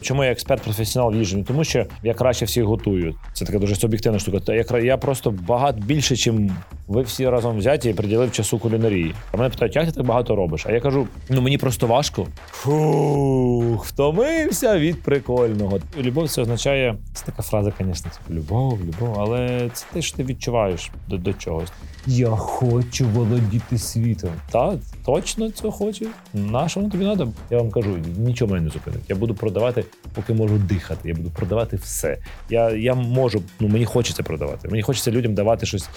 Чому 0.00 0.24
я 0.24 0.30
експерт 0.30 0.62
професіонал 0.62 1.12
в 1.12 1.16
їжі? 1.16 1.36
Ну, 1.36 1.44
Тому 1.44 1.64
що 1.64 1.86
я 2.02 2.14
краще 2.14 2.44
всіх 2.44 2.64
готую. 2.64 3.14
Це 3.32 3.44
така 3.44 3.58
дуже 3.58 3.76
суб'єктивна 3.76 4.18
штука. 4.18 4.54
Я, 4.54 4.78
я 4.78 4.96
просто 4.96 5.30
багато 5.30 5.78
більше, 5.80 6.16
чим 6.16 6.56
ви 6.88 7.02
всі 7.02 7.28
разом 7.28 7.58
взяті 7.58 7.90
і 7.90 7.94
приділив 7.94 8.32
часу 8.32 8.58
кулінарії. 8.58 9.14
А 9.32 9.36
мене 9.36 9.50
питають, 9.50 9.76
як 9.76 9.86
ти 9.86 9.92
так 9.92 10.06
багато 10.06 10.36
робиш? 10.36 10.66
А 10.66 10.72
я 10.72 10.80
кажу: 10.80 11.06
ну 11.30 11.42
мені 11.42 11.58
просто 11.58 11.86
важко. 11.86 12.26
Фух, 12.50 13.84
втомився 13.86 14.78
від 14.78 15.02
прикольного. 15.02 15.78
Любов 15.98 16.30
це 16.30 16.42
означає 16.42 16.96
це 17.14 17.26
така 17.26 17.42
фраза, 17.42 17.72
звісно, 17.80 18.10
типу, 18.10 18.40
любов, 18.40 18.80
любов, 18.84 19.20
але 19.20 19.70
це 19.72 19.86
те, 19.92 20.02
що 20.02 20.16
ти 20.16 20.24
відчуваєш 20.24 20.90
до, 21.08 21.16
до 21.18 21.32
чогось. 21.32 21.72
Я 22.06 22.28
хочу 22.28 23.08
володіти 23.08 23.78
світом. 23.78 24.30
Так, 24.50 24.74
точно 25.06 25.50
це 25.50 25.70
хочу. 25.70 26.06
На 26.34 26.68
що 26.68 26.80
воно 26.80 26.92
тобі 26.92 27.04
треба? 27.04 27.32
Я 27.50 27.58
вам 27.58 27.70
кажу, 27.70 27.96
нічого 28.16 28.52
мене 28.52 28.64
не 28.64 28.70
зупинить. 28.70 29.00
Я 29.08 29.16
буду 29.16 29.34
продавати, 29.34 29.84
поки 30.14 30.34
можу 30.34 30.58
дихати. 30.58 31.08
Я 31.08 31.14
буду 31.14 31.30
продавати 31.30 31.76
все. 31.76 32.18
Я, 32.50 32.70
я 32.70 32.94
можу, 32.94 33.42
ну 33.60 33.68
мені 33.68 33.84
хочеться 33.84 34.22
продавати. 34.22 34.68
Мені 34.68 34.82
хочеться 34.82 35.10
людям 35.10 35.34
давати 35.34 35.66
щось. 35.66 35.88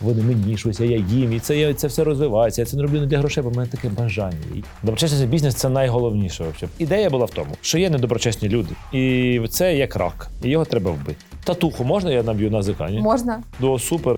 Вони 0.00 0.22
мені 0.28 0.56
щось, 0.56 0.80
а 0.80 0.84
я 0.84 0.96
їм. 0.96 1.32
І 1.32 1.38
це, 1.40 1.56
я- 1.58 1.74
це 1.74 1.86
все 1.86 2.04
розвивається. 2.04 2.62
Я 2.62 2.66
це 2.66 2.76
не 2.76 2.82
роблю 2.82 3.00
не 3.00 3.06
для 3.06 3.18
грошей, 3.18 3.42
бо 3.42 3.50
в 3.50 3.56
мене 3.56 3.68
таке 3.68 3.88
бажання. 3.88 4.36
Доброчесний 4.82 5.26
бізнес 5.26 5.54
це 5.54 5.68
найголовніше. 5.68 6.44
Взагалі. 6.56 6.72
Ідея 6.78 7.10
була 7.10 7.24
в 7.24 7.30
тому, 7.30 7.50
що 7.60 7.78
є 7.78 7.90
недоброчесні 7.90 8.48
люди, 8.48 8.68
і 8.92 9.40
це 9.50 9.76
як 9.76 9.96
рак, 9.96 10.28
і 10.42 10.48
його 10.48 10.64
треба 10.64 10.90
вбити. 10.90 11.16
Татуху 11.44 11.84
можна 11.84 12.10
я 12.12 12.22
наб'ю 12.22 12.50
на 12.50 12.62
зикані? 12.62 13.00
Можна. 13.00 13.42
До 13.60 13.78
супер. 13.78 14.16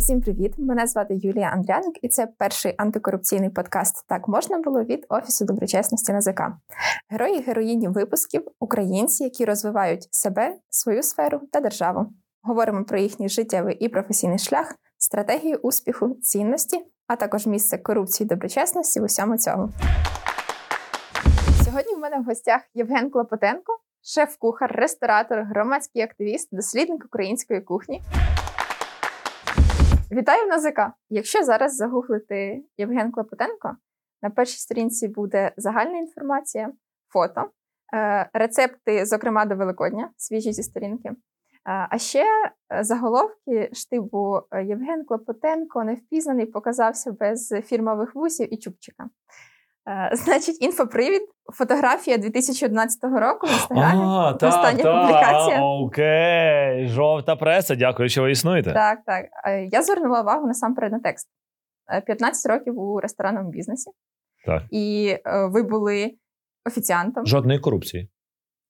Усім 0.00 0.20
привіт! 0.20 0.54
Мене 0.58 0.86
звати 0.86 1.14
Юлія 1.14 1.46
Андряник, 1.46 1.98
і 2.02 2.08
це 2.08 2.28
перший 2.38 2.74
антикорупційний 2.78 3.50
подкаст 3.50 4.04
Так 4.08 4.28
можна 4.28 4.58
було 4.58 4.84
від 4.84 5.06
Офісу 5.08 5.44
доброчесності 5.44 6.12
НАЗК. 6.12 6.40
Герої 7.08 7.40
героїні 7.40 7.88
випусків 7.88 8.42
українці, 8.60 9.24
які 9.24 9.44
розвивають 9.44 10.08
себе, 10.10 10.56
свою 10.70 11.02
сферу 11.02 11.40
та 11.52 11.60
державу. 11.60 12.06
Говоримо 12.42 12.84
про 12.84 12.98
їхній 12.98 13.28
життєвий 13.28 13.74
і 13.74 13.88
професійний 13.88 14.38
шлях, 14.38 14.74
стратегію 14.98 15.56
успіху, 15.56 16.16
цінності, 16.22 16.84
а 17.06 17.16
також 17.16 17.46
місце 17.46 17.78
корупції 17.78 18.26
доброчесності 18.26 19.00
в 19.00 19.04
усьому 19.04 19.38
цьому. 19.38 19.68
Сьогодні 21.64 21.94
в 21.94 21.98
мене 21.98 22.18
в 22.18 22.24
гостях 22.24 22.60
Євген 22.74 23.10
Клопотенко, 23.10 23.72
шеф-кухар, 24.02 24.72
ресторатор, 24.76 25.42
громадський 25.42 26.02
активіст, 26.02 26.48
дослідник 26.52 27.04
української 27.04 27.60
кухні. 27.60 28.02
Вітаю 30.12 30.44
в 30.44 30.48
НАЗК! 30.48 30.80
Якщо 31.08 31.44
зараз 31.44 31.76
загуглити 31.76 32.64
Євген 32.78 33.12
Клопотенко, 33.12 33.76
на 34.22 34.30
першій 34.30 34.58
сторінці 34.58 35.08
буде 35.08 35.52
загальна 35.56 35.98
інформація, 35.98 36.72
фото, 37.08 37.50
е, 37.94 38.30
рецепти, 38.32 39.06
зокрема 39.06 39.44
до 39.44 39.56
Великодня, 39.56 40.10
свіжі 40.16 40.52
зі 40.52 40.62
сторінки. 40.62 41.08
Е, 41.08 41.14
А 41.64 41.98
ще 41.98 42.24
е, 42.24 42.84
заголовки 42.84 43.70
штибу 43.72 44.40
Євген 44.64 45.04
Клопотенко 45.04 45.84
невпізнаний 45.84 46.46
показався 46.46 47.12
без 47.12 47.48
фірмових 47.48 48.14
вусів 48.14 48.54
і 48.54 48.56
чубчика. 48.56 49.08
Е, 49.88 50.10
Значить, 50.16 50.62
інфопривід, 50.62 51.22
фотографія 51.58 52.18
2011 52.18 52.98
року 53.04 53.46
в 53.46 53.50
інстаграмі. 53.50 54.00
А, 54.04 54.32
так, 54.32 54.48
Остання 54.48 54.82
так, 54.82 55.00
публікація. 55.00 55.58
а, 55.60 55.64
окей. 55.64 56.88
Жовта 56.88 57.36
преса, 57.36 57.74
дякую, 57.74 58.08
що 58.08 58.22
ви 58.22 58.30
існуєте. 58.30 58.72
Так, 58.72 58.98
так. 59.06 59.24
Е, 59.46 59.64
Я 59.72 59.82
звернула 59.82 60.20
увагу 60.22 60.46
насамперед 60.46 60.92
на 60.92 60.98
текст. 61.00 61.28
Е, 61.92 62.00
15 62.00 62.52
років 62.52 62.78
у 62.78 63.00
ресторанному 63.00 63.50
бізнесі. 63.50 63.90
Так. 64.46 64.62
І 64.70 65.16
е, 65.26 65.46
ви 65.46 65.62
були 65.62 66.10
офіціантом. 66.66 67.26
Жодної 67.26 67.58
корупції. 67.58 68.10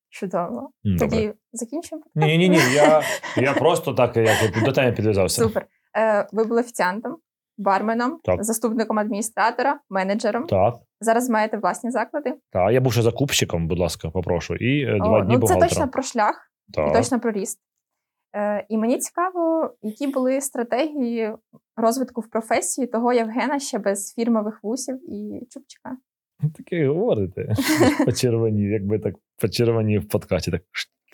Чудово. 0.08 0.70
М, 0.86 0.97
Добре. 0.97 1.08
Тоді 1.08 1.33
закінчимо. 1.52 2.02
Ні, 2.14 2.39
ні, 2.39 2.48
ні. 2.48 2.58
Я, 2.74 3.02
я 3.36 3.52
просто 3.52 3.92
так 3.95 4.17
як 4.17 4.64
до 4.64 4.73
теми 4.73 4.92
підв'язався. 4.92 5.42
Супер. 5.42 5.67
Е, 5.98 6.27
Ви 6.33 6.45
були 6.45 6.61
офіціантом, 6.61 7.17
барменом, 7.58 8.18
Так. 8.24 8.45
заступником 8.45 8.98
адміністратора, 8.98 9.80
менеджером. 9.90 10.46
Так, 10.46 10.74
Зараз 11.00 11.30
маєте 11.30 11.56
власні 11.56 11.90
заклади. 11.90 12.34
так. 12.52 12.72
Я 12.72 12.80
був 12.80 12.92
ще 12.92 13.02
закупщиком, 13.02 13.68
будь 13.68 13.78
ласка, 13.78 14.11
попрошу. 14.11 14.55
І 14.55 14.84
е, 14.84 14.98
два 14.98 15.20
дні 15.20 15.38
ну, 15.40 15.46
це 15.46 15.56
точно 15.56 15.88
про 15.88 16.02
шлях 16.02 16.52
і 16.68 16.92
точно 16.92 17.20
про 17.20 17.33
ріст. 17.33 17.61
Е, 18.36 18.66
І 18.68 18.78
мені 18.78 18.98
цікаво, 18.98 19.74
які 19.83 20.06
були 20.06 20.40
стратегії 20.40 21.33
розвитку 21.77 22.20
в 22.20 22.30
професії 22.30 22.86
того 22.86 23.12
Євгена 23.12 23.58
ще 23.58 23.78
без 23.78 24.14
фірмових 24.14 24.61
вусів 24.62 25.12
і 25.12 25.46
чубчика. 25.50 25.96
Таке 26.56 26.88
говорите. 26.88 27.55
Почервонів, 28.05 28.70
якби 28.70 28.98
так 28.98 29.14
почервонів 29.40 30.02
в 30.02 30.08
подкасті. 30.08 30.50
Так. 30.50 30.62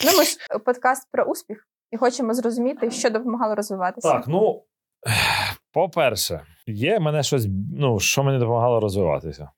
Ну, 0.05 0.17
ми 0.17 0.23
ж 0.23 0.37
подкаст 0.65 1.07
про 1.11 1.23
успіх 1.23 1.67
і 1.91 1.97
хочемо 1.97 2.33
зрозуміти, 2.33 2.91
що 2.91 3.09
допомагало 3.09 3.55
розвиватися. 3.55 4.11
Так, 4.11 4.27
ну 4.27 4.63
по-перше, 5.73 6.41
є 6.67 6.99
мене 6.99 7.23
щось, 7.23 7.47
ну, 7.77 7.99
що 7.99 8.23
мені 8.23 8.39
допомагало 8.39 8.79
розвиватися. 8.79 9.49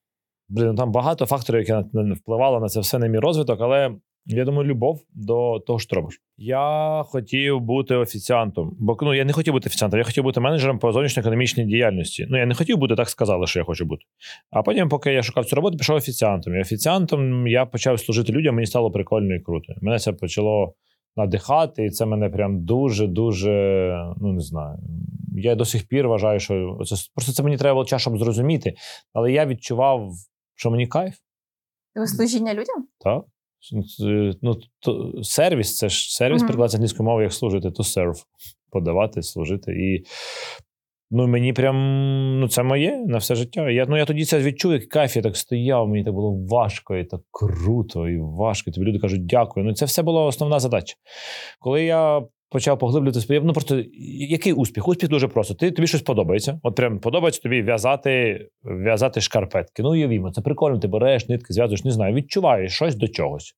Блін, 0.50 0.68
ну, 0.68 0.76
там 0.76 0.92
багато 0.92 1.26
факторів, 1.26 1.60
які 1.70 2.14
впливали 2.14 2.60
на 2.60 2.68
це 2.68 2.80
все 2.80 3.00
на 3.00 3.08
мій 3.08 3.20
розвиток, 3.20 3.62
але 3.62 3.92
я 4.26 4.46
думаю, 4.46 4.68
любов 4.68 5.02
до 5.14 5.60
того, 5.60 5.80
що 5.80 5.96
робиш. 5.96 6.22
Я 6.38 7.04
хотів 7.06 7.60
бути 7.60 7.96
офіціантом, 7.96 8.76
бо 8.80 8.98
ну, 9.02 9.14
я 9.14 9.26
не 9.26 9.34
хотів 9.34 9.54
бути 9.54 9.70
офіціантом, 9.70 9.98
я 9.98 10.04
хотів 10.04 10.24
бути 10.24 10.40
менеджером 10.40 10.80
по 10.80 10.92
зовнішньоекономічній 10.92 11.66
діяльності. 11.66 12.28
Ну, 12.30 12.38
я 12.38 12.46
не 12.46 12.56
хотів 12.56 12.78
бути, 12.78 12.96
так 12.96 13.09
сказали, 13.09 13.48
що 13.48 13.59
я 13.59 13.66
хочу 13.66 13.86
бути. 13.86 14.02
А 14.52 14.62
потім, 14.62 14.90
поки 14.90 15.14
я 15.14 15.24
шукав 15.24 15.46
цю 15.46 15.56
роботу, 15.56 15.78
пішов 15.78 15.96
офіціантом. 15.96 16.56
І 16.56 16.62
офіціантом 16.62 17.48
я 17.48 17.66
почав 17.66 18.00
служити 18.00 18.34
людям, 18.34 18.56
мені 18.56 18.68
стало 18.68 18.92
прикольно 18.92 19.36
і 19.36 19.40
круто. 19.40 19.74
Мене 19.82 20.00
це 20.00 20.14
почало 20.14 20.74
надихати, 21.16 21.86
і 21.86 21.90
це 21.90 22.06
мене 22.06 22.30
прям 22.30 22.66
дуже-дуже, 22.66 23.54
ну 24.22 24.34
не 24.34 24.42
знаю. 24.42 24.78
Я 25.38 25.56
до 25.56 25.66
сих 25.66 25.88
пір 25.88 26.08
вважаю, 26.08 26.40
що 26.40 26.78
це 26.86 26.96
просто 27.16 27.32
це 27.32 27.44
мені 27.44 27.58
треба 27.58 27.74
було 27.74 27.86
час, 27.86 28.02
щоб 28.02 28.18
зрозуміти. 28.18 28.74
Але 29.14 29.32
я 29.32 29.46
відчував, 29.46 30.12
що 30.59 30.72
мені 30.72 30.88
кайф, 30.88 31.16
Ви 31.96 32.08
служіння 32.08 32.53
людям? 32.53 32.88
так? 33.00 33.24
Е, 34.06 34.34
Ну, 34.42 34.58
то, 34.80 35.14
сервіс 35.24 35.78
це 35.78 35.90
ж 35.90 36.16
сервіс 36.16 36.38
Мгм. 36.42 36.47
перекладається 36.47 36.78
англійською 36.78 37.06
мовою, 37.06 37.24
як 37.24 37.34
служити, 37.34 37.68
to 37.68 37.80
serve. 37.80 38.24
Подавати, 38.72 39.22
служити. 39.24 39.72
І 39.72 40.03
ну, 41.12 41.28
мені 41.28 41.53
прям 41.53 41.75
ну, 42.40 42.47
це 42.47 42.64
моє 42.64 42.97
на 42.97 43.18
все 43.18 43.36
життя. 43.36 43.70
Я, 43.70 43.86
ну, 43.90 43.97
я 43.97 44.06
тоді 44.06 44.25
це 44.25 44.40
відчув, 44.40 44.72
як 44.72 44.88
кайф, 44.90 45.16
я 45.16 45.22
так 45.22 45.38
стояв, 45.38 45.88
мені 45.88 46.03
так 46.03 46.14
було 46.14 46.46
важко, 46.50 46.96
і 46.96 47.03
так 47.06 47.22
круто, 47.31 48.09
і 48.09 48.18
важко. 48.20 48.70
І 48.70 48.74
тобі 48.74 48.88
люди 48.88 49.00
кажуть, 49.00 49.26
дякую. 49.26 49.66
Ну, 49.66 49.74
це 49.74 49.86
все 49.86 50.03
була 50.03 50.26
основна 50.26 50.59
задача. 50.59 50.96
Коли 51.59 51.84
я 51.84 52.24
почав 52.50 52.80
поглиблювати 52.80 53.22
своє, 53.22 53.42
ну 53.42 53.54
просто 53.54 53.84
який 54.30 54.54
успіх? 54.54 54.88
Успіх 54.88 55.10
дуже 55.10 55.28
просто. 55.28 55.54
Ти 55.54 55.72
тобі 55.72 55.88
щось 55.88 56.02
подобається. 56.02 56.60
От 56.64 56.76
прям 56.76 57.00
подобається 57.00 57.42
тобі 57.42 57.62
в'язати, 57.62 58.40
в'язати 58.64 59.22
шкарпетки. 59.22 59.84
Ну, 59.84 59.92
уявімо, 59.92 60.32
це 60.32 60.42
прикольно, 60.42 60.80
ти 60.80 60.88
береш 60.88 61.30
нитки, 61.30 61.54
зв'язуєш, 61.54 61.84
не 61.84 61.92
знаю, 61.92 62.16
відчуваєш 62.16 62.74
щось 62.74 62.96
до 62.96 63.08
чогось. 63.08 63.54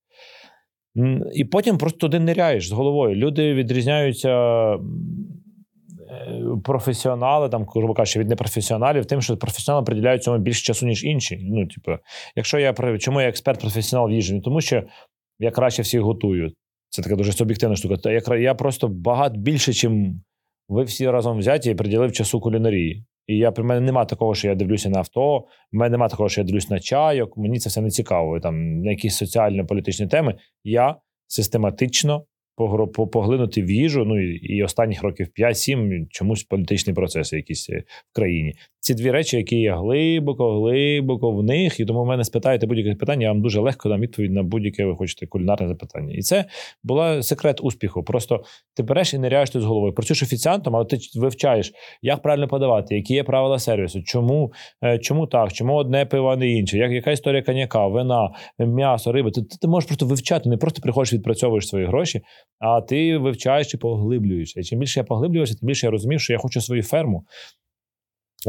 І 1.33 1.45
потім 1.45 1.77
просто 1.77 1.97
туди 1.99 2.19
ниряєш 2.19 2.67
з 2.67 2.71
головою. 2.71 3.15
Люди 3.15 3.53
відрізняються. 3.53 4.29
е, 4.73 4.79
Професіонали, 6.63 7.49
там, 7.49 7.65
грубо 7.75 7.93
кажучи, 7.93 8.19
від 8.19 8.29
непрофесіоналів, 8.29 9.05
тим, 9.05 9.21
що 9.21 9.37
професіонали 9.37 9.85
приділяють 9.85 10.23
цьому 10.23 10.37
більше 10.37 10.63
часу, 10.63 10.85
ніж 10.85 11.03
інші. 11.03 11.39
Ну, 11.43 11.67
типу, 11.67 11.91
якщо 12.35 12.59
я 12.59 12.73
чому 12.99 13.21
я 13.21 13.27
експерт 13.27 13.61
професіонал 13.61 14.09
в 14.09 14.11
їжі? 14.11 14.33
Ну, 14.33 14.41
Тому 14.41 14.61
що 14.61 14.83
я 15.39 15.51
краще 15.51 15.81
всіх 15.81 16.01
готую. 16.01 16.51
Це 16.91 17.01
така 17.01 17.15
дуже 17.15 17.31
суб'єктивна 17.33 17.75
штука. 17.75 17.97
Та 17.97 18.11
я, 18.11 18.21
я 18.37 18.55
просто 18.55 18.87
багато 18.87 19.37
більше, 19.37 19.73
чим 19.73 20.21
ви 20.69 20.83
всі 20.83 21.09
разом 21.09 21.37
взяті, 21.37 21.71
і 21.71 21.75
приділив 21.75 22.11
часу 22.11 22.39
кулінарії. 22.39 23.05
І 23.27 23.37
я 23.37 23.51
при 23.51 23.63
мене 23.63 23.81
нема 23.81 24.05
такого, 24.05 24.35
що 24.35 24.47
я 24.47 24.55
дивлюся 24.55 24.89
на 24.89 24.99
авто, 24.99 25.37
в 25.39 25.45
мене 25.71 25.89
нема 25.89 26.07
такого, 26.07 26.29
що 26.29 26.41
я 26.41 26.45
дивлюсь 26.45 26.69
на 26.69 26.79
чайок. 26.79 27.37
Мені 27.37 27.59
це 27.59 27.69
все 27.69 27.81
не 27.81 27.89
цікаво. 27.89 28.39
Там 28.39 28.81
на 28.81 28.91
якісь 28.91 29.17
соціально-політичні 29.17 30.07
теми. 30.07 30.35
Я 30.63 30.95
систематично 31.27 32.25
поглинути 33.11 33.63
в 33.63 33.71
їжу. 33.71 34.05
Ну 34.05 34.21
і, 34.21 34.35
і 34.35 34.63
останніх 34.63 35.03
років 35.03 35.27
5-7 35.39 36.07
чомусь 36.09 36.43
політичні 36.43 36.93
процеси 36.93 37.37
якісь 37.37 37.69
е, 37.69 37.83
в 38.11 38.15
країні. 38.15 38.53
Ці 38.83 38.93
дві 38.93 39.11
речі, 39.11 39.37
які 39.37 39.55
є 39.55 39.75
глибоко, 39.75 40.59
глибоко 40.59 41.31
в 41.31 41.43
них, 41.43 41.79
і 41.79 41.85
тому 41.85 42.03
в 42.03 42.05
мене 42.05 42.23
спитаєте 42.23 42.67
будь-яке 42.67 42.95
питання, 42.95 43.23
я 43.23 43.31
вам 43.31 43.41
дуже 43.41 43.59
легко 43.59 43.89
дам 43.89 44.01
відповідь 44.01 44.31
на 44.31 44.43
будь-яке 44.43 44.85
ви 44.85 44.95
хочете 44.95 45.27
кулінарне 45.27 45.67
запитання. 45.67 46.13
І 46.13 46.21
це 46.21 46.45
була 46.83 47.23
секрет 47.23 47.59
успіху. 47.61 48.03
Просто 48.03 48.43
ти 48.75 48.83
береш 48.83 49.13
і 49.13 49.17
ниряєш 49.17 49.49
тут 49.49 49.61
з 49.61 49.65
головою. 49.65 49.93
Працюєш 49.93 50.23
офіціантом, 50.23 50.75
але 50.75 50.85
ти 50.85 50.97
вивчаєш, 51.15 51.71
як 52.01 52.21
правильно 52.21 52.47
подавати, 52.47 52.95
які 52.95 53.13
є 53.13 53.23
правила 53.23 53.59
сервісу, 53.59 54.03
чому, 54.03 54.51
е, 54.83 54.99
чому 54.99 55.27
так, 55.27 55.53
чому 55.53 55.75
одне 55.75 56.05
пиво, 56.05 56.27
а 56.27 56.35
не 56.35 56.49
інше, 56.49 56.77
як, 56.77 56.91
яка 56.91 57.11
історія 57.11 57.41
коньяка, 57.41 57.87
вина, 57.87 58.29
м'ясо, 58.59 59.11
риби. 59.11 59.31
Ти, 59.31 59.41
ти, 59.41 59.57
ти 59.61 59.67
можеш 59.67 59.87
просто 59.87 60.05
вивчати, 60.05 60.49
не 60.49 60.57
просто 60.57 60.81
приходиш, 60.81 61.13
відпрацьовуєш 61.13 61.67
свої 61.67 61.85
гроші, 61.85 62.21
а 62.59 62.81
ти 62.81 63.17
вивчаєш 63.17 63.73
і 63.73 63.77
поглиблюєшся. 63.77 64.59
І 64.59 64.63
чим 64.63 64.79
більше 64.79 64.99
я 64.99 65.03
поглиблювався, 65.03 65.55
тим 65.55 65.67
більше 65.67 65.87
я 65.87 65.91
розумів, 65.91 66.21
що 66.21 66.33
я 66.33 66.39
хочу 66.39 66.61
свою 66.61 66.83
ферму. 66.83 67.23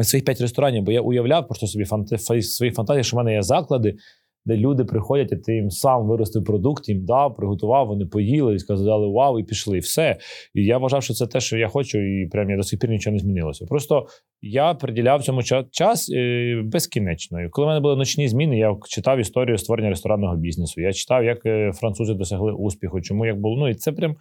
Своїх 0.01 0.25
п'ять 0.25 0.41
ресторанів, 0.41 0.83
бо 0.83 0.93
я 0.93 1.01
уявляв 1.01 1.47
просто 1.47 1.67
собі 1.67 1.85
фант... 1.85 2.23
свої 2.45 2.73
фантазії, 2.73 3.05
що 3.05 3.17
в 3.17 3.19
мене 3.19 3.33
є 3.33 3.43
заклади, 3.43 3.97
де 4.45 4.57
люди 4.57 4.85
приходять, 4.85 5.33
і 5.33 5.37
ти 5.37 5.55
їм 5.55 5.71
сам 5.71 6.07
виростив 6.07 6.45
продукт, 6.45 6.89
їм 6.89 7.05
дав, 7.05 7.35
приготував, 7.35 7.87
вони 7.87 8.07
поїли 8.07 8.55
і 8.55 8.59
сказали 8.59 9.09
вау, 9.09 9.39
і 9.39 9.45
пішли. 9.45 9.77
І 9.77 9.81
все. 9.81 10.17
І 10.55 10.65
я 10.65 10.79
вважав, 10.79 11.03
що 11.03 11.15
це 11.15 11.27
те, 11.27 11.41
що 11.41 11.59
я 11.59 11.69
хочу, 11.69 11.99
і 11.99 12.27
прям 12.27 12.51
я 12.51 12.57
до 12.57 12.63
сих 12.63 12.81
пір 12.81 12.91
нічого 12.91 13.13
не 13.13 13.19
змінилося. 13.19 13.67
Просто 13.67 14.07
я 14.43 14.75
приділяв 14.75 15.23
цьому 15.23 15.43
час 15.71 16.11
е, 16.11 16.63
безкінечно. 16.65 17.43
І 17.43 17.49
Коли 17.49 17.65
в 17.65 17.69
мене 17.69 17.81
були 17.81 17.97
ночні 17.97 18.29
зміни, 18.29 18.59
я 18.59 18.77
читав 18.89 19.19
історію 19.19 19.59
створення 19.59 19.91
ресторанного 19.91 20.37
бізнесу. 20.37 20.81
Я 20.81 20.93
читав, 20.93 21.25
як 21.25 21.47
е, 21.47 21.73
французи 21.73 22.15
досягли 22.15 22.53
успіху, 22.53 23.01
чому 23.01 23.27
як 23.27 23.41
було. 23.41 23.57
Ну 23.59 23.69
і 23.69 23.75
це 23.75 23.93
прям 23.93 24.17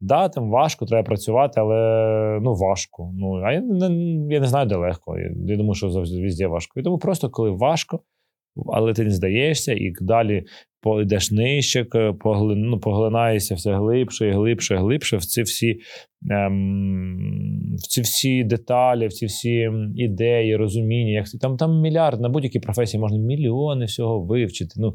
да, 0.00 0.28
там 0.28 0.50
важко, 0.50 0.86
треба 0.86 1.02
працювати, 1.02 1.60
але 1.60 2.38
ну 2.42 2.54
важко. 2.54 3.12
Ну 3.14 3.42
а 3.44 3.52
я 3.52 3.60
не 3.60 3.86
я 4.34 4.40
не 4.40 4.46
знаю, 4.46 4.66
де 4.66 4.76
легко. 4.76 5.18
Я, 5.18 5.30
я 5.46 5.56
думаю, 5.56 5.74
що 5.74 5.90
завжди 5.90 6.20
візде 6.20 6.46
важко. 6.46 6.80
І 6.80 6.82
тому 6.82 6.98
просто 6.98 7.30
коли 7.30 7.50
важко 7.50 8.00
але 8.66 8.92
ти 8.92 9.04
не 9.04 9.10
здаєшся, 9.10 9.72
і 9.72 9.92
далі 10.00 10.44
йдеш 11.02 11.30
нижче, 11.30 11.84
поглин, 12.20 12.60
ну, 12.60 12.80
поглинаєшся 12.80 13.54
все 13.54 13.74
глибше 13.74 14.28
і 14.28 14.30
глибше, 14.30 14.76
глибше 14.76 15.16
в 15.16 15.24
ці 15.24 15.42
всі 15.42 15.80
ем, 16.30 17.76
в 17.78 17.82
ці 17.82 18.00
всі 18.00 18.44
деталі, 18.44 19.06
в 19.06 19.12
ці 19.12 19.26
всі 19.26 19.70
ідеї, 19.96 20.56
розуміння. 20.56 21.12
Як 21.12 21.26
Там 21.40 21.56
там 21.56 21.80
мільярд 21.80 22.20
на 22.20 22.28
будь-якій 22.28 22.60
професії 22.60 23.00
можна 23.00 23.18
мільйони 23.18 23.84
всього 23.84 24.20
вивчити. 24.24 24.74
Ну, 24.76 24.94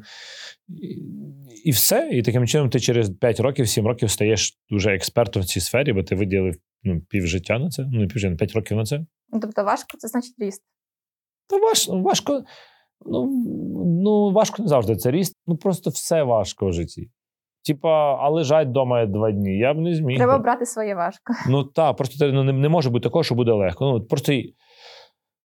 І, 0.68 1.70
і 1.70 1.72
все. 1.72 2.10
І 2.14 2.22
таким 2.22 2.48
чином 2.48 2.70
ти 2.70 2.80
через 2.80 3.10
5 3.10 3.40
років, 3.40 3.68
7 3.68 3.88
років 3.88 4.10
стаєш 4.10 4.54
вже 4.72 4.90
експертом 4.90 5.42
в 5.42 5.46
цій 5.46 5.60
сфері, 5.60 5.94
бо 5.94 6.04
ти 6.04 6.16
виділив 6.16 6.56
ну, 6.84 7.02
пів 7.10 7.28
життя 7.28 7.60
на 7.60 7.70
це, 7.70 7.86
ну, 7.92 8.08
пів 8.08 8.38
5 8.38 8.54
років 8.54 8.78
на 8.78 8.84
це. 8.84 9.06
Тобто 9.42 9.64
важко, 9.64 9.98
це 9.98 10.08
значить 10.08 10.36
ріст. 10.40 10.64
Та 11.50 11.58
важко, 11.58 12.00
важко. 12.02 12.44
Ну, 13.06 13.30
ну 14.04 14.32
важко 14.32 14.62
не 14.64 14.68
завжди 14.68 14.96
це 14.96 15.12
ріст. 15.12 15.36
Ну 15.48 15.58
просто 15.58 15.90
все 15.90 16.24
важко 16.24 16.68
в 16.68 16.74
житті. 16.74 17.10
Типа, 17.66 18.16
а 18.16 18.30
лежать 18.30 18.68
вдома 18.68 19.06
два 19.06 19.32
дні. 19.32 19.58
Я 19.58 19.74
б 19.74 19.78
не 19.78 19.96
зміг. 19.96 20.18
Треба 20.18 20.38
брати 20.38 20.66
своє 20.66 20.96
важко. 20.96 21.34
Ну 21.50 21.64
так, 21.64 21.98
просто 21.98 22.32
ну, 22.32 22.44
не, 22.44 22.54
не 22.54 22.70
може 22.70 22.90
бути 22.90 23.04
такого, 23.04 23.24
що 23.24 23.36
буде 23.36 23.52
легко. 23.52 23.86
Ну, 23.86 24.02
Просто 24.02 24.34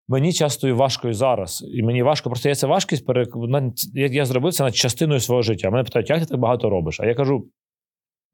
мені 0.08 0.32
часто 0.32 0.68
і 0.68 0.72
важко 0.72 1.08
і 1.08 1.12
зараз. 1.12 1.64
І 1.74 1.82
мені 1.82 2.02
важко, 2.02 2.30
просто 2.30 2.48
я 2.48 2.54
це 2.54 2.66
важкість 2.66 3.06
перек... 3.06 3.28
я, 3.94 4.06
я 4.06 4.24
зробив 4.24 4.52
це 4.52 4.64
над 4.64 4.76
частиною 4.76 5.20
свого 5.20 5.42
життя. 5.42 5.70
Мене 5.70 5.84
питають, 5.84 6.10
як 6.10 6.20
ти 6.20 6.26
так 6.26 6.40
багато 6.40 6.70
робиш? 6.70 7.00
А 7.00 7.06
я 7.06 7.14
кажу: 7.14 7.48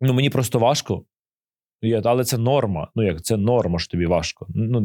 ну 0.01 0.15
мені 0.15 0.31
просто 0.31 0.59
важко, 0.59 1.05
Ну, 1.85 2.01
але 2.05 2.25
це 2.25 2.39
норма. 2.39 2.89
Ну 2.95 3.03
як 3.03 3.23
це 3.23 3.37
норма, 3.37 3.79
що 3.79 3.91
тобі 3.91 4.07
важко. 4.07 4.47
Ну 4.55 4.81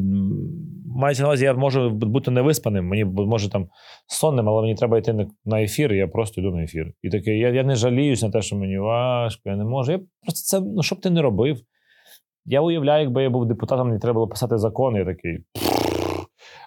мається 0.85 1.23
на 1.23 1.29
увазі, 1.29 1.45
я 1.45 1.53
можу 1.53 1.89
бути 1.89 2.31
невиспаним, 2.31 2.87
мені 2.87 3.05
може 3.05 3.49
там 3.49 3.67
сонним, 4.07 4.49
але 4.49 4.61
мені 4.61 4.75
треба 4.75 4.97
йти 4.97 5.27
на 5.45 5.61
ефір, 5.61 5.93
і 5.93 5.97
я 5.97 6.07
просто 6.07 6.41
йду 6.41 6.51
на 6.51 6.63
ефір. 6.63 6.93
І 7.01 7.09
таке, 7.09 7.37
я 7.37 7.49
я 7.49 7.63
не 7.63 7.75
жаліюсь 7.75 8.21
на 8.21 8.29
те, 8.29 8.41
що 8.41 8.55
мені 8.55 8.77
важко, 8.77 9.41
я 9.45 9.55
не 9.55 9.63
можу. 9.63 9.91
Я 9.91 9.99
просто 10.21 10.59
це, 10.59 10.65
ну 10.65 10.83
що 10.83 10.95
б 10.95 10.99
ти 10.99 11.09
не 11.09 11.21
робив. 11.21 11.61
Я 12.45 12.61
уявляю, 12.61 13.03
якби 13.03 13.23
я 13.23 13.29
був 13.29 13.45
депутатом, 13.45 13.87
мені 13.87 13.99
треба 13.99 14.13
було 14.13 14.27
писати 14.27 14.57
закони, 14.57 14.99
я 14.99 15.05
такий. 15.05 15.39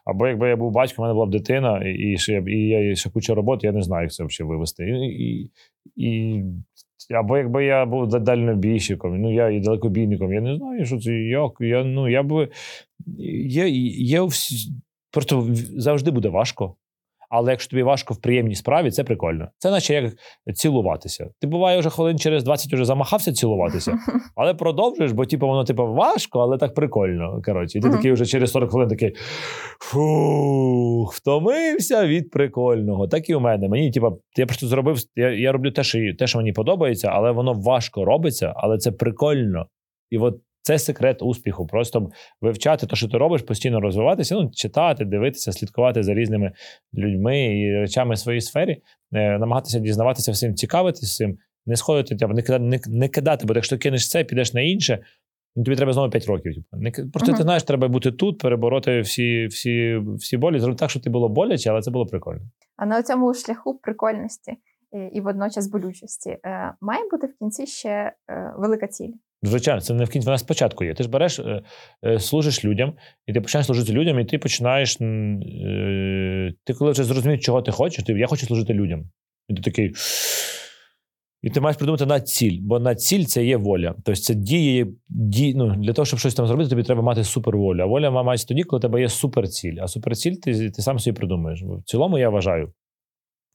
Або 0.04 0.26
якби 0.26 0.48
я 0.48 0.56
був 0.56 0.72
батьком, 0.72 1.02
у 1.02 1.02
мене 1.02 1.14
була 1.14 1.26
б 1.26 1.30
дитина, 1.30 1.78
і 1.84 1.92
і, 1.92 2.18
ще, 2.18 2.44
і 2.46 2.68
я 2.68 2.94
ще 2.94 3.10
куча 3.10 3.34
роботи, 3.34 3.66
я 3.66 3.72
не 3.72 3.82
знаю, 3.82 4.02
як 4.02 4.12
це 4.12 4.24
взагалі 4.24 4.50
вивести. 4.50 4.84
І, 4.84 5.06
і, 5.06 5.50
і 5.96 6.44
або 7.10 7.38
якби 7.38 7.64
я 7.64 7.86
був 7.86 8.08
дальнобійщиком, 8.08 9.20
ну 9.20 9.34
я 9.34 9.50
і 9.50 9.60
далекобійником, 9.60 10.32
я 10.32 10.40
не 10.40 10.56
знаю, 10.56 10.86
що 10.86 10.98
це 10.98 11.12
як. 11.12 11.52
Я 11.60 11.84
ну 11.84 12.08
я 12.08 12.22
би 12.22 12.48
є, 13.46 13.68
я, 13.68 14.22
всі, 14.24 14.72
просто 15.10 15.48
завжди 15.76 16.10
буде 16.10 16.28
важко. 16.28 16.76
Але 17.34 17.50
якщо 17.50 17.70
тобі 17.70 17.82
важко 17.82 18.14
в 18.14 18.20
приємній 18.20 18.54
справі, 18.54 18.90
це 18.90 19.04
прикольно. 19.04 19.48
Це 19.58 19.70
наче 19.70 19.94
як 19.94 20.12
цілуватися. 20.56 21.30
Ти 21.40 21.46
буває 21.46 21.78
вже 21.78 21.90
хвилин 21.90 22.18
через 22.18 22.44
20 22.44 22.72
вже 22.72 22.84
замахався 22.84 23.32
цілуватися, 23.32 23.98
але 24.36 24.54
продовжуєш, 24.54 25.12
бо 25.12 25.26
типу, 25.26 25.46
воно 25.46 25.64
типу, 25.64 25.86
важко, 25.86 26.40
але 26.40 26.58
так 26.58 26.74
прикольно. 26.74 27.42
Коротше, 27.44 27.78
і 27.78 27.80
ти 27.80 27.90
такий 27.90 28.12
вже 28.12 28.26
через 28.26 28.50
40 28.50 28.70
хвилин 28.70 28.88
такий 28.88 29.14
фух, 29.80 31.14
втомився 31.14 32.06
від 32.06 32.30
прикольного. 32.30 33.08
Так 33.08 33.30
і 33.30 33.34
у 33.34 33.40
мене. 33.40 33.68
Мені, 33.68 33.90
типу, 33.90 34.20
я 34.36 34.46
просто 34.46 34.66
зробив. 34.66 34.98
Я 35.16 35.30
я 35.30 35.52
роблю 35.52 35.70
те, 35.70 35.82
що 35.84 35.98
те, 36.18 36.26
що 36.26 36.38
мені 36.38 36.52
подобається, 36.52 37.08
але 37.08 37.30
воно 37.30 37.52
важко 37.52 38.04
робиться, 38.04 38.52
але 38.56 38.78
це 38.78 38.92
прикольно. 38.92 39.66
І 40.10 40.18
от 40.18 40.34
це 40.62 40.78
секрет 40.78 41.22
успіху. 41.22 41.66
Просто 41.66 42.10
вивчати 42.40 42.86
те, 42.86 42.96
що 42.96 43.08
ти 43.08 43.18
робиш, 43.18 43.42
постійно 43.42 43.80
розвиватися, 43.80 44.34
ну, 44.34 44.50
читати, 44.50 45.04
дивитися, 45.04 45.52
слідкувати 45.52 46.02
за 46.02 46.14
різними 46.14 46.52
людьми 46.94 47.58
і 47.58 47.80
речами 47.80 48.14
в 48.14 48.18
своїй 48.18 48.40
сфері, 48.40 48.82
е, 49.12 49.38
намагатися 49.38 49.78
дізнаватися 49.78 50.32
всім, 50.32 50.54
цікавитися 50.54 51.16
цим, 51.16 51.38
не 51.66 51.76
сходити, 51.76 52.16
типу, 52.16 52.34
не 52.34 52.42
кидати, 52.42 52.64
не, 52.64 52.80
не 52.88 53.08
кидати, 53.08 53.46
бо 53.46 53.54
якщо 53.54 53.78
кинеш 53.78 54.08
це, 54.08 54.24
підеш 54.24 54.54
на 54.54 54.60
інше. 54.60 54.98
Ну, 55.56 55.64
тобі 55.64 55.76
треба 55.76 55.92
знову 55.92 56.10
5 56.10 56.26
років. 56.26 56.54
Типу. 56.54 56.66
Не, 56.72 56.90
Просто 56.90 57.32
uh-huh. 57.32 57.36
ти 57.36 57.42
знаєш, 57.42 57.62
треба 57.62 57.88
бути 57.88 58.12
тут, 58.12 58.38
перебороти 58.38 59.00
всі 59.00 59.46
всі, 59.46 60.02
всі 60.18 60.36
болі, 60.36 60.58
зробити 60.58 60.80
так, 60.80 60.90
щоб 60.90 61.02
ти 61.02 61.10
було 61.10 61.28
боляче, 61.28 61.70
але 61.70 61.80
це 61.80 61.90
було 61.90 62.06
прикольно. 62.06 62.40
А 62.76 62.86
на 62.86 63.02
цьому 63.02 63.34
шляху 63.34 63.78
прикольності 63.78 64.52
і 65.12 65.20
водночас 65.20 65.68
болючості 65.70 66.30
е, 66.30 66.74
має 66.80 67.02
бути 67.10 67.26
в 67.26 67.38
кінці 67.38 67.66
ще 67.66 67.88
е, 67.88 68.54
велика 68.56 68.86
ціль. 68.86 69.12
Звичайно, 69.42 69.80
це 69.80 69.94
не 69.94 70.04
в 70.04 70.08
кінці, 70.08 70.26
вона 70.26 70.38
спочатку 70.38 70.84
є. 70.84 70.94
Ти 70.94 71.02
ж 71.02 71.08
береш, 71.08 71.38
е, 71.38 71.62
е, 72.04 72.20
служиш 72.20 72.64
людям, 72.64 72.94
і 73.26 73.32
ти 73.32 73.40
починаєш 73.40 73.66
служити 73.66 73.92
людям, 73.92 74.20
і 74.20 74.24
ти 74.24 74.38
починаєш. 74.38 74.96
Е, 75.00 76.52
ти 76.64 76.74
коли 76.74 76.90
вже 76.90 77.04
зрозумієш, 77.04 77.44
чого 77.44 77.62
ти 77.62 77.72
хочеш, 77.72 78.04
ти 78.04 78.12
я 78.12 78.26
хочу 78.26 78.46
служити 78.46 78.74
людям. 78.74 79.04
І 79.48 79.54
ти 79.54 79.62
такий. 79.62 79.92
І 81.42 81.50
ти 81.50 81.60
маєш 81.60 81.76
придумати 81.76 82.06
на 82.06 82.20
ціль, 82.20 82.58
бо 82.62 82.78
на 82.78 82.94
ціль 82.94 83.24
це 83.24 83.44
є 83.44 83.56
воля. 83.56 83.94
Тобто 84.04 84.20
це 84.20 84.34
діє 84.34 84.86
ді, 85.08 85.54
ну, 85.54 85.76
для 85.76 85.92
того, 85.92 86.06
щоб 86.06 86.18
щось 86.18 86.34
там 86.34 86.46
зробити, 86.46 86.70
тобі 86.70 86.82
треба 86.82 87.02
мати 87.02 87.24
суперволю. 87.24 87.82
А 87.82 87.86
воля 87.86 88.10
має 88.10 88.38
тоді, 88.38 88.62
коли 88.62 88.78
у 88.78 88.80
тебе 88.80 89.00
є 89.00 89.08
суперціль. 89.08 89.76
А 89.80 89.88
суперціль 89.88 90.34
ти 90.34 90.70
ти 90.70 90.82
сам 90.82 90.98
собі 90.98 91.16
придумаєш. 91.16 91.62
В 91.62 91.82
цілому 91.84 92.18
я 92.18 92.30
вважаю, 92.30 92.72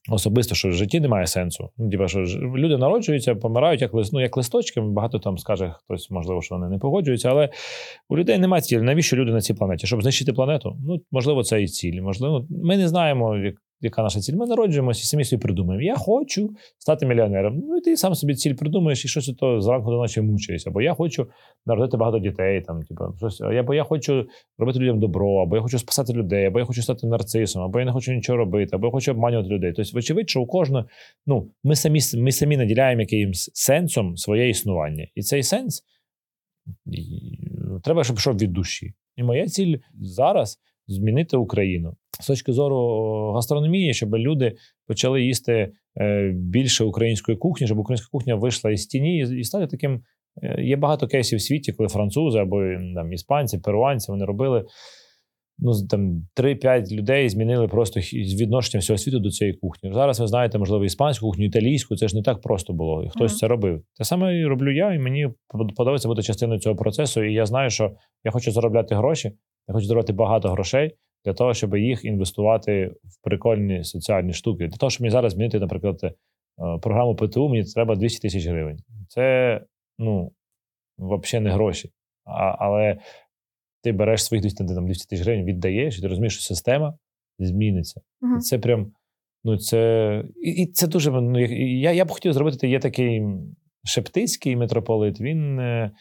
Особисто, 0.09 0.55
що 0.55 0.69
в 0.69 0.73
житті 0.73 0.99
немає 0.99 1.27
сенсу. 1.27 1.69
Ну, 1.77 1.87
діба, 1.87 2.07
що 2.07 2.19
люди 2.55 2.77
народжуються, 2.77 3.35
помирають 3.35 3.81
як 3.81 3.93
лист, 3.93 4.13
ну, 4.13 4.21
як 4.21 4.37
листочки. 4.37 4.81
Багато 4.81 5.19
там 5.19 5.37
скаже 5.37 5.73
хтось, 5.77 6.11
можливо, 6.11 6.41
що 6.41 6.55
вони 6.55 6.69
не 6.69 6.77
погоджуються, 6.77 7.29
але 7.29 7.49
у 8.09 8.17
людей 8.17 8.37
немає 8.37 8.61
цілі. 8.61 8.81
Навіщо 8.81 9.15
люди 9.15 9.31
на 9.31 9.41
цій 9.41 9.53
планеті? 9.53 9.87
Щоб 9.87 10.01
знищити 10.01 10.33
планету? 10.33 10.77
Ну, 10.87 11.01
можливо, 11.11 11.43
це 11.43 11.61
і 11.61 11.67
ціль. 11.67 12.01
Можливо, 12.01 12.45
ми 12.49 12.77
не 12.77 12.87
знаємо, 12.87 13.37
як 13.37 13.55
яка 13.81 14.03
наша 14.03 14.19
ціль? 14.19 14.33
Ми 14.33 14.45
народжуємося 14.45 15.01
і 15.01 15.03
самі 15.03 15.23
собі 15.23 15.41
придумаємо. 15.41 15.83
Я 15.83 15.95
хочу 15.95 16.49
стати 16.77 17.05
мільйонером. 17.05 17.59
Ну 17.67 17.77
і 17.77 17.81
ти 17.81 17.97
сам 17.97 18.15
собі 18.15 18.35
ціль 18.35 18.53
придумаєш 18.53 19.05
і 19.05 19.07
щось 19.07 19.35
то 19.39 19.61
зранку 19.61 19.91
до 19.91 19.97
ночі 19.97 20.21
мучаєшся. 20.21 20.71
Бо 20.71 20.81
я 20.81 20.93
хочу 20.93 21.27
народити 21.65 21.97
багато 21.97 22.19
дітей, 22.19 22.61
там, 22.61 22.83
типу, 22.83 23.03
щось, 23.17 23.41
або 23.41 23.73
я 23.73 23.83
хочу 23.83 24.27
робити 24.57 24.79
людям 24.79 24.99
добро, 24.99 25.35
або 25.35 25.55
я 25.55 25.61
хочу 25.61 25.79
спасати 25.79 26.13
людей, 26.13 26.45
або 26.45 26.59
я 26.59 26.65
хочу 26.65 26.81
стати 26.81 27.07
нарцисом, 27.07 27.61
або 27.61 27.79
я 27.79 27.85
не 27.85 27.91
хочу 27.91 28.13
нічого 28.13 28.37
робити, 28.37 28.75
або 28.75 28.87
я 28.87 28.91
хочу 28.91 29.11
обманювати 29.11 29.49
людей. 29.49 29.73
Тобто, 29.75 29.91
вочевидь, 29.93 30.29
що 30.29 30.41
у 30.41 30.47
кожного 30.47 30.85
ну, 31.25 31.51
ми 31.63 31.75
самі 31.75 31.99
ми 32.17 32.31
самі 32.31 32.57
наділяємо 32.57 33.01
якимось 33.01 33.51
сенсом 33.53 34.17
своє 34.17 34.49
існування. 34.49 35.07
І 35.15 35.21
цей 35.21 35.43
сенс 35.43 35.83
треба, 37.83 38.03
щоб 38.03 38.15
пішов 38.15 38.37
від 38.37 38.53
душі. 38.53 38.93
І 39.15 39.23
моя 39.23 39.47
ціль 39.47 39.77
зараз 40.01 40.59
змінити 40.87 41.37
Україну 41.37 41.95
з 42.19 42.27
точки 42.27 42.51
зору 42.51 43.31
гастрономії, 43.35 43.93
щоб 43.93 44.15
люди 44.15 44.55
почали 44.87 45.21
їсти 45.21 45.71
е, 46.01 46.31
більше 46.35 46.83
української 46.83 47.37
кухні, 47.37 47.67
щоб 47.67 47.79
українська 47.79 48.09
кухня 48.11 48.35
вийшла 48.35 48.71
із 48.71 48.85
тіні 48.85 49.17
і 49.17 49.43
стати 49.43 49.67
таким. 49.67 50.01
Е, 50.43 50.63
є 50.63 50.75
багато 50.75 51.07
кейсів 51.07 51.39
в 51.39 51.41
світі, 51.41 51.73
коли 51.73 51.89
французи 51.89 52.39
або 52.39 52.61
там 52.95 53.13
іспанці, 53.13 53.57
перуанці 53.57 54.11
вони 54.11 54.25
робили. 54.25 54.65
Ну, 55.59 55.87
там 55.89 56.27
3-5 56.35 56.91
людей 56.91 57.29
змінили 57.29 57.67
просто 57.67 57.99
відношення 58.13 58.79
всього 58.79 58.97
світу 58.97 59.19
до 59.19 59.29
цієї 59.29 59.57
кухні. 59.57 59.93
Зараз 59.93 60.19
ви 60.19 60.27
знаєте, 60.27 60.57
можливо, 60.57 60.85
іспанську 60.85 61.25
кухню, 61.25 61.45
італійську, 61.45 61.95
це 61.95 62.07
ж 62.07 62.15
не 62.15 62.21
так 62.21 62.41
просто 62.41 62.73
було. 62.73 63.03
І 63.03 63.09
хтось 63.09 63.33
mm-hmm. 63.33 63.37
це 63.37 63.47
робив. 63.47 63.81
Те 63.97 64.03
саме 64.03 64.39
і 64.39 64.45
роблю 64.45 64.71
я, 64.71 64.93
і 64.93 64.99
мені 64.99 65.29
подобається 65.75 66.07
бути 66.07 66.21
частиною 66.21 66.59
цього 66.59 66.75
процесу. 66.75 67.23
І 67.23 67.33
я 67.33 67.45
знаю, 67.45 67.69
що 67.69 67.91
я 68.23 68.31
хочу 68.31 68.51
заробляти 68.51 68.95
гроші, 68.95 69.31
я 69.67 69.73
хочу 69.73 69.87
заробляти 69.87 70.13
багато 70.13 70.49
грошей 70.49 70.91
для 71.25 71.33
того, 71.33 71.53
щоб 71.53 71.75
їх 71.75 72.05
інвестувати 72.05 72.87
в 72.87 73.23
прикольні 73.23 73.83
соціальні 73.83 74.33
штуки. 74.33 74.67
Для 74.67 74.77
того, 74.77 74.89
щоб 74.89 75.01
мені 75.01 75.11
зараз 75.11 75.33
змінити, 75.33 75.59
наприклад, 75.59 75.99
е, 76.03 76.13
програму 76.81 77.15
ПТУ, 77.15 77.49
мені 77.49 77.63
треба 77.63 77.95
200 77.95 78.21
тисяч 78.21 78.45
гривень. 78.45 78.77
Це 79.07 79.61
ну, 79.99 80.31
взагалі 80.97 81.43
не 81.43 81.51
гроші. 81.51 81.91
А, 82.25 82.55
Але 82.59 82.97
ти 83.83 83.91
береш 83.91 84.23
своїх 84.23 84.41
200 84.43 84.65
тисяч 85.09 85.25
гривень, 85.25 85.45
віддаєш, 85.45 85.97
і 85.97 86.01
ти 86.01 86.07
розумієш, 86.07 86.33
що 86.33 86.43
система 86.43 86.97
зміниться. 87.39 88.01
uh 88.21 88.37
І 88.37 88.39
це 88.39 88.59
прям. 88.59 88.91
Ну, 89.43 89.57
це 89.57 90.23
і, 90.43 90.49
і 90.49 90.65
це 90.65 90.87
дуже. 90.87 91.11
Ну, 91.11 91.39
Я 91.39 91.91
я 91.91 92.05
б 92.05 92.11
хотів 92.11 92.33
зробити. 92.33 92.69
Є 92.69 92.79
такий 92.79 93.23
Шептицький 93.87 94.55
митрополит. 94.55 95.21
Він 95.21 95.59
е, 95.59 95.91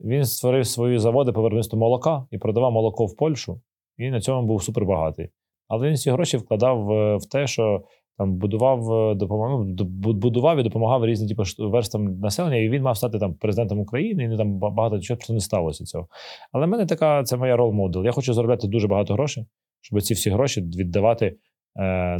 він 0.00 0.24
створив 0.24 0.66
свої 0.66 0.98
заводи 0.98 1.32
по 1.32 1.42
виробництву 1.42 1.78
молока 1.78 2.26
і 2.30 2.38
продавав 2.38 2.72
молоко 2.72 3.06
в 3.06 3.16
Польщу. 3.16 3.60
І 3.98 4.10
на 4.10 4.20
цьому 4.20 4.46
був 4.46 4.62
супербагатий. 4.62 5.28
Але 5.68 5.88
він 5.88 5.96
ці 5.96 6.10
гроші 6.10 6.36
вкладав 6.36 6.84
в, 6.84 7.16
в 7.16 7.28
те, 7.28 7.46
що 7.46 7.82
там 8.18 8.36
будував 8.36 8.92
е, 8.92 9.14
допомагав, 9.14 9.66
ну, 9.66 9.84
будував 10.12 10.58
і 10.58 10.62
допомагав 10.62 11.06
різним 11.06 11.28
типу, 11.28 11.70
верстам 11.70 12.18
населення, 12.18 12.56
і 12.56 12.68
він 12.68 12.82
мав 12.82 12.96
стати 12.96 13.18
там 13.18 13.34
президентом 13.34 13.80
України, 13.80 14.34
і 14.34 14.36
там 14.36 14.58
багато 14.58 15.00
чого 15.00 15.20
не 15.28 15.40
сталося 15.40 15.84
цього. 15.84 16.08
Але 16.52 16.66
в 16.66 16.68
мене 16.68 16.86
така 16.86 17.22
це 17.22 17.36
моя 17.36 17.56
рол 17.56 17.72
модел. 17.72 18.04
Я 18.04 18.12
хочу 18.12 18.34
заробляти 18.34 18.68
дуже 18.68 18.88
багато 18.88 19.14
грошей, 19.14 19.46
щоб 19.80 20.00
ці 20.02 20.14
всі 20.14 20.30
гроші 20.30 20.60
віддавати 20.60 21.26
Е, 21.26 21.36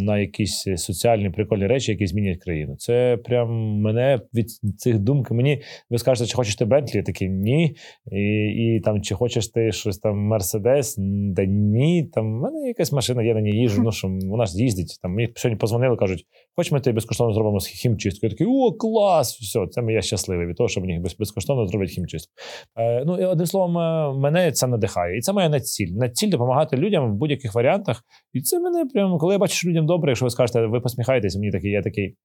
на 0.01 0.19
якісь 0.19 0.69
соціальні 0.77 1.31
прикольні 1.31 1.67
речі, 1.67 1.93
які 1.93 2.07
змінять 2.07 2.39
країну. 2.39 2.77
Це 2.77 3.17
прям 3.25 3.49
мене 3.81 4.21
від 4.35 4.51
цих 4.79 4.99
думок. 4.99 5.31
Мені 5.31 5.63
ви 5.91 5.99
скажете, 5.99 6.31
чи 6.31 6.37
хочеш 6.37 6.57
ти 6.57 6.65
Бентлі? 6.65 7.03
Такі 7.03 7.29
ні. 7.29 7.77
І 8.13 8.47
і 8.47 8.81
там 8.81 9.03
чи 9.03 9.15
хочеш 9.15 9.49
ти 9.49 9.73
щось 9.73 9.99
там 9.99 10.19
Мерседес? 10.19 10.95
Да 11.35 11.45
ні. 11.45 12.11
Там 12.13 12.39
в 12.39 12.41
мене 12.43 12.69
якась 12.69 12.93
машина, 12.93 13.23
я 13.23 13.35
на 13.35 13.41
ній 13.41 13.61
їжджу. 13.61 13.83
Ну 13.83 13.93
що 13.93 14.09
вона 14.09 14.47
ж 14.47 14.63
їздить. 14.63 14.99
Там 15.03 15.15
мені 15.15 15.33
сьогодні 15.37 15.59
позвонили, 15.59 15.97
кажуть, 15.97 16.25
хоч 16.57 16.73
ми 16.73 16.81
тобі 16.81 16.95
безкоштовно 16.95 17.35
зробимо 17.35 17.59
хімчистку. 17.59 18.27
Я 18.27 18.31
такий, 18.31 18.47
о, 18.51 18.73
клас! 18.73 19.41
Все, 19.41 19.67
це 19.71 19.83
я 19.93 20.03
щасливий 20.03 20.47
від 20.47 20.57
того, 20.57 20.69
що 20.69 20.81
мені 20.81 21.03
безкоштовно 21.19 21.67
зроблять 21.67 21.91
хімчистку. 21.91 22.33
Е, 22.79 23.05
Ну 23.07 23.19
і 23.19 23.25
одним 23.25 23.47
словом, 23.47 23.79
е, 23.79 24.13
мене 24.21 24.53
це 24.53 24.67
надихає. 24.67 25.19
І 25.19 25.21
це 25.21 25.33
моя 25.33 25.49
націль. 25.49 25.93
Націль 25.93 26.31
допомагати 26.31 26.77
людям 26.77 27.13
в 27.13 27.15
будь-яких 27.15 27.55
варіантах. 27.55 28.03
І 28.33 28.41
це 28.41 28.61
мене 28.61 28.85
прямо, 28.95 29.19
коли 29.19 29.35
я 29.35 29.39
що 29.51 29.69
людям 29.69 29.87
добре, 29.87 30.11
якщо 30.11 30.27
ви 30.27 30.31
скажете, 30.31 30.67
ви 30.67 30.81
посміхаєтесь, 30.81 31.37
мені 31.37 31.51
такий, 31.51 31.71
я 31.71 31.83
такий. 31.83 32.17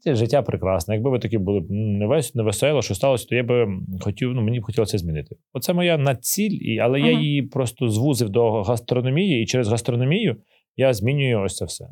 Це 0.00 0.14
життя 0.14 0.42
прекрасне. 0.42 0.94
Якби 0.94 1.10
ви 1.10 1.18
такі 1.18 1.38
були 1.38 1.66
не 1.70 2.06
весь 2.06 2.34
не 2.34 2.42
весело, 2.42 2.82
що 2.82 2.94
сталося, 2.94 3.26
то 3.28 3.34
я 3.34 3.42
би 3.42 3.66
хотів, 4.00 4.30
ну 4.34 4.42
мені 4.42 4.60
б 4.60 4.64
хотілося 4.64 4.98
змінити. 4.98 5.36
Оце 5.52 5.72
моя 5.72 5.98
націль, 5.98 6.80
але 6.82 6.98
ага. 6.98 7.08
я 7.08 7.20
її 7.20 7.42
просто 7.42 7.88
звузив 7.88 8.28
до 8.28 8.62
гастрономії, 8.62 9.42
і 9.42 9.46
через 9.46 9.68
гастрономію 9.68 10.36
я 10.76 10.94
змінюю 10.94 11.42
ось 11.42 11.56
це 11.56 11.64
все. 11.64 11.84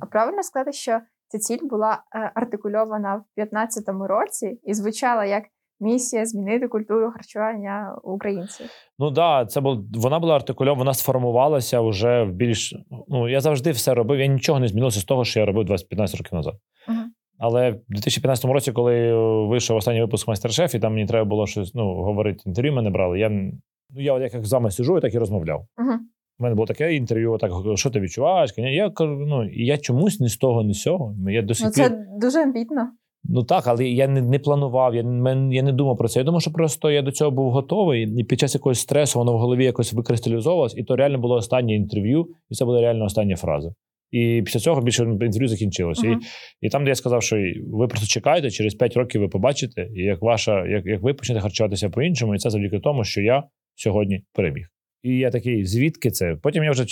А 0.00 0.06
правильно 0.06 0.42
сказати, 0.42 0.72
що 0.72 1.00
ця 1.28 1.38
ціль 1.38 1.68
була 1.70 2.02
е, 2.14 2.32
артикульована 2.34 3.14
в 3.16 3.24
2015 3.36 3.84
році 4.08 4.60
і 4.64 4.74
звучала 4.74 5.24
як 5.24 5.44
місія 5.82 6.26
змінити 6.26 6.68
культуру 6.68 7.10
харчування 7.10 7.98
українців. 8.02 8.66
Ну 8.98 9.10
да, 9.10 9.46
це 9.46 9.60
був 9.60 9.78
вона 9.94 10.18
була 10.18 10.34
артикульована, 10.34 10.78
вона 10.78 10.94
сформувалася 10.94 11.80
вже 11.80 12.22
в 12.22 12.32
більш. 12.32 12.74
Ну 13.08 13.28
я 13.28 13.40
завжди 13.40 13.70
все 13.70 13.94
робив. 13.94 14.20
Я 14.20 14.26
нічого 14.26 14.60
не 14.60 14.68
змінилося 14.68 15.00
з 15.00 15.04
того, 15.04 15.24
що 15.24 15.40
я 15.40 15.46
робив 15.46 15.66
20-15 15.66 16.18
років 16.18 16.34
назад. 16.34 16.54
Uh-huh. 16.88 17.04
Але 17.38 17.70
в 17.70 17.80
2015 17.88 18.44
році, 18.44 18.72
коли 18.72 19.14
вийшов 19.46 19.76
останній 19.76 20.00
випуск 20.00 20.28
майстер-шеф, 20.28 20.74
і 20.74 20.78
там 20.78 20.92
мені 20.94 21.06
треба 21.06 21.24
було 21.24 21.46
щось 21.46 21.74
ну, 21.74 21.94
говорити. 21.94 22.42
Інтерв'ю 22.46 22.72
мене 22.72 22.90
брали. 22.90 23.18
Я 23.18 23.28
ну 23.28 24.02
я 24.02 24.18
як 24.18 24.44
з 24.44 24.52
вами 24.52 24.70
сижу, 24.70 25.00
так 25.00 25.14
і 25.14 25.18
розмовляв. 25.18 25.60
Uh-huh. 25.60 25.98
У 26.38 26.42
мене 26.42 26.54
було 26.54 26.66
таке 26.66 26.94
інтерв'ю, 26.94 27.38
так 27.40 27.52
що 27.74 27.90
ти 27.90 28.00
відчуваєш? 28.00 28.54
Я 28.56 28.90
кажу, 28.90 29.16
ну 29.28 29.48
я 29.52 29.78
чомусь 29.78 30.20
ні 30.20 30.28
з 30.28 30.36
того, 30.36 30.62
ні 30.62 30.74
з 30.74 30.82
цього. 30.82 31.14
Я 31.28 31.42
досі 31.42 31.64
ну, 31.64 31.70
це 31.70 32.06
дуже 32.20 32.42
амбітно. 32.42 32.88
Ну 33.24 33.44
так, 33.44 33.66
але 33.66 33.88
я 33.88 34.08
не 34.08 34.22
не 34.22 34.38
планував, 34.38 34.94
я 34.94 35.02
не, 35.02 35.54
я 35.54 35.62
не 35.62 35.72
думав 35.72 35.96
про 35.96 36.08
це. 36.08 36.20
Я 36.20 36.24
думав, 36.24 36.40
що 36.40 36.52
просто 36.52 36.90
я 36.90 37.02
до 37.02 37.12
цього 37.12 37.30
був 37.30 37.50
готовий, 37.50 38.20
і 38.20 38.24
під 38.24 38.40
час 38.40 38.54
якогось 38.54 38.80
стресу 38.80 39.18
воно 39.18 39.32
в 39.32 39.38
голові 39.38 39.64
якось 39.64 39.92
викристалізовувалось, 39.92 40.76
і 40.76 40.82
то 40.82 40.96
реально 40.96 41.18
було 41.18 41.34
останнє 41.34 41.74
інтерв'ю, 41.74 42.26
і 42.50 42.54
це 42.54 42.64
була 42.64 42.80
реально 42.80 43.04
остання 43.04 43.36
фраза. 43.36 43.72
І 44.10 44.42
після 44.44 44.60
цього 44.60 44.80
більше 44.80 45.02
інтерв'ю 45.02 45.48
закінчилося. 45.48 46.06
Uh-huh. 46.06 46.16
І 46.60 46.66
і 46.66 46.68
там, 46.68 46.84
де 46.84 46.88
я 46.90 46.94
сказав, 46.94 47.22
що 47.22 47.36
ви 47.72 47.86
просто 47.86 48.06
чекаєте, 48.06 48.50
через 48.50 48.74
5 48.74 48.96
років 48.96 49.20
ви 49.20 49.28
побачите, 49.28 49.88
як 49.92 50.22
ваша, 50.22 50.66
як, 50.66 50.86
як 50.86 51.02
ви 51.02 51.14
почнете 51.14 51.40
харчуватися 51.40 51.90
по-іншому, 51.90 52.34
і 52.34 52.38
це 52.38 52.50
завдяки 52.50 52.78
тому, 52.78 53.04
що 53.04 53.20
я 53.20 53.42
сьогодні 53.74 54.24
переміг. 54.32 54.66
І 55.02 55.16
я 55.16 55.30
такий, 55.30 55.64
звідки 55.64 56.10
це? 56.10 56.36
Потім 56.42 56.64
я 56.64 56.70
вже 56.70 56.86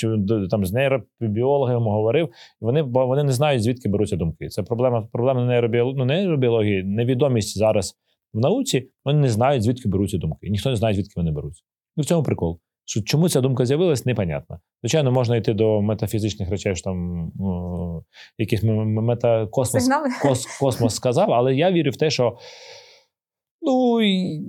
там 0.50 0.67
з 0.67 0.73
нейробіологами 0.73 1.90
говорив, 1.90 2.26
і 2.62 2.64
вони 2.64 2.83
вони 2.83 3.25
не 3.25 3.33
знають, 3.33 3.62
звідки 3.62 3.88
беруться 3.88 4.17
думки. 4.17 4.49
Це 4.49 4.62
проблема 4.62 5.09
проблема 5.12 5.45
нейробіології, 5.45 5.99
ну, 5.99 6.05
нейробіології, 6.05 6.83
невідомість 6.83 7.59
зараз 7.59 7.95
в 8.33 8.40
науці. 8.40 8.88
Вони 9.05 9.21
не 9.21 9.29
знають, 9.29 9.62
звідки 9.62 9.88
беруться 9.88 10.19
думки. 10.19 10.50
Ніхто 10.50 10.71
не 10.71 10.76
знає, 10.76 10.95
звідки 10.95 11.12
вони 11.17 11.31
беруться. 11.31 11.62
Ну 11.97 12.02
в 12.02 12.07
цьому 12.07 12.23
прикол. 12.23 12.61
Що 12.85 13.02
Чому 13.02 13.29
ця 13.29 13.40
думка 13.40 13.67
з'явилась, 13.67 14.07
непонятно. 14.07 14.61
Звичайно, 14.83 15.12
можна 15.12 15.37
йти 15.37 15.55
до 15.55 15.83
метафізичних 15.83 16.50
речей, 16.50 16.76
що 16.76 16.85
там 16.85 17.31
ну, 17.35 18.05
якийсь 18.38 18.62
метакосмос 18.62 19.88
кос, 20.23 20.47
космос 20.61 20.95
сказав, 20.95 21.33
але 21.33 21.55
я 21.55 21.73
вірю 21.73 21.90
в 21.90 21.97
те, 21.97 22.11
що 22.11 22.37
Ну 23.62 24.02
і 24.02 24.43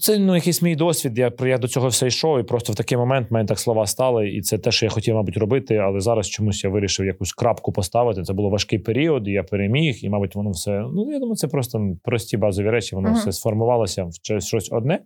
це 0.00 0.18
ну, 0.18 0.34
якийсь 0.34 0.62
мій 0.62 0.76
досвід. 0.76 1.18
Я 1.18 1.32
я 1.40 1.58
до 1.58 1.68
цього 1.68 1.88
все 1.88 2.06
йшов, 2.06 2.40
і 2.40 2.42
просто 2.42 2.72
в 2.72 2.76
такий 2.76 2.98
момент 2.98 3.30
в 3.30 3.34
мене 3.34 3.46
так 3.46 3.58
слова 3.58 3.86
стали, 3.86 4.28
і 4.28 4.40
це 4.40 4.58
те, 4.58 4.70
що 4.70 4.86
я 4.86 4.90
хотів, 4.90 5.14
мабуть, 5.14 5.36
робити. 5.36 5.76
Але 5.76 6.00
зараз 6.00 6.28
чомусь 6.28 6.64
я 6.64 6.70
вирішив 6.70 7.06
якусь 7.06 7.32
крапку 7.32 7.72
поставити. 7.72 8.22
Це 8.22 8.32
було 8.32 8.50
важкий 8.50 8.78
період, 8.78 9.28
і 9.28 9.30
я 9.30 9.42
переміг, 9.42 9.98
і, 10.02 10.08
мабуть, 10.08 10.34
воно 10.34 10.50
все. 10.50 10.70
Ну 10.94 11.12
я 11.12 11.18
думаю, 11.18 11.36
це 11.36 11.48
просто 11.48 11.96
прості 12.02 12.36
базові 12.36 12.70
речі. 12.70 12.96
Воно 12.96 13.08
uh-huh. 13.08 13.14
все 13.14 13.32
сформувалося 13.32 14.04
в 14.04 14.40
щось 14.40 14.72
одне. 14.72 15.00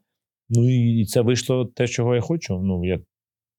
Ну 0.50 0.70
і 0.70 1.04
це 1.04 1.20
вийшло 1.20 1.64
те, 1.64 1.86
чого 1.86 2.14
я 2.14 2.20
хочу. 2.20 2.58
Ну 2.58 2.84
я 2.84 3.00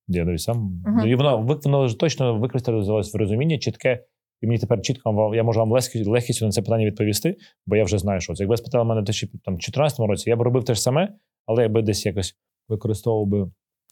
я 0.07 0.25
навіть 0.25 0.41
сам 0.41 0.83
uh-huh. 0.85 1.07
і 1.07 1.15
воно 1.15 1.57
воно 1.63 1.89
точно 1.89 2.39
викристалізувалось 2.39 3.13
в 3.13 3.17
розуміння 3.17 3.57
чітке. 3.57 4.03
І 4.41 4.47
мені 4.47 4.59
тепер 4.59 4.81
чітко 4.81 5.31
я 5.35 5.43
можу 5.43 5.59
вам 5.59 5.71
легкістю 6.05 6.45
на 6.45 6.51
це 6.51 6.61
питання 6.61 6.85
відповісти, 6.85 7.35
бо 7.65 7.75
я 7.75 7.83
вже 7.83 7.97
знаю, 7.97 8.21
що 8.21 8.33
це. 8.33 8.43
Якби 8.43 8.57
спитали 8.57 8.85
мене 8.85 9.01
в 9.01 9.03
2014 9.03 9.99
році, 9.99 10.29
я 10.29 10.35
б 10.35 10.41
робив 10.41 10.63
те 10.63 10.73
ж 10.73 10.81
саме, 10.81 11.09
але 11.45 11.63
я 11.63 11.69
би 11.69 11.81
десь 11.81 12.05
якось 12.05 12.35
використовував 12.69 13.27
би 13.27 13.51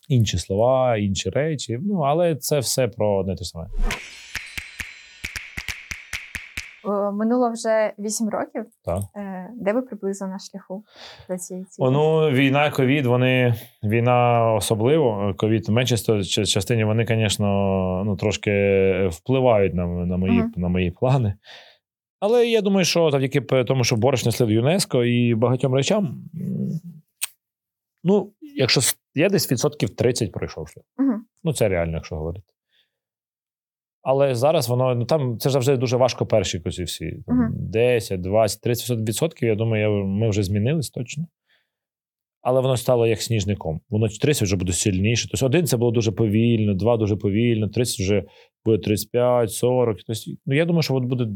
інші 0.09 0.37
слова, 0.37 0.97
інші 0.97 1.29
речі. 1.29 1.79
Ну, 1.81 1.99
але 1.99 2.35
це 2.35 2.59
все 2.59 2.87
про 2.87 3.17
одне 3.19 3.35
те 3.35 3.43
саме. 3.43 3.67
Минуло 7.13 7.51
вже 7.51 7.93
8 7.99 8.29
років. 8.29 8.65
Так. 8.85 8.99
Е, 9.15 9.49
де 9.55 9.73
ви 9.73 9.81
приблизно 9.81 10.27
на 10.27 10.39
шляху 10.39 10.83
до 11.29 11.37
цієї 11.37 11.65
цілі? 11.65 11.87
Ну, 11.91 12.31
війна, 12.31 12.71
ковід, 12.71 13.05
вони 13.05 13.55
війна 13.83 14.53
особливо. 14.53 15.33
Ковід 15.37 15.69
в 15.69 15.71
меншій 15.71 16.23
частині 16.45 16.83
вони, 16.83 17.05
звісно, 17.09 17.47
ну, 18.05 18.15
трошки 18.15 18.51
впливають 19.11 19.73
на 19.73 19.85
на, 19.87 20.17
мої 20.17 20.41
uh-huh. 20.41 20.57
на 20.57 20.67
мої 20.67 20.91
плани. 20.91 21.33
Але 22.19 22.47
я 22.47 22.61
думаю, 22.61 22.85
що 22.85 23.11
завдяки 23.11 23.41
тому, 23.41 23.83
що 23.83 23.95
борщ 23.95 24.25
несли 24.25 24.45
в 24.45 24.51
ЮНЕСКО 24.51 25.03
і 25.03 25.35
багатьом 25.35 25.75
речам. 25.75 26.23
Ну, 28.03 28.31
якщо 28.41 28.81
я 29.15 29.29
десь 29.29 29.51
відсотків 29.51 29.89
30 29.89 30.31
пройшов 30.31 30.67
шлях. 30.67 30.85
Uh-huh. 30.97 31.17
Ну, 31.43 31.53
це 31.53 31.69
реально, 31.69 31.93
якщо 31.93 32.15
говорити. 32.15 32.45
Але 34.01 34.35
зараз 34.35 34.69
воно 34.69 34.95
ну 34.95 35.05
там 35.05 35.37
це 35.39 35.49
завжди 35.49 35.77
дуже 35.77 35.97
важко 35.97 36.25
перші 36.25 36.59
косі 36.59 36.83
всі. 36.83 37.23
Там, 37.27 37.39
uh-huh. 37.39 37.49
10, 37.51 38.21
20, 38.21 38.61
30 38.61 38.99
відсотків. 38.99 39.49
Я 39.49 39.55
думаю, 39.55 40.05
ми 40.05 40.29
вже 40.29 40.43
змінились 40.43 40.89
точно. 40.89 41.27
Але 42.41 42.61
воно 42.61 42.77
стало 42.77 43.07
як 43.07 43.21
сніжником. 43.21 43.81
Воно 43.89 44.07
30 44.07 44.43
вже 44.43 44.55
буде 44.55 44.73
сильніше. 44.73 45.27
Тобто 45.31 45.45
один 45.45 45.67
це 45.67 45.77
було 45.77 45.91
дуже 45.91 46.11
повільно, 46.11 46.73
два 46.73 46.97
дуже 46.97 47.15
повільно, 47.15 47.67
30 47.67 47.99
вже 47.99 48.23
буде 48.65 48.77
35, 48.77 49.51
40. 49.51 49.97
Тобто, 50.07 50.21
ну 50.45 50.55
я 50.55 50.65
думаю, 50.65 50.81
що 50.81 50.95
от 50.95 51.03
буде 51.03 51.27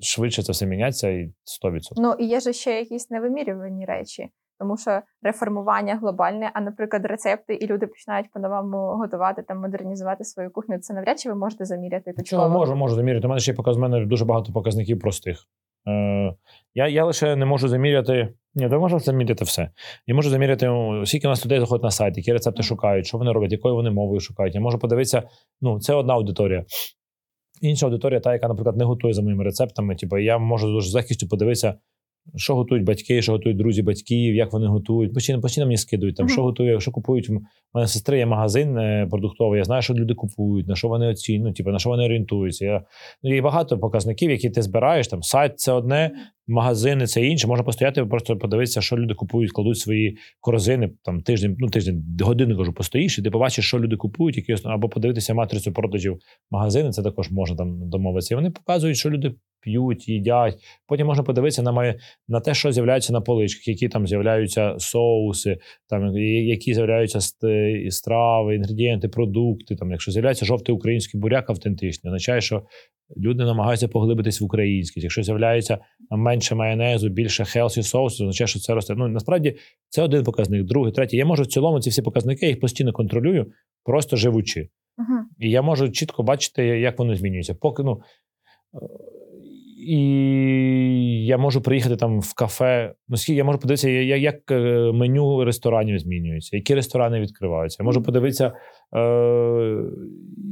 швидше 0.00 0.42
це 0.42 0.52
все 0.52 0.66
мінятися 0.66 1.08
і 1.08 1.32
100%. 1.64 1.80
Ну 1.96 2.14
і 2.18 2.26
є 2.26 2.40
ж 2.40 2.52
ще 2.52 2.70
якісь 2.70 3.10
невимірювані 3.10 3.84
речі 3.84 4.28
тому 4.58 4.76
що 4.76 5.00
реформування 5.22 5.96
глобальне, 5.96 6.50
а, 6.54 6.60
наприклад, 6.60 7.04
рецепти, 7.04 7.54
і 7.54 7.66
люди 7.66 7.86
починають 7.86 8.30
по-новому 8.32 8.76
готувати 8.76 9.42
там, 9.42 9.60
модернізувати 9.60 10.24
свою 10.24 10.50
кухню. 10.50 10.78
Це 10.78 10.94
навряд 10.94 11.20
чи 11.20 11.28
ви 11.28 11.34
можете 11.34 11.64
заміряти. 11.64 12.14
Чого 12.24 12.48
можу, 12.48 12.76
можу 12.76 12.94
заміряти. 12.94 13.26
У 13.26 13.30
мене 13.30 13.40
ще 13.40 13.52
показ 13.52 13.76
мене 13.76 14.06
дуже 14.06 14.24
багато 14.24 14.52
показників 14.52 15.00
простих. 15.00 15.44
Е, 15.88 16.34
Я 16.74 16.88
я 16.88 17.04
лише 17.04 17.36
не 17.36 17.46
можу 17.46 17.68
заміряти. 17.68 18.34
Ні, 18.54 18.68
то 18.68 18.80
можу 18.80 18.98
заміряти 18.98 19.44
все. 19.44 19.70
Я 20.06 20.14
можу 20.14 20.30
заміряти, 20.30 20.70
скільки 21.04 21.26
у 21.26 21.30
нас 21.30 21.44
людей 21.46 21.60
заходить 21.60 21.82
на 21.82 21.90
сайт, 21.90 22.16
які 22.16 22.32
рецепти 22.32 22.62
шукають, 22.62 23.06
що 23.06 23.18
вони 23.18 23.32
роблять, 23.32 23.52
якою 23.52 23.74
вони 23.74 23.90
мовою 23.90 24.20
шукають. 24.20 24.54
Я 24.54 24.60
можу 24.60 24.78
подивитися, 24.78 25.22
ну, 25.60 25.80
це 25.80 25.94
одна 25.94 26.14
аудиторія. 26.14 26.64
Інша 27.60 27.86
аудиторія, 27.86 28.20
та, 28.20 28.32
яка, 28.32 28.48
наприклад, 28.48 28.76
не 28.76 28.84
готує 28.84 29.14
за 29.14 29.22
моїми 29.22 29.44
рецептами. 29.44 29.96
Типу, 29.96 30.18
я 30.18 30.38
можу 30.38 30.66
дуже 30.66 30.90
з 30.90 30.94
легкістю 30.94 31.28
подивитися, 31.28 31.74
що 32.36 32.54
готують 32.54 32.84
батьки, 32.84 33.22
що 33.22 33.32
готують 33.32 33.58
друзі 33.58 33.82
батьків, 33.82 34.34
як 34.34 34.52
вони 34.52 34.66
готують. 34.66 35.14
Постійно 35.14 35.40
постійно 35.40 35.66
мені 35.66 35.76
скидують 35.76 36.16
там, 36.16 36.26
uh-huh. 36.26 36.32
що 36.32 36.42
готує, 36.42 36.80
що 36.80 36.90
купують. 36.90 37.30
У 37.30 37.40
мене 37.74 37.86
сестри 37.86 38.18
є 38.18 38.26
магазин 38.26 38.78
е, 38.78 39.06
продуктовий. 39.10 39.58
Я 39.58 39.64
знаю, 39.64 39.82
що 39.82 39.94
люди 39.94 40.14
купують, 40.14 40.68
на 40.68 40.76
що 40.76 40.88
вони 40.88 41.06
оцінюють, 41.06 41.46
ну, 41.46 41.52
типу, 41.52 41.70
на 41.70 41.78
що 41.78 41.90
вони 41.90 42.04
орієнтуються. 42.04 42.64
Я, 42.64 42.82
ну, 43.22 43.34
Є 43.34 43.42
багато 43.42 43.78
показників, 43.78 44.30
які 44.30 44.50
ти 44.50 44.62
збираєш. 44.62 45.08
Там 45.08 45.22
сайт 45.22 45.58
це 45.58 45.72
одне, 45.72 46.10
магазини 46.46 47.06
це 47.06 47.26
інше. 47.26 47.46
Можна 47.46 47.64
постояти, 47.64 48.04
просто 48.04 48.36
подивитися, 48.36 48.80
що 48.80 48.96
люди 48.96 49.14
купують, 49.14 49.52
кладуть 49.52 49.78
свої 49.78 50.16
корзини 50.40 50.90
там 51.04 51.20
тиждень, 51.20 51.56
ну 51.58 51.68
тиждень, 51.68 52.04
годину 52.20 52.58
кажу, 52.58 52.72
постоїш, 52.72 53.18
і 53.18 53.22
ти 53.22 53.30
побачиш, 53.30 53.66
що 53.66 53.78
люди 53.78 53.96
купують, 53.96 54.36
які 54.36 54.54
або 54.64 54.88
подивитися 54.88 55.34
матрицю 55.34 55.72
продажів 55.72 56.18
магазини. 56.50 56.90
Це 56.90 57.02
також 57.02 57.30
можна 57.30 57.56
там 57.56 57.90
домовитися. 57.90 58.34
І 58.34 58.36
вони 58.36 58.50
показують, 58.50 58.96
що 58.96 59.10
люди 59.10 59.34
п'ють, 59.68 60.08
їдять. 60.08 60.54
Потім 60.86 61.06
можна 61.06 61.22
подивитися 61.22 61.62
на 61.62 61.72
моє, 61.72 61.98
на 62.28 62.40
те, 62.40 62.54
що 62.54 62.72
з'являється 62.72 63.12
на 63.12 63.20
поличках, 63.20 63.68
які 63.68 63.88
там 63.88 64.06
з'являються 64.06 64.74
соуси, 64.78 65.58
там 65.88 66.16
які 66.16 66.74
з'являються 66.74 67.20
страви, 67.90 68.54
інгредієнти, 68.54 69.08
продукти. 69.08 69.76
Там, 69.76 69.90
якщо 69.90 70.12
з'являється 70.12 70.44
жовтий 70.44 70.74
український 70.74 71.20
буряк 71.20 71.50
автентичний, 71.50 72.10
означає, 72.10 72.40
що 72.40 72.62
люди 73.16 73.44
намагаються 73.44 73.88
поглибитись 73.88 74.40
в 74.40 74.44
українськість. 74.44 75.04
Якщо 75.04 75.22
з'являється 75.22 75.78
менше 76.10 76.54
майонезу, 76.54 77.08
більше 77.08 77.42
healthy 77.42 77.82
соусу, 77.82 78.24
означає, 78.24 78.48
що 78.48 78.60
це 78.60 78.74
росте. 78.74 78.94
Ну 78.94 79.08
насправді 79.08 79.56
це 79.88 80.02
один 80.02 80.24
показник, 80.24 80.64
другий, 80.64 80.92
третій. 80.92 81.16
Я 81.16 81.24
можу 81.24 81.42
в 81.42 81.46
цілому 81.46 81.80
ці 81.80 81.90
всі 81.90 82.02
показники, 82.02 82.46
я 82.46 82.50
їх 82.50 82.60
постійно 82.60 82.92
контролюю, 82.92 83.46
просто 83.84 84.16
живучи. 84.16 84.68
Угу. 84.98 85.18
І 85.38 85.50
я 85.50 85.62
можу 85.62 85.90
чітко 85.90 86.22
бачити, 86.22 86.64
як 86.64 86.98
воно 86.98 87.14
змінюється. 87.14 87.54
Поки 87.54 87.82
ну. 87.82 88.00
І 89.88 91.26
я 91.26 91.38
можу 91.38 91.60
приїхати 91.60 91.96
там 91.96 92.20
в 92.20 92.34
кафе. 92.34 92.94
Ну, 93.08 93.16
я 93.34 93.44
можу 93.44 93.58
подивитися, 93.58 93.88
як 93.88 94.50
е, 94.50 94.92
меню 94.92 95.44
ресторанів 95.44 95.98
змінюється, 95.98 96.56
які 96.56 96.74
ресторани 96.74 97.20
відкриваються. 97.20 97.76
Я 97.80 97.84
можу 97.84 98.02
подивитися, 98.02 98.52
е, 98.96 99.76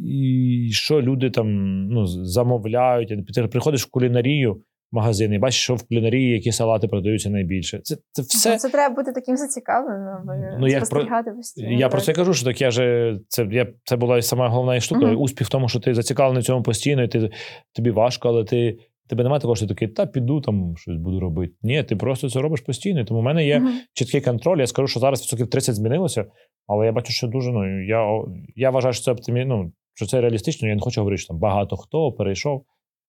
і 0.07 0.69
що 0.73 1.03
люди 1.03 1.31
там 1.31 1.49
ну, 1.89 2.07
замовляють. 2.07 3.09
Ти 3.35 3.43
приходиш 3.43 3.87
в 3.87 3.91
кулінарію 3.91 4.63
магазин 4.93 5.33
і 5.33 5.39
бачиш, 5.39 5.63
що 5.63 5.75
в 5.75 5.89
кулінарії 5.89 6.33
які 6.33 6.53
салати 6.53 6.89
продаються 6.89 7.31
найбільше. 7.31 7.81
Це, 7.83 7.97
це 8.13 8.23
все. 8.23 8.57
Це 8.57 8.69
треба 8.69 8.95
бути 8.95 9.13
таким 9.13 9.37
зацікавленим, 9.37 10.59
Ну, 10.61 10.67
як 10.69 10.89
про- 10.89 11.07
постійно. 11.37 11.73
Я 11.73 11.79
так. 11.79 11.91
про 11.91 12.01
це 12.01 12.13
кажу, 12.13 12.35
що 12.35 12.47
так 12.47 12.61
я 12.61 12.71
же 12.71 13.19
це 13.29 13.49
я 13.51 13.67
це 13.85 13.97
була 13.97 14.23
сама 14.23 14.49
головна 14.49 14.81
штука. 14.81 15.07
Мгм. 15.07 15.21
Успіх 15.21 15.47
в 15.47 15.51
тому, 15.51 15.69
що 15.69 15.81
ти 15.81 15.95
зацікавлений 15.95 16.43
в 16.43 16.45
цьому 16.45 16.63
постійно, 16.63 17.03
і 17.03 17.09
ти 17.09 17.31
тобі 17.75 17.91
важко, 17.91 18.29
але 18.29 18.45
ти 18.45 18.79
тебе 19.09 19.23
немає 19.23 19.41
такого, 19.41 19.57
що 19.57 19.67
ти 19.67 19.75
такий, 19.75 19.89
та 19.89 20.07
піду 20.07 20.41
там 20.41 20.77
щось 20.77 20.97
буду 20.97 21.21
робити. 21.21 21.55
Ні, 21.63 21.83
ти 21.83 21.97
просто 21.97 22.31
це 22.31 22.41
робиш 22.41 22.61
постійно. 22.61 23.05
Тому 23.05 23.21
в 23.21 23.23
мене 23.23 23.47
є 23.47 23.59
Мгм. 23.59 23.73
чіткий 23.95 24.21
контроль. 24.21 24.59
Я 24.59 24.67
скажу, 24.67 24.89
що 24.89 25.01
зараз 25.01 25.21
відсотків 25.21 25.51
30 25.51 25.75
змінилося, 25.75 26.25
але 26.67 26.87
я 26.87 26.93
бачу, 26.93 27.13
що 27.13 27.27
дуже 27.27 27.53
ну 27.53 27.85
я, 27.85 28.25
я 28.57 28.71
вважаю, 28.71 28.93
що 28.95 29.05
це 29.05 29.13
оптимі... 29.13 29.45
ну, 29.45 29.73
що 29.95 30.07
це 30.07 30.21
реалістично. 30.21 30.69
Я 30.69 30.75
не 30.75 30.81
хочу 30.81 31.01
говорити, 31.01 31.21
що 31.21 31.29
там 31.29 31.39
багато 31.39 31.77
хто 31.77 32.13
перейшов. 32.13 32.65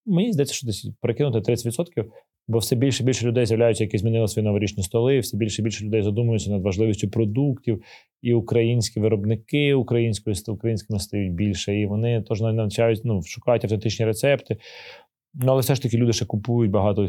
Мені 0.05 0.33
здається, 0.33 0.55
що 0.55 0.67
десь 0.67 0.89
перекинути 1.01 1.51
30%, 1.51 2.05
бо 2.47 2.57
все 2.57 2.75
більше 2.75 3.03
і 3.03 3.05
більше 3.05 3.25
людей 3.27 3.45
з'являються, 3.45 3.83
які 3.83 3.97
змінили 3.97 4.27
свої 4.27 4.47
новорічні 4.47 4.83
столи, 4.83 5.19
все 5.19 5.37
більше 5.37 5.61
і 5.61 5.65
більше 5.65 5.85
людей 5.85 6.01
задумуються 6.01 6.51
над 6.51 6.63
важливістю 6.63 7.09
продуктів, 7.09 7.81
і 8.21 8.33
українські 8.33 8.99
виробники 8.99 9.73
української 9.73 10.35
українськими 10.47 10.99
стають 10.99 11.33
більше, 11.33 11.79
і 11.79 11.85
вони 11.85 12.21
теж 12.21 12.41
навчають, 12.41 13.01
ну, 13.03 13.21
шукають 13.23 13.63
автентичні 13.63 14.05
рецепти. 14.05 14.57
Ну, 15.39 15.51
але 15.51 15.61
все 15.61 15.75
ж 15.75 15.81
таки 15.81 15.97
люди 15.97 16.13
ще 16.13 16.25
купують 16.25 16.71
багато. 16.71 17.03
е, 17.03 17.07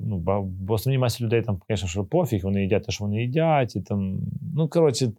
Ну, 0.00 0.22
в 0.68 0.72
основній 0.72 0.98
масі 0.98 1.24
людей 1.24 1.42
там, 1.42 1.60
звісно, 1.68 1.88
що 1.88 2.04
пофіг, 2.04 2.40
вони 2.44 2.62
їдять 2.62 2.84
те, 2.84 2.92
що 2.92 3.04
вони 3.04 3.22
їдять. 3.22 3.76
І 3.76 3.80
там, 3.80 4.18
ну, 4.54 4.68
коротше, 4.68 5.12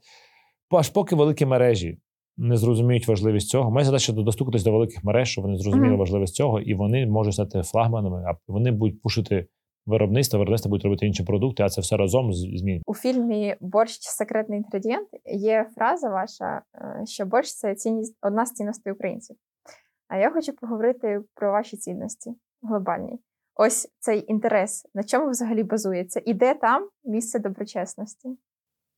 аж 0.72 0.90
поки 0.90 1.16
великі 1.16 1.46
мережі 1.46 1.98
не 2.38 2.58
зрозуміють 2.58 3.08
важливість 3.08 3.48
цього. 3.50 3.72
Моя 3.72 3.86
задача 3.86 4.14
достукатись 4.14 4.64
до 4.64 4.72
великих 4.72 5.04
мереж, 5.04 5.30
щоб 5.30 5.44
вони 5.44 5.58
зрозуміли 5.58 5.90
Мгм. 5.90 6.00
важливість 6.00 6.36
цього, 6.36 6.60
і 6.60 6.74
вони 6.74 7.08
можуть 7.08 7.34
стати 7.34 7.62
флагманами, 7.62 8.24
а 8.28 8.34
вони 8.48 8.72
будуть 8.72 9.02
пушити 9.02 9.46
виробництво, 9.86 10.40
виробництво 10.40 10.70
будуть 10.70 10.84
робити 10.84 11.06
інші 11.08 11.24
продукти, 11.24 11.64
а 11.64 11.70
це 11.70 11.82
все 11.82 11.98
разом 11.98 12.34
з- 12.34 12.60
змінить. 12.60 12.82
У 12.86 12.94
фільмі 12.96 13.56
Борщ 13.62 14.00
секретний 14.02 14.58
інгредієнт 14.60 15.08
є 15.26 15.66
фраза 15.76 16.10
ваша, 16.10 16.62
е, 16.76 17.06
що 17.06 17.26
борщ 17.26 17.50
це 17.54 17.76
цінність, 17.76 18.18
одна 18.22 18.46
з 18.46 18.52
цінностей 18.52 18.94
українців. 18.94 19.36
А 20.10 20.18
я 20.18 20.32
хочу 20.32 20.54
поговорити 20.54 21.22
про 21.36 21.52
ваші 21.52 21.78
цінності 21.78 22.32
глобальні. 22.62 23.20
Ось 23.56 23.88
цей 24.00 24.32
інтерес, 24.32 24.88
на 24.94 25.04
чому 25.04 25.30
взагалі 25.30 25.64
базується? 25.64 26.22
І 26.26 26.34
де 26.34 26.54
там 26.54 26.90
місце 27.06 27.40
доброчесності? 27.40 28.30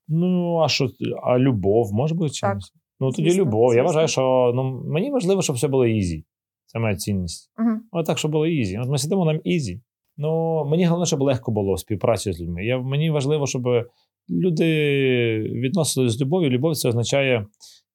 Ну, 0.07 0.57
а 0.57 0.67
що, 0.67 0.87
а 1.23 1.39
любов 1.39 1.93
може 1.93 2.15
бути 2.15 2.29
Так. 2.29 2.35
чимось? 2.35 2.73
Ну, 2.99 3.11
тоді 3.11 3.29
Звісно, 3.29 3.45
любов. 3.45 3.63
Я 3.63 3.69
звісно. 3.69 3.83
вважаю, 3.83 4.07
що 4.07 4.51
ну, 4.55 4.83
мені 4.85 5.11
важливо, 5.11 5.41
щоб 5.41 5.55
все 5.55 5.67
було 5.67 5.85
easy. 5.85 6.25
Це 6.65 6.79
моя 6.79 6.95
цінність. 6.95 7.51
Угу. 7.59 7.69
От 7.91 8.05
так, 8.05 8.17
щоб 8.17 8.31
було 8.31 8.47
easy. 8.47 8.77
От 8.77 8.89
ми 8.89 8.97
сидимо 8.97 9.25
нам 9.25 9.39
easy. 9.43 9.81
Ну, 10.17 10.63
мені 10.65 10.85
головне, 10.85 11.05
щоб 11.05 11.21
легко 11.21 11.51
було 11.51 11.77
співпрацю 11.77 12.33
з 12.33 12.41
людьми. 12.41 12.65
Я, 12.65 12.79
мені 12.79 13.11
важливо, 13.11 13.47
щоб 13.47 13.63
люди 14.29 14.65
відносились 15.39 16.13
з 16.13 16.21
любов'ю. 16.21 16.49
Любов 16.49 16.75
це 16.75 16.89
означає. 16.89 17.45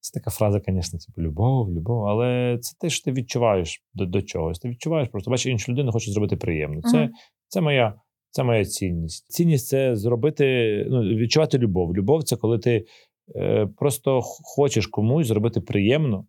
Це 0.07 0.21
така 0.21 0.31
фраза, 0.31 0.61
звісно, 0.69 0.99
типу 0.99 1.23
любов, 1.23 1.73
любов, 1.73 2.07
але 2.07 2.59
це 2.61 2.77
те, 2.81 2.91
що 2.91 3.05
ти 3.05 3.13
відчуваєш 3.13 3.83
до, 3.95 4.07
до 4.07 4.23
чогось. 4.23 4.59
Ти 4.59 4.69
відчуваєш, 4.69 5.09
просто 5.09 5.31
бачиш, 5.31 5.47
іншу 5.47 5.73
людину 5.73 5.93
хочеш 5.93 6.15
зробити 6.15 6.37
приємно. 6.37 6.83
Це, 6.83 6.99
Мгм. 6.99 7.11
це, 7.49 7.61
моя, 7.61 7.95
це 8.31 8.45
моя 8.45 8.65
цінність. 8.65 9.27
Цінність 9.29 9.67
це 9.67 9.97
зробити, 9.97 10.45
ну, 10.91 11.03
відчувати 11.03 11.59
любов. 11.59 11.95
Любов 11.97 12.25
це 12.25 12.37
коли 12.37 12.59
ти 12.59 12.85
е, 13.37 13.69
просто 13.77 14.21
хочеш 14.57 14.87
комусь 14.87 15.27
зробити 15.27 15.61
приємно. 15.61 16.27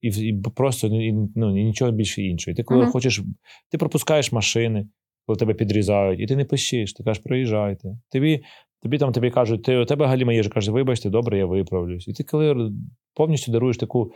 І, 0.00 0.08
і 0.08 0.42
просто 0.54 0.86
і, 0.86 1.12
ну, 1.36 1.60
і 1.60 1.64
нічого 1.64 1.90
більше 1.90 2.22
іншого. 2.22 2.52
І 2.52 2.56
ти 2.56 2.62
коли 2.62 2.82
Мгм. 2.82 2.90
хочеш, 2.92 3.22
ти 3.70 3.78
пропускаєш 3.78 4.32
машини, 4.32 4.88
коли 5.26 5.36
тебе 5.36 5.54
підрізають, 5.54 6.20
і 6.20 6.26
ти 6.26 6.36
не 6.36 6.44
пишеш, 6.44 6.92
ти 6.92 7.04
кажеш, 7.04 7.22
проїжджайте. 7.22 7.88
Тобі, 8.12 8.42
тобі 8.82 8.98
там 8.98 9.12
тобі 9.12 9.30
кажуть, 9.30 9.62
ти 9.62 9.76
у 9.76 9.84
тебе 9.84 10.06
галіма 10.06 10.32
їжа, 10.32 10.50
каже, 10.50 10.72
вибачте, 10.72 11.10
добре, 11.10 11.38
я 11.38 11.46
виправлюсь. 11.46 12.08
І 12.08 12.12
ти 12.12 12.24
коли 12.24 12.72
повністю 13.14 13.52
даруєш 13.52 13.76
таку, 13.76 14.12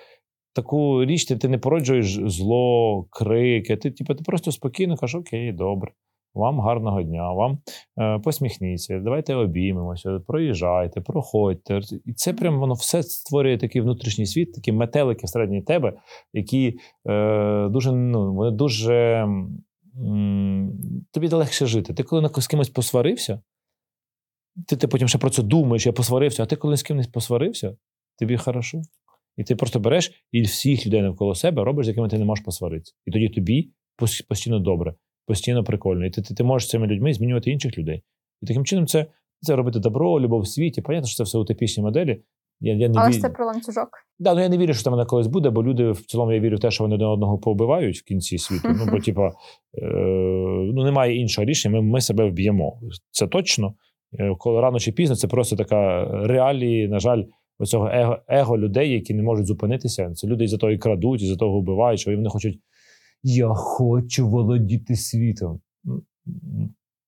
таку 0.54 1.04
річ, 1.04 1.24
ти, 1.24 1.36
ти 1.36 1.48
не 1.48 1.58
породжуєш 1.58 2.18
зло, 2.24 3.06
крики. 3.10 3.76
Ти, 3.76 3.90
типу, 3.90 4.14
ти 4.14 4.24
просто 4.24 4.52
спокійно 4.52 4.96
кажеш, 4.96 5.14
окей, 5.14 5.52
добре. 5.52 5.92
Вам 6.34 6.60
гарного 6.60 7.02
дня, 7.02 7.32
вам 7.32 7.58
е, 7.98 8.18
посміхніться, 8.18 9.00
давайте 9.04 9.34
обіймемося, 9.34 10.20
проїжджайте, 10.26 11.00
проходьте. 11.00 11.80
І 12.04 12.12
це 12.12 12.32
прям 12.32 12.60
воно 12.60 12.74
все 12.74 13.02
створює 13.02 13.58
такий 13.58 13.82
внутрішній 13.82 14.26
світ, 14.26 14.52
такі 14.52 14.72
метелики 14.72 15.26
всередині 15.26 15.62
тебе, 15.62 15.92
які 16.32 16.78
е, 17.08 17.68
дуже 17.68 17.92
ну, 17.92 18.34
вони 18.34 18.50
дуже 18.50 19.26
тобі 21.12 21.28
легше 21.28 21.66
жити. 21.66 21.94
Ти 21.94 22.02
коли 22.02 22.30
з 22.38 22.46
кимось 22.46 22.68
посварився, 22.68 23.40
ти, 24.68 24.76
ти 24.76 24.88
потім 24.88 25.08
ще 25.08 25.18
про 25.18 25.30
це 25.30 25.42
думаєш, 25.42 25.86
я 25.86 25.92
посварився, 25.92 26.42
а 26.42 26.46
ти 26.46 26.56
коли 26.56 26.76
з 26.76 26.82
кимось 26.82 27.06
посварився, 27.06 27.76
тобі 28.18 28.36
хорошо. 28.36 28.82
І 29.36 29.44
ти 29.44 29.56
просто 29.56 29.80
береш 29.80 30.26
і 30.32 30.42
всіх 30.42 30.86
людей 30.86 31.02
навколо 31.02 31.34
себе 31.34 31.64
робиш, 31.64 31.86
з 31.86 31.88
якими 31.88 32.08
ти 32.08 32.18
не 32.18 32.24
можеш 32.24 32.44
посваритися. 32.44 32.94
І 33.06 33.10
тоді 33.10 33.28
тобі 33.28 33.70
постійно 34.28 34.58
добре, 34.58 34.94
постійно 35.26 35.64
прикольно. 35.64 36.06
І 36.06 36.10
ти, 36.10 36.22
ти, 36.22 36.34
ти 36.34 36.44
можеш 36.44 36.68
цими 36.68 36.86
людьми 36.86 37.14
змінювати 37.14 37.50
інших 37.50 37.78
людей. 37.78 38.02
І 38.42 38.46
таким 38.46 38.64
чином 38.64 38.86
це, 38.86 39.06
це 39.40 39.56
робити 39.56 39.78
добро, 39.78 40.20
любов 40.20 40.40
в 40.40 40.48
світі. 40.48 40.82
Понятно, 40.82 41.08
що 41.08 41.16
це 41.16 41.22
все 41.22 41.38
утопічні 41.38 41.82
моделі. 41.82 42.22
Я, 42.60 42.74
я 42.74 42.88
не 42.88 43.00
Але 43.00 43.08
ві- 43.08 43.12
ж 43.12 43.20
це 43.20 43.28
про 43.28 43.46
ланцюжок. 43.46 43.88
Да, 44.18 44.34
ну 44.34 44.40
я 44.40 44.48
не 44.48 44.58
вірю, 44.58 44.74
що 44.74 44.82
це 44.82 44.90
мене 44.90 45.04
колись 45.04 45.26
буде, 45.26 45.50
бо 45.50 45.64
люди 45.64 45.90
в 45.90 46.06
цілому 46.06 46.32
я 46.32 46.40
вірю 46.40 46.56
в 46.56 46.60
те, 46.60 46.70
що 46.70 46.84
вони 46.84 46.94
один 46.94 47.06
одного 47.06 47.38
повбивають 47.38 47.98
в 47.98 48.04
кінці 48.04 48.38
світу. 48.38 48.68
Ну, 48.78 48.86
бо, 48.92 48.98
типа, 49.04 49.28
е, 49.28 49.86
ну, 50.74 50.84
немає 50.84 51.16
іншого 51.16 51.44
рішення, 51.44 51.80
ми, 51.80 51.82
ми 51.82 52.00
себе 52.00 52.30
вб'ємо. 52.30 52.80
Це 53.10 53.26
точно. 53.26 53.74
Е, 54.18 54.34
Коли 54.38 54.60
рано 54.60 54.78
чи 54.78 54.92
пізно, 54.92 55.16
це 55.16 55.28
просто 55.28 55.56
така 55.56 56.04
реалії, 56.26 56.88
на 56.88 57.00
жаль, 57.00 57.22
оцього 57.58 57.88
его, 57.88 58.18
его 58.28 58.58
людей, 58.58 58.90
які 58.90 59.14
не 59.14 59.22
можуть 59.22 59.46
зупинитися. 59.46 60.12
Це 60.14 60.26
люди 60.26 60.44
із-за 60.44 60.56
того 60.56 60.72
і 60.72 60.78
крадуть, 60.78 61.22
із-за 61.22 61.36
того 61.36 61.60
вбивають, 61.60 62.00
що 62.00 62.16
вони 62.16 62.28
хочуть. 62.28 62.58
Я 63.22 63.48
хочу 63.48 64.28
володіти 64.28 64.96
світом. 64.96 65.60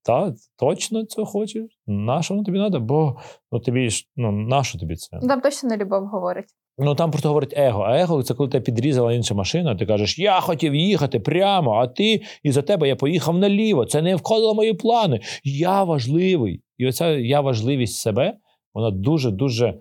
Так, 0.02 0.34
точно 0.58 1.04
це 1.04 1.24
хочеш? 1.24 1.64
Нащо 1.86 2.34
воно 2.34 2.44
тобі 2.44 2.58
треба? 2.58 2.78
Бо 2.78 3.16
ну, 3.52 3.60
тобі 3.60 3.90
ж 3.90 4.08
ну, 4.16 4.32
нащо 4.32 4.78
тобі 4.78 4.96
це? 4.96 5.18
Там 5.18 5.40
точно 5.40 5.68
не 5.68 5.76
любов 5.76 6.06
говорить. 6.06 6.44
Ну 6.78 6.94
там 6.94 7.10
просто 7.10 7.28
говорить 7.28 7.54
его. 7.56 7.82
А 7.82 7.98
его 7.98 8.22
це 8.22 8.34
коли 8.34 8.48
тебе 8.48 8.64
підрізала 8.64 9.12
інша 9.12 9.34
машина, 9.34 9.74
ти 9.74 9.86
кажеш, 9.86 10.18
я 10.18 10.40
хотів 10.40 10.74
їхати 10.74 11.20
прямо, 11.20 11.72
а 11.72 11.86
ти 11.86 12.22
і 12.42 12.52
за 12.52 12.62
тебе 12.62 12.88
я 12.88 12.96
поїхав 12.96 13.38
наліво. 13.38 13.86
Це 13.86 14.02
не 14.02 14.16
входило 14.16 14.52
в 14.52 14.56
мої 14.56 14.74
плани. 14.74 15.20
Я 15.44 15.84
важливий. 15.84 16.60
І 16.78 16.86
оця 16.86 17.08
я 17.10 17.40
важливість 17.40 17.96
себе, 17.96 18.36
вона 18.74 18.90
дуже-дуже 18.90 19.80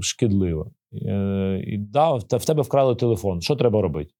шкідлива. 0.00 0.70
Е, 0.92 1.62
І 1.66 1.78
да, 1.78 2.14
в 2.14 2.18
в 2.18 2.44
тебе 2.44 2.62
вкрали 2.62 2.94
телефон. 2.94 3.40
Що 3.40 3.56
треба 3.56 3.82
робити? 3.82 4.10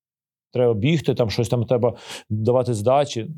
Треба 0.53 0.75
бігти, 0.75 1.15
там 1.15 1.31
щось 1.31 1.49
там 1.49 1.65
треба 1.65 1.97
давати 2.31 2.75
здачі. 2.75 3.31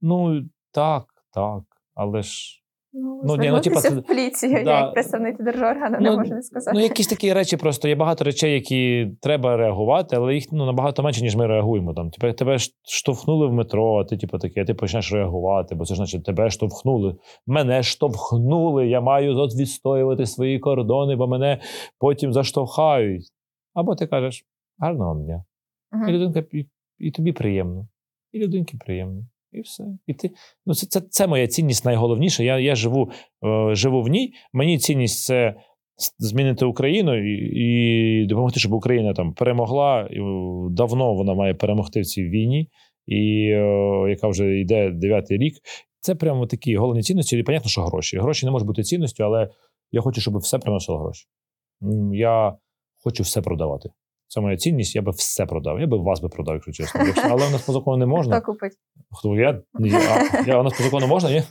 Ну 0.00 0.42
так, 0.70 1.04
так. 1.32 1.62
Але 1.94 2.22
ж 2.22 2.62
Ну, 2.98 3.20
Ну, 3.24 3.36
ні, 3.36 3.50
ну, 3.50 3.60
типа, 3.60 3.80
це- 3.80 3.90
в 3.90 4.02
поліцію, 4.02 4.64
да. 4.64 4.80
як 4.80 4.92
представник 4.92 5.42
держоргану 5.42 5.98
не 6.00 6.10
Ну, 6.10 6.16
можу 6.18 6.34
не 6.34 6.42
сказати. 6.42 6.76
Ну, 6.78 6.82
якісь 6.82 7.06
такі 7.06 7.32
речі, 7.32 7.56
просто 7.56 7.88
є 7.88 7.94
багато 7.94 8.24
речей, 8.24 8.52
які 8.54 9.10
треба 9.20 9.56
реагувати, 9.56 10.16
але 10.16 10.34
їх 10.34 10.44
ну, 10.52 10.66
набагато 10.66 11.02
менше, 11.02 11.22
ніж 11.22 11.36
ми 11.36 11.46
реагуємо. 11.46 11.94
Там, 11.94 12.10
типу, 12.10 12.32
тебе 12.32 12.56
штовхнули 12.88 13.46
в 13.46 13.52
метро, 13.52 14.00
а 14.00 14.04
ти, 14.04 14.16
типу, 14.16 14.38
таке, 14.38 14.64
ти 14.64 14.74
почнеш 14.74 15.12
реагувати, 15.12 15.74
бо 15.74 15.84
це 15.84 15.94
ж 15.94 15.96
значить, 15.96 16.24
тебе 16.24 16.50
штовхнули. 16.50 17.16
Мене 17.46 17.82
штовхнули, 17.82 18.88
я 18.88 19.00
маю 19.00 19.38
от 19.38 19.54
відстоювати 19.54 20.26
свої 20.26 20.58
кордони, 20.58 21.16
бо 21.16 21.26
мене 21.28 21.60
потім 21.98 22.32
заштовхають. 22.32 23.24
Або 23.74 23.94
ти 23.94 24.06
кажеш, 24.06 24.44
гарного 24.78 25.20
дня. 25.24 25.44
Мгм. 25.92 26.08
І 26.08 26.12
людинка, 26.12 26.44
і, 26.52 26.66
і 26.98 27.10
тобі 27.10 27.32
приємно. 27.32 27.88
і 28.32 28.38
людинки 28.38 28.78
приємні. 28.84 29.24
І 29.56 29.60
все. 29.60 29.84
І 30.06 30.14
ти, 30.14 30.30
ну 30.66 30.74
це, 30.74 30.86
це, 30.86 31.00
це 31.00 31.26
моя 31.26 31.46
цінність 31.46 31.84
найголовніша. 31.84 32.42
Я 32.42 32.58
я 32.58 32.74
живу 32.74 33.10
е, 33.44 33.74
живу 33.74 34.02
в 34.02 34.08
ній. 34.08 34.32
Мені 34.52 34.78
цінність 34.78 35.24
це 35.24 35.54
змінити 36.18 36.64
Україну 36.64 37.14
і 37.16 38.22
і 38.22 38.26
допомогти, 38.26 38.60
щоб 38.60 38.72
Україна 38.72 39.12
там 39.12 39.34
перемогла. 39.34 40.08
Давно 40.70 41.14
вона 41.14 41.34
має 41.34 41.54
перемогти 41.54 42.00
в 42.00 42.06
цій 42.06 42.24
війні, 42.24 42.68
і 43.06 43.48
е, 43.50 44.06
яка 44.08 44.28
вже 44.28 44.60
йде 44.60 44.90
дев'ятий 44.90 45.38
рік. 45.38 45.54
Це 46.00 46.14
прямо 46.14 46.46
такі 46.46 46.76
головні 46.76 47.02
цінності. 47.02 47.38
І 47.38 47.42
понятно, 47.42 47.70
що 47.70 47.82
гроші. 47.82 48.18
Гроші 48.18 48.46
не 48.46 48.52
можуть 48.52 48.66
бути 48.66 48.82
цінністю, 48.82 49.24
але 49.24 49.48
я 49.92 50.00
хочу, 50.00 50.20
щоб 50.20 50.36
все 50.36 50.58
приносило 50.58 50.98
гроші. 50.98 51.26
Я 52.12 52.56
хочу 53.04 53.22
все 53.22 53.42
продавати. 53.42 53.90
Це 54.28 54.40
моя 54.40 54.56
цінність, 54.56 54.96
я 54.96 55.02
би 55.02 55.10
все 55.10 55.46
продав. 55.46 55.80
Я 55.80 55.86
би 55.86 55.98
вас 55.98 56.20
би 56.20 56.28
продав, 56.28 56.54
якщо 56.54 56.72
чесно. 56.72 57.04
Якщо, 57.06 57.28
але 57.30 57.46
у 57.46 57.50
нас 57.50 57.62
по 57.62 57.72
закону 57.72 57.96
не 57.96 58.06
можна. 58.06 58.36
Хто 58.40 58.52
купить? 58.52 58.72
Хто 59.10 59.36
я? 59.36 59.62
я, 59.78 60.30
я 60.46 60.60
у 60.60 60.62
нас 60.62 60.76
по 60.76 60.82
закону 60.82 61.06
можна, 61.06 61.30
ні? 61.30 61.42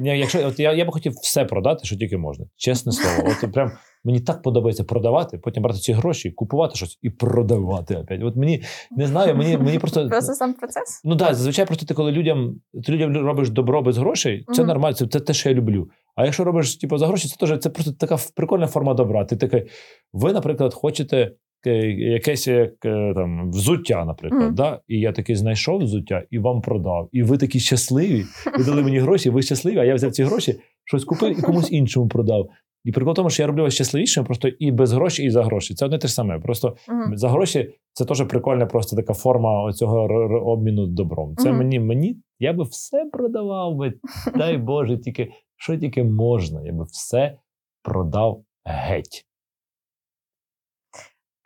Якщо 0.00 0.46
от 0.46 0.60
я 0.60 0.72
я 0.72 0.84
би 0.84 0.92
хотів 0.92 1.12
все 1.12 1.44
продати, 1.44 1.84
що 1.84 1.96
тільки 1.96 2.16
можна. 2.16 2.46
Чесне 2.56 2.92
слово. 2.92 3.30
От 3.42 3.52
прям 3.52 3.72
мені 4.04 4.20
так 4.20 4.42
подобається 4.42 4.84
продавати, 4.84 5.38
потім 5.38 5.62
брати 5.62 5.78
ці 5.78 5.92
гроші, 5.92 6.30
купувати 6.30 6.74
щось 6.74 6.98
і 7.02 7.10
продавати 7.10 7.96
опять. 7.96 8.22
От 8.22 8.36
мені 8.36 8.62
не 8.96 9.06
знаю, 9.06 9.36
мені 9.36 9.58
мені 9.58 9.78
просто 9.78 10.08
просто 10.10 10.34
сам 10.34 10.54
процес. 10.54 11.00
Ну 11.04 11.16
так, 11.16 11.34
зазвичай 11.34 11.66
просто 11.66 11.86
ти, 11.86 11.94
коли 11.94 12.12
людям 12.12 12.60
ти 12.86 12.92
людям 12.92 13.16
робиш 13.16 13.50
добро 13.50 13.82
без 13.82 13.98
грошей, 13.98 14.44
це 14.54 14.62
угу. 14.62 14.68
нормально, 14.68 14.96
це, 14.96 15.06
це 15.06 15.20
те, 15.20 15.32
що 15.32 15.48
я 15.48 15.54
люблю. 15.54 15.90
А 16.14 16.24
якщо 16.24 16.44
робиш 16.44 16.76
типу, 16.76 16.98
за 16.98 17.06
гроші, 17.06 17.28
це 17.28 17.36
теж 17.36 17.58
це 17.58 17.70
просто 17.70 17.92
така 17.92 18.16
прикольна 18.36 18.66
форма 18.66 18.94
добра. 18.94 19.24
Ти 19.24 19.36
такий, 19.36 19.66
ви, 20.12 20.32
наприклад, 20.32 20.74
хочете 20.74 21.32
якесь 21.70 22.46
як 22.46 22.84
е, 22.84 23.12
там 23.14 23.50
взуття, 23.50 24.04
наприклад. 24.04 24.50
Mm. 24.50 24.54
Да? 24.54 24.80
І 24.88 25.00
я 25.00 25.12
таки 25.12 25.36
знайшов 25.36 25.82
взуття 25.82 26.22
і 26.30 26.38
вам 26.38 26.60
продав. 26.60 27.08
І 27.12 27.22
ви 27.22 27.38
такі 27.38 27.60
щасливі. 27.60 28.24
Ви 28.58 28.64
дали 28.64 28.82
мені 28.82 28.98
гроші, 28.98 29.30
ви 29.30 29.42
щасливі, 29.42 29.78
а 29.78 29.84
я 29.84 29.94
взяв 29.94 30.12
ці 30.12 30.24
гроші, 30.24 30.60
щось 30.84 31.04
купив 31.04 31.38
і 31.38 31.42
комусь 31.42 31.72
іншому 31.72 32.08
продав. 32.08 32.48
І 32.84 32.92
прикол 32.92 33.12
в 33.12 33.16
тому, 33.16 33.30
що 33.30 33.42
я 33.42 33.46
роблю 33.46 33.62
вас 33.62 33.74
щасливішим 33.74 34.24
просто 34.24 34.48
і 34.48 34.72
без 34.72 34.92
грошей, 34.92 35.26
і 35.26 35.30
за 35.30 35.42
гроші. 35.42 35.74
Це 35.74 35.84
одне 35.84 35.98
те 35.98 36.08
ж 36.08 36.14
саме. 36.14 36.38
Просто 36.38 36.68
uh-huh. 36.68 37.16
за 37.16 37.28
гроші 37.28 37.74
це 37.92 38.04
теж 38.04 38.24
прикольна, 38.28 38.66
просто 38.66 38.96
така 38.96 39.14
форма 39.14 39.72
цього 39.72 40.02
обміну 40.44 40.86
добром. 40.86 41.34
Це 41.36 41.50
uh-huh. 41.50 41.58
мені, 41.58 41.80
мені, 41.80 42.16
я 42.38 42.52
би 42.52 42.64
все 42.64 43.04
продавав 43.12 43.76
би, 43.76 43.92
дай 44.36 44.58
Боже, 44.58 44.98
тільки 44.98 45.30
що 45.56 45.76
тільки 45.76 46.04
можна, 46.04 46.62
я 46.62 46.72
би 46.72 46.84
все 46.84 47.38
продав 47.82 48.42
геть 48.64 49.26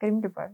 крім 0.00 0.16
любові. 0.16 0.50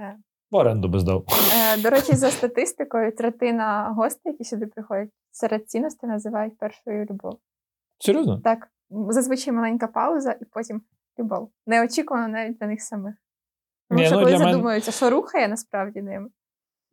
Е, 0.00 0.16
в 0.50 0.56
оренду 0.56 0.88
би 0.88 0.98
здав. 0.98 1.24
Е, 1.56 1.82
до 1.82 1.90
речі, 1.90 2.12
за 2.12 2.30
статистикою, 2.30 3.12
третина 3.16 3.94
гостей, 3.96 4.32
які 4.32 4.44
сюди 4.44 4.66
приходять, 4.66 5.10
серед 5.30 5.70
цінностей 5.70 6.10
називають 6.10 6.58
першою 6.58 7.06
любов. 7.10 7.38
Серйозно? 7.98 8.40
Так. 8.40 8.68
Зазвичай 8.90 9.54
маленька 9.54 9.86
пауза 9.86 10.32
і 10.32 10.44
потім 10.44 10.82
любов. 11.18 11.50
Неочікувано 11.66 12.28
навіть 12.28 12.58
для 12.58 12.66
них 12.66 12.82
самих. 12.82 13.14
Тому 13.88 14.00
Ні, 14.00 14.06
що 14.06 14.16
ну, 14.16 14.24
коли 14.24 14.38
задумуються, 14.38 14.90
мен... 14.90 14.96
що 14.96 15.10
рухає 15.10 15.48
насправді 15.48 16.02
ними. 16.02 16.28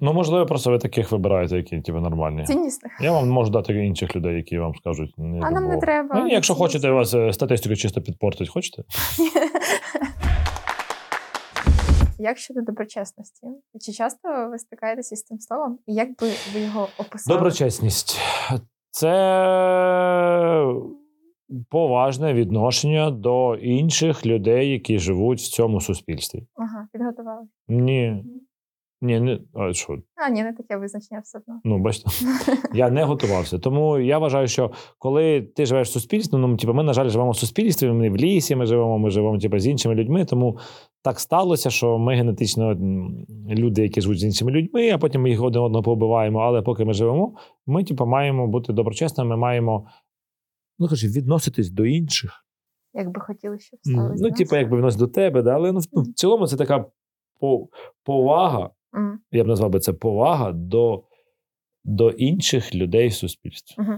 Ну, 0.04 0.14
можливо, 0.14 0.46
просто 0.46 0.72
ви 0.72 0.78
таких 0.78 1.12
вибираєте, 1.12 1.58
які 1.58 1.82
типу, 1.82 2.00
нормальні. 2.00 2.44
Ціннісних. 2.44 2.92
Я 3.02 3.12
вам 3.12 3.30
можу 3.30 3.52
дати 3.52 3.86
інших 3.86 4.16
людей, 4.16 4.36
які 4.36 4.58
вам 4.58 4.76
скажуть. 4.76 5.14
Не 5.18 5.40
а 5.42 5.52
нам 5.52 5.68
не 5.68 5.78
треба. 5.78 6.16
Ну, 6.16 6.28
Якщо 6.28 6.56
хочете 6.56 6.92
вас 6.92 7.14
е, 7.14 7.34
статистику 7.34 7.76
чисто 7.76 8.02
підпортить, 8.02 8.50
хочете? 8.50 8.84
Як 12.22 12.38
щодо 12.38 12.62
доброчесності? 12.62 13.48
Чи 13.80 13.92
часто 13.92 14.50
ви 14.52 14.58
стикаєтеся 14.58 15.16
з 15.16 15.24
цим 15.24 15.40
словом? 15.40 15.80
І 15.88 15.94
як 15.94 16.10
би 16.10 16.28
ви 16.54 16.60
його 16.60 16.88
описали? 16.98 17.38
Доброчесність 17.38 18.20
це 18.92 19.14
поважне 21.70 22.34
відношення 22.34 23.12
до 23.12 23.56
інших 23.56 24.26
людей, 24.26 24.72
які 24.72 25.00
живуть 25.00 25.40
в 25.40 25.50
цьому 25.50 25.82
суспільстві. 25.82 26.48
Ага, 26.56 26.88
підготували? 26.94 27.48
Ні. 27.68 28.24
Ні, 29.04 29.20
не 29.20 29.40
а 29.54 29.74
що? 29.74 29.98
А, 30.16 30.30
ні, 30.30 30.44
не 30.44 30.54
таке 30.54 30.78
визначення 30.78 31.22
все 31.24 31.38
одно. 31.38 31.62
Ну, 31.64 31.80
бачите, 31.80 32.10
я 32.74 32.90
не 32.90 33.04
готувався. 33.04 33.60
Тому 33.60 34.00
я 34.00 34.18
вважаю, 34.18 34.48
що 34.48 34.72
коли 34.98 35.42
ти 35.42 35.66
живеш 35.66 35.90
в 35.90 35.92
суспільстві, 35.92 36.38
ну 36.38 36.58
типу, 36.58 36.74
ми, 36.74 36.84
на 36.84 36.94
жаль, 36.94 37.10
живемо 37.10 37.32
в 37.32 37.38
суспільстві, 37.38 37.92
ми 37.92 38.10
в 38.10 38.16
лісі, 38.18 38.56
ми 38.56 38.66
живемо, 38.66 39.00
ми 39.00 39.10
живемо 39.10 39.38
типу, 39.38 39.60
з 39.60 39.68
іншими 39.68 39.96
людьми. 39.96 40.26
Тому 40.26 40.58
так 41.04 41.20
сталося, 41.20 41.70
що 41.70 41.98
ми 41.98 42.16
генетично 42.16 42.76
люди, 43.50 43.82
які 43.82 44.02
живуть 44.02 44.20
з 44.20 44.24
іншими 44.24 44.52
людьми, 44.52 44.90
а 44.90 44.98
потім 44.98 45.22
ми 45.22 45.30
їх 45.30 45.42
один 45.42 45.62
одного 45.62 45.84
побиваємо. 45.84 46.40
Але 46.40 46.62
поки 46.62 46.86
ми 46.86 46.94
живемо, 46.94 47.36
ми 47.66 47.84
типу, 47.84 48.06
маємо 48.06 48.48
бути 48.48 48.74
доброчесними, 48.74 49.30
ми 49.30 49.38
маємо 49.38 49.88
ну, 50.80 50.88
кажу, 50.88 51.08
відноситись 51.08 51.70
до 51.70 51.86
інших. 51.86 52.46
Як 52.94 53.12
би 53.12 53.22
хотіли, 53.22 53.60
щоб 53.60 53.80
сталося. 53.84 54.24
Ну, 54.24 54.32
типу, 54.32 54.56
якби 54.56 54.78
відносить 54.78 55.00
до 55.00 55.08
тебе, 55.08 55.42
да? 55.42 55.54
але 55.54 55.72
ну, 55.72 55.80
в 55.94 56.14
цілому 56.14 56.48
це 56.48 56.58
така 56.58 56.86
повага. 58.04 58.70
Mm. 58.94 59.16
Я 59.32 59.44
б 59.44 59.48
назвав 59.48 59.70
би 59.70 59.80
це 59.80 59.94
повага 59.94 60.52
до 60.52 61.04
до 61.84 62.10
інших 62.10 62.76
людей 62.76 63.08
в 63.08 63.14
суспільстві. 63.14 63.76
Угу. 63.84 63.94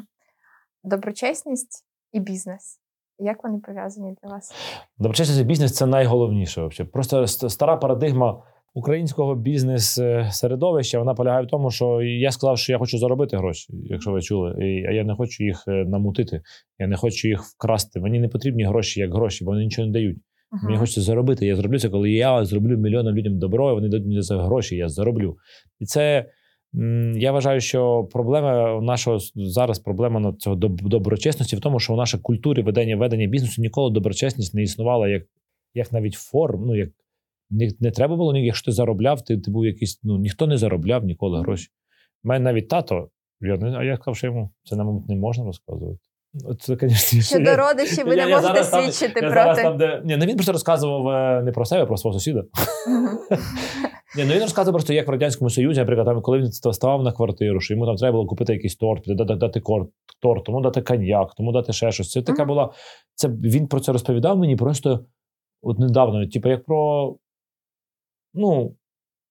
Доброчесність 0.84 1.86
і 2.12 2.20
бізнес. 2.20 2.80
Як 3.24 3.44
вони 3.44 3.60
пов'язані 3.60 4.16
для 4.24 4.30
вас? 4.30 4.54
Доброчесність 4.98 5.42
і 5.42 5.44
бізнес 5.44 5.74
це 5.74 5.86
найголовніше. 5.86 6.68
Взагалі. 6.68 6.92
Просто 6.92 7.28
стара 7.28 7.78
парадигма 7.78 8.44
українського 8.74 9.36
бізнес-середовища 9.36 11.00
вона 11.00 11.14
полягає 11.14 11.46
в 11.46 11.48
тому, 11.48 11.72
що 11.72 12.02
я 12.02 12.32
сказав, 12.32 12.58
що 12.58 12.72
я 12.72 12.80
хочу 12.80 12.98
заробити 12.98 13.38
гроші, 13.38 13.74
якщо 13.84 14.12
ви 14.12 14.22
чули. 14.22 14.56
А 14.90 14.92
я 14.92 15.04
не 15.04 15.16
хочу 15.16 15.44
їх 15.44 15.64
е, 15.68 15.72
намутити, 15.72 16.42
я 16.80 16.88
не 16.88 16.96
хочу 16.96 17.28
їх 17.28 17.44
вкрасти. 17.44 18.00
Мені 18.00 18.20
не 18.20 18.28
потрібні 18.28 18.64
гроші 18.64 19.00
як 19.00 19.14
гроші, 19.14 19.46
бо 19.46 19.52
вони 19.52 19.64
нічого 19.64 19.86
не 19.88 19.94
дають. 19.94 20.18
Ага. 20.52 20.66
Мені 20.66 20.78
хочеться 20.78 21.02
заробити. 21.02 21.46
Я 21.46 21.56
зроблю 21.56 21.80
це, 21.80 21.90
коли 21.90 22.12
я 22.12 22.46
зроблю 22.46 22.78
мільйонам 22.78 23.16
людям 23.16 23.40
добро, 23.40 23.72
і 23.72 23.74
вони 23.74 23.90
дадуть 23.90 24.08
мені 24.08 24.22
за 24.22 24.44
гроші, 24.44 24.76
я 24.76 24.90
зароблю. 24.90 25.38
І 25.80 25.86
це 25.86 26.26
я 27.16 27.32
вважаю, 27.32 27.62
що 27.62 28.04
проблема 28.12 28.82
нашого 28.82 29.20
зараз 29.36 29.80
проблема 29.80 30.20
на 30.20 30.34
цього 30.34 30.56
доброчесності 30.56 31.56
в 31.56 31.60
тому, 31.60 31.80
що 31.80 31.94
в 31.94 31.98
нашій 31.98 32.18
культурі 32.18 32.62
ведення 32.62 32.96
ведення 32.96 33.28
бізнесу 33.28 33.62
ніколи 33.62 33.92
доброчесність 33.94 34.54
не 34.54 34.64
існувала 34.64 35.08
як 35.08 35.24
як 35.74 35.92
навіть 35.92 36.14
форм. 36.14 36.66
Ну 36.66 36.76
як 36.76 36.90
не, 37.50 37.72
не 37.80 37.92
треба 37.92 38.16
було 38.16 38.38
якщо 38.38 38.66
ти 38.66 38.72
заробляв, 38.72 39.22
ти 39.22 39.38
ти 39.38 39.52
був 39.52 39.66
якийсь. 39.66 40.00
Ну 40.04 40.18
ніхто 40.18 40.48
не 40.48 40.58
заробляв 40.58 41.06
ніколи 41.06 41.40
гроші. 41.40 41.70
У 42.24 42.28
мене 42.28 42.44
навіть 42.44 42.68
тато. 42.68 43.10
Я, 43.42 43.60
а 43.78 43.84
я 43.84 43.96
сказав, 43.96 44.18
що 44.18 44.28
йому 44.28 44.54
це, 44.64 44.76
мабуть, 44.76 45.10
не 45.10 45.16
можна 45.16 45.46
розказувати. 45.46 46.00
Це, 46.60 46.76
конечно, 46.76 47.22
Щодо 47.22 47.56
родичів 47.56 48.06
ви 48.06 48.16
не 48.16 48.28
можете 48.28 48.64
свідчити 48.64 49.22
там, 49.22 49.32
проти. 49.32 49.62
Там, 49.62 49.78
де... 49.78 50.02
Ні, 50.06 50.18
ну 50.18 50.26
Він 50.26 50.36
просто 50.36 50.52
розказував 50.52 51.08
е, 51.08 51.44
не 51.44 51.52
про 51.52 51.66
себе, 51.66 51.84
а 51.84 51.86
про 51.86 51.98
свого 51.98 52.20
сусіда. 52.20 52.44
Ні, 54.18 54.24
ну 54.26 54.34
Він 54.34 54.42
розказував 54.42 54.74
просто, 54.74 54.94
як 54.94 55.08
в 55.08 55.12
Радянському 55.12 55.50
Союзі, 55.50 55.80
наприклад, 55.80 56.08
там, 56.08 56.22
коли 56.22 56.38
він 56.38 56.52
ставав 56.52 57.04
на 57.04 57.12
квартиру, 57.12 57.60
що 57.60 57.74
йому 57.74 57.86
там 57.86 57.96
треба 57.96 58.12
було 58.12 58.28
купити 58.28 58.54
якийсь 58.54 58.76
торт, 58.76 59.04
дати, 59.08 59.36
дати 59.36 59.62
торт, 60.22 60.44
тому 60.46 60.62
дати 60.62 60.82
коньяк, 60.82 61.34
тому 61.38 61.52
дати 61.52 61.74
ще 61.74 61.92
щось. 61.92 62.12
Це 62.12 62.22
така 62.22 62.46
була. 62.46 62.74
Це 63.16 63.28
Він 63.28 63.68
про 63.68 63.80
це 63.80 63.92
розповідав 63.92 64.38
мені 64.38 64.56
просто 64.56 65.06
от 65.62 65.80
недавно, 65.80 66.28
типу, 66.28 66.50
як 66.50 66.66
про. 66.66 67.16
Ну, 68.34 68.76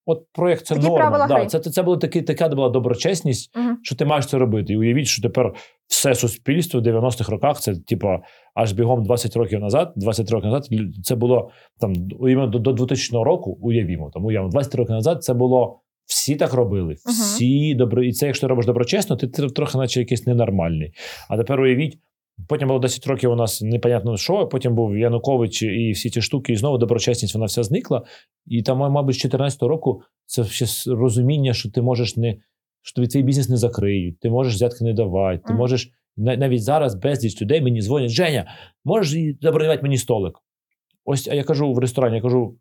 От 0.06 0.26
проєкт 0.32 0.66
це 0.66 0.74
норма. 0.76 1.26
Да, 1.28 1.46
Це 1.46 1.60
це 1.60 1.82
була 1.82 1.96
таки, 1.96 2.22
така 2.22 2.48
була 2.48 2.68
доброчесність, 2.68 3.56
uh-huh. 3.56 3.74
що 3.82 3.96
ти 3.96 4.04
маєш 4.04 4.26
це 4.26 4.38
робити. 4.38 4.72
І 4.72 4.76
уявіть, 4.76 5.06
що 5.06 5.22
тепер 5.22 5.54
все 5.86 6.14
суспільство 6.14 6.80
в 6.80 6.82
90-х 6.82 7.32
роках 7.32 7.60
це, 7.60 7.74
типу, 7.74 8.08
аж 8.54 8.72
бігом 8.72 9.02
20 9.02 9.36
років 9.36 9.60
назад, 9.60 9.92
20 9.96 10.30
років 10.30 10.50
назад, 10.50 10.68
це 11.04 11.14
було 11.14 11.50
там 11.80 11.92
уявимо, 12.18 12.46
до, 12.46 12.58
до 12.58 12.72
2000 12.72 13.16
року, 13.24 13.58
уявімо, 13.60 14.10
тому 14.14 14.28
уявимо, 14.28 14.50
20 14.50 14.74
років 14.74 14.94
назад 14.94 15.24
це 15.24 15.34
було. 15.34 15.78
Всі 16.06 16.36
так 16.36 16.52
робили, 16.52 16.94
всі 16.94 17.74
uh-huh. 17.74 17.76
добро. 17.76 18.02
І 18.02 18.12
це, 18.12 18.26
якщо 18.26 18.46
ти 18.46 18.50
робиш 18.50 18.66
доброчесно, 18.66 19.16
ти, 19.16 19.28
ти 19.28 19.46
трохи, 19.46 19.78
наче 19.78 20.00
якийсь 20.00 20.26
ненормальний. 20.26 20.92
А 21.28 21.36
тепер 21.36 21.60
уявіть, 21.60 21.98
Потім 22.48 22.68
було 22.68 22.80
10 22.80 23.06
років 23.06 23.30
у 23.30 23.36
нас 23.36 23.62
непонятно 23.62 24.16
що. 24.16 24.46
Потім 24.46 24.74
був 24.74 24.98
Янукович 24.98 25.62
і 25.62 25.92
всі 25.92 26.10
ці 26.10 26.22
штуки, 26.22 26.52
і 26.52 26.56
знову 26.56 26.78
доброчесність 26.78 27.34
вона 27.34 27.46
вся 27.46 27.62
зникла. 27.62 28.02
І 28.46 28.62
там, 28.62 28.78
мабуть, 28.78 29.14
з 29.14 29.18
14 29.18 29.62
року 29.62 30.02
це 30.26 30.44
ще 30.44 30.90
розуміння, 30.92 31.54
що 31.54 31.70
ти 31.70 31.82
можеш 31.82 32.16
не 32.16 32.36
що 32.82 32.94
тобі 32.94 33.06
цей 33.06 33.22
бізнес 33.22 33.48
не 33.48 33.56
закриють, 33.56 34.20
ти 34.20 34.30
можеш 34.30 34.54
взятки 34.54 34.84
не 34.84 34.92
давати, 34.92 35.42
ти 35.46 35.54
можеш 35.54 35.90
навіть 36.16 36.62
зараз 36.62 36.94
безліч 36.94 37.42
людей 37.42 37.62
мені 37.62 37.82
дзвонять, 37.82 38.10
Женя, 38.10 38.46
можеш 38.84 39.36
забронювати 39.40 39.82
мені 39.82 39.98
столик? 39.98 40.38
Ось 41.04 41.28
а 41.28 41.34
я 41.34 41.44
кажу 41.44 41.72
в 41.72 41.78
ресторані, 41.78 42.16
я 42.16 42.22
кажу: 42.22 42.58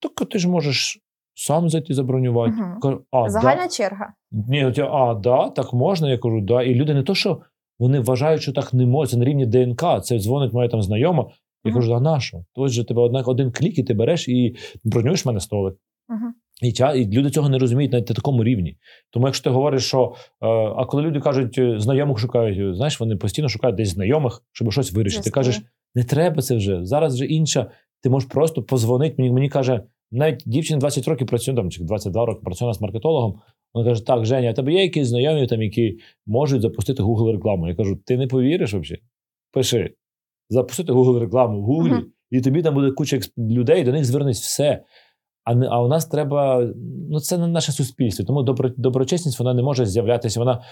так 0.00 0.28
ти 0.28 0.38
ж 0.38 0.48
можеш 0.48 0.98
сам 1.34 1.68
зайти 1.68 1.94
забронювати. 1.94 2.54
Угу. 2.60 2.80
Кажу, 2.80 3.04
а, 3.10 3.28
Загальна 3.28 3.62
да? 3.62 3.68
черга. 3.68 4.12
Ні, 4.30 4.74
а, 4.78 5.14
да, 5.14 5.48
так 5.48 5.72
можна. 5.72 6.10
Я 6.10 6.18
кажу, 6.18 6.40
да. 6.40 6.62
І 6.62 6.74
люди 6.74 6.94
не 6.94 7.02
то, 7.02 7.14
що. 7.14 7.42
Вони 7.82 8.00
вважають, 8.00 8.42
що 8.42 8.52
так 8.52 8.74
не 8.74 8.86
може. 8.86 9.10
Це 9.10 9.16
на 9.16 9.24
рівні 9.24 9.46
ДНК. 9.46 9.84
Це 10.02 10.18
дзвонить 10.18 10.52
моя 10.52 10.68
там 10.68 10.82
знайома. 10.82 11.30
Я 11.64 11.72
кажу, 11.72 11.94
а 11.94 12.00
на 12.00 12.20
що? 12.20 12.44
Ось 12.54 12.72
же 12.72 12.84
тебе 12.84 13.02
однак 13.02 13.28
один 13.28 13.52
клік, 13.52 13.78
і 13.78 13.82
ти 13.82 13.94
береш 13.94 14.28
і 14.28 14.56
бронюєш 14.84 15.26
мене 15.26 15.40
столик. 15.40 15.74
Uh-huh. 15.74 16.68
І 16.68 16.72
ча, 16.72 16.92
і 16.92 17.10
люди 17.10 17.30
цього 17.30 17.48
не 17.48 17.58
розуміють 17.58 17.92
навіть 17.92 18.08
на 18.08 18.14
такому 18.14 18.44
рівні. 18.44 18.76
Тому 19.10 19.26
якщо 19.26 19.44
ти 19.44 19.50
говориш, 19.50 19.84
що 19.84 20.14
е, 20.42 20.46
а 20.76 20.84
коли 20.84 21.02
люди 21.02 21.20
кажуть, 21.20 21.58
е, 21.58 21.78
знайомих 21.78 22.18
шукають, 22.18 22.58
е, 22.58 22.74
знаєш, 22.74 23.00
вони 23.00 23.16
постійно 23.16 23.48
шукають 23.48 23.76
десь 23.76 23.88
знайомих, 23.88 24.42
щоб 24.52 24.72
щось 24.72 24.92
вирішити. 24.92 25.24
Ти 25.24 25.30
кажеш, 25.30 25.60
не 25.94 26.04
треба 26.04 26.42
це 26.42 26.56
вже. 26.56 26.84
Зараз 26.84 27.14
вже 27.14 27.24
інша. 27.24 27.70
Ти 28.02 28.10
можеш 28.10 28.28
просто 28.28 28.62
позвонити. 28.62 29.14
Мені 29.18 29.32
мені 29.32 29.48
каже, 29.48 29.82
навіть 30.10 30.42
дівчина 30.46 30.80
20 30.80 31.08
років 31.08 31.26
працює 31.26 31.54
там, 31.54 31.70
чи 31.70 31.84
22 31.84 32.26
роки 32.26 32.40
працює 32.44 32.74
з 32.74 32.80
маркетологом. 32.80 33.40
Вона 33.74 33.88
каже: 33.88 34.06
Так, 34.06 34.24
Женя, 34.24 34.50
а 34.50 34.52
тебе 34.52 34.72
є 34.72 34.82
якісь 34.82 35.08
знайомі, 35.08 35.46
там, 35.46 35.62
які 35.62 35.98
можуть 36.26 36.62
запустити 36.62 37.02
Google 37.02 37.32
рекламу. 37.32 37.68
Я 37.68 37.74
кажу, 37.74 37.96
ти 38.06 38.16
не 38.16 38.26
повіриш 38.26 38.74
взагалі? 38.74 39.02
Пиши, 39.52 39.94
запустити 40.48 40.92
Google 40.92 41.18
рекламу 41.18 41.62
в 41.62 41.70
Google, 41.70 41.94
uh-huh. 41.94 42.04
і 42.30 42.40
тобі 42.40 42.62
там 42.62 42.74
буде 42.74 42.90
куча 42.90 43.20
людей, 43.38 43.84
до 43.84 43.92
них 43.92 44.04
звернеться 44.04 44.42
все. 44.42 44.84
А 45.44 45.54
не, 45.54 45.66
а 45.66 45.82
у 45.82 45.88
нас 45.88 46.06
треба. 46.06 46.72
Ну, 47.10 47.20
це 47.20 47.38
не 47.38 47.46
наше 47.46 47.72
суспільство. 47.72 48.24
Тому 48.24 48.42
добро, 48.42 48.70
доброчесність 48.76 49.38
вона 49.38 49.54
не 49.54 49.62
може 49.62 49.86
з'являтися. 49.86 50.40
Вона 50.40 50.62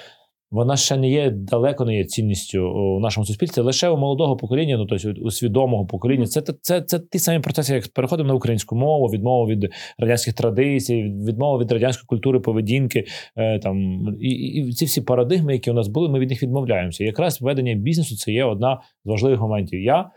вона 0.51 0.77
ще 0.77 0.97
не 0.97 1.11
є 1.11 1.31
далеко 1.31 1.85
не 1.85 1.97
є 1.97 2.05
цінністю 2.05 2.61
у 2.71 3.01
нашому 3.01 3.27
суспільстві. 3.27 3.63
Лише 3.63 3.89
у 3.89 3.97
молодого 3.97 4.37
покоління, 4.37 4.77
ну 4.79 4.87
тобто 4.87 5.11
у 5.23 5.31
свідомого 5.31 5.87
покоління. 5.87 6.27
Це 6.27 6.43
це, 6.43 6.55
це, 6.63 6.83
це 6.83 6.99
ті 6.99 7.19
самі 7.19 7.41
процеси, 7.41 7.75
як 7.75 7.89
переходимо 7.89 8.29
на 8.29 8.35
українську 8.35 8.77
мову, 8.77 9.07
відмова 9.07 9.47
від 9.47 9.73
радянських 9.99 10.35
традицій, 10.35 11.03
відмова 11.03 11.59
від 11.59 11.73
радянської 11.73 12.07
культури, 12.07 12.41
поведінки. 12.41 13.05
Е, 13.37 13.59
там 13.59 14.07
і, 14.21 14.29
і 14.29 14.73
ці 14.73 14.85
всі 14.85 15.01
парадигми, 15.01 15.53
які 15.53 15.71
у 15.71 15.75
нас 15.75 15.89
були, 15.89 16.09
ми 16.09 16.19
від 16.19 16.31
них 16.31 16.43
відмовляємося. 16.43 17.05
І 17.05 17.07
якраз 17.07 17.43
ведення 17.43 17.75
бізнесу 17.75 18.17
це 18.17 18.33
є 18.33 18.45
одна 18.45 18.81
з 19.05 19.09
важливих 19.09 19.41
моментів. 19.41 19.81
Я 19.81 20.01
е, 20.01 20.09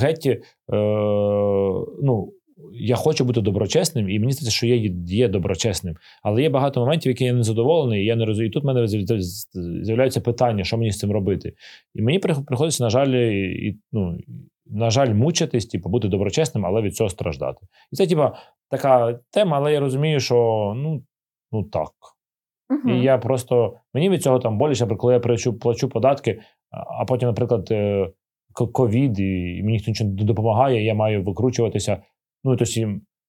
геть, 0.00 0.26
е, 0.26 0.38
ну 2.02 2.32
я 2.72 2.96
хочу 2.96 3.24
бути 3.24 3.40
доброчесним, 3.40 4.10
і 4.10 4.18
мені 4.18 4.32
здається, 4.32 4.56
що 4.56 4.66
я 4.66 4.76
є 5.06 5.28
доброчесним. 5.28 5.96
Але 6.22 6.42
є 6.42 6.48
багато 6.48 6.80
моментів, 6.80 7.10
які 7.10 7.24
я 7.24 7.32
не 7.32 7.42
задоволений, 7.42 8.02
і 8.02 8.06
я 8.06 8.16
не 8.16 8.24
розумію. 8.24 8.48
І 8.48 8.52
тут 8.52 8.64
в 8.64 8.66
мене 8.66 8.86
з'являються 9.82 10.20
питання, 10.20 10.64
що 10.64 10.78
мені 10.78 10.90
з 10.90 10.98
цим 10.98 11.12
робити. 11.12 11.52
І 11.94 12.02
мені 12.02 12.18
приходиться, 12.18 12.84
на 12.84 12.90
жаль, 12.90 13.08
і, 13.08 13.78
ну, 13.92 14.18
на 14.66 14.90
жаль, 14.90 15.14
мучитись, 15.14 15.66
типу, 15.66 15.88
бути 15.88 16.08
доброчесним, 16.08 16.66
але 16.66 16.82
від 16.82 16.96
цього 16.96 17.10
страждати. 17.10 17.66
І 17.92 17.96
це, 17.96 18.06
типа, 18.06 18.36
така 18.70 19.18
тема, 19.30 19.56
але 19.56 19.72
я 19.72 19.80
розумію, 19.80 20.20
що 20.20 20.72
ну, 20.76 21.02
ну 21.52 21.62
так. 21.62 21.90
Uh-huh. 22.70 22.92
І 22.92 23.02
я 23.02 23.18
просто 23.18 23.74
мені 23.94 24.10
від 24.10 24.22
цього 24.22 24.38
там 24.38 24.58
боляче, 24.58 24.86
коли 24.86 25.12
я 25.12 25.20
плачу, 25.20 25.58
плачу 25.58 25.88
податки, 25.88 26.40
а 27.00 27.04
потім, 27.04 27.28
наприклад, 27.28 27.68
е, 27.70 28.10
ковід, 28.52 29.18
і 29.18 29.60
мені 29.62 29.72
ніхто 29.72 29.90
нічого 29.90 30.10
не 30.10 30.24
допомагає, 30.24 30.84
я 30.84 30.94
маю 30.94 31.22
викручуватися. 31.22 32.02
Ну 32.46 32.56
тобто, 32.56 32.80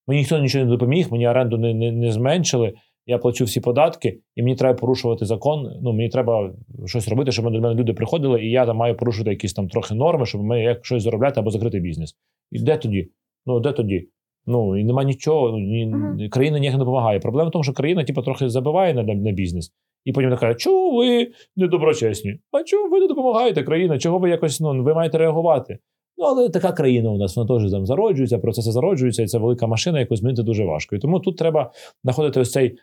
мені 0.08 0.20
ніхто 0.20 0.40
нічого 0.40 0.66
не 0.66 0.72
допоміг, 0.72 1.08
мені 1.12 1.28
оренду 1.28 1.58
не, 1.58 1.74
не, 1.74 1.92
не 1.92 2.12
зменшили. 2.12 2.74
Я 3.10 3.18
плачу 3.18 3.46
всі 3.46 3.62
податки, 3.62 4.20
і 4.36 4.44
мені 4.44 4.56
треба 4.56 4.80
порушувати 4.80 5.26
закон. 5.26 5.80
Ну 5.82 5.94
мені 5.94 6.10
треба 6.10 6.54
щось 6.86 7.08
робити, 7.08 7.32
щоб 7.32 7.46
до 7.46 7.62
мене 7.62 7.76
люди 7.76 7.94
приходили, 7.94 8.46
і 8.46 8.52
я 8.52 8.66
там 8.66 8.78
маю 8.78 8.98
порушити 8.98 9.30
якісь 9.30 9.54
там 9.54 9.68
трохи 9.68 9.96
норми, 9.96 10.26
щоб 10.26 10.44
ми 10.44 10.62
як 10.62 10.86
щось 10.86 11.04
заробляти 11.04 11.40
або 11.40 11.52
закрити 11.52 11.80
бізнес. 11.80 12.16
І 12.52 12.60
де 12.60 12.78
тоді? 12.78 13.10
Ну 13.46 13.60
де 13.60 13.72
тоді? 13.72 14.10
Ну 14.46 14.78
і 14.78 14.84
нема 14.84 15.04
нічого. 15.04 15.52
Ну, 15.52 15.58
ні, 15.58 15.88
uh-huh. 15.88 16.30
Країна 16.30 16.60
ніяк 16.60 16.74
не 16.74 16.80
допомагає. 16.80 17.20
Проблема 17.20 17.50
в 17.50 17.52
тому, 17.52 17.64
що 17.64 17.74
країна, 17.74 18.04
типу, 18.04 18.22
трохи 18.22 18.50
забиває 18.50 18.94
на, 18.94 19.04
на 19.04 19.32
бізнес, 19.32 19.72
і 20.06 20.12
потім 20.12 20.30
така, 20.30 20.56
чого 20.56 20.98
ви 20.98 21.32
недоброчесні? 21.56 22.40
А 22.52 22.64
чого 22.64 22.90
ви 22.90 23.00
не 23.00 23.08
допомагаєте 23.08 23.64
країна? 23.64 24.00
Чого 24.00 24.20
ви 24.20 24.30
якось 24.30 24.60
ну 24.60 24.84
ви 24.84 24.94
маєте 24.94 25.18
реагувати? 25.18 25.78
Ну, 26.18 26.26
але 26.26 26.50
така 26.50 26.72
країна 26.72 27.10
у 27.10 27.18
нас 27.18 27.36
вона 27.36 27.60
теж 27.60 27.72
там 27.72 27.86
зароджується, 27.86 28.38
процеси 28.38 28.72
зароджуються, 28.72 29.24
і 29.24 29.28
це 29.28 29.38
велика 29.38 29.68
машина, 29.68 30.00
яку 30.00 30.16
змінити 30.16 30.44
дуже 30.44 30.66
важко. 30.66 30.96
І 30.96 31.00
тому 31.00 31.20
тут 31.20 31.38
треба 31.38 31.72
знаходити 32.04 32.40
ось 32.40 32.52
цей 32.52 32.78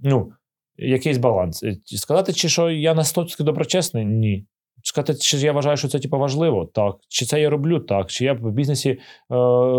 ну, 0.00 0.32
якийсь 0.76 1.18
баланс. 1.18 1.62
Е, 1.62 1.76
сказати, 1.84 2.32
чи 2.32 2.48
що 2.48 2.70
я 2.70 2.94
на 2.94 3.02
100% 3.02 3.42
доброчесний? 3.42 4.04
Ні. 4.04 4.46
Сказати, 4.82 5.14
чи 5.14 5.36
я 5.36 5.52
вважаю, 5.52 5.76
що 5.76 5.88
це 5.88 5.98
типу, 5.98 6.18
важливо? 6.18 6.70
Так. 6.74 6.96
Чи 7.08 7.26
це 7.26 7.40
я 7.40 7.50
роблю? 7.50 7.80
Так. 7.80 8.10
Чи 8.10 8.24
я 8.24 8.32
в 8.32 8.52
бізнесі 8.52 8.90
е, 8.90 8.98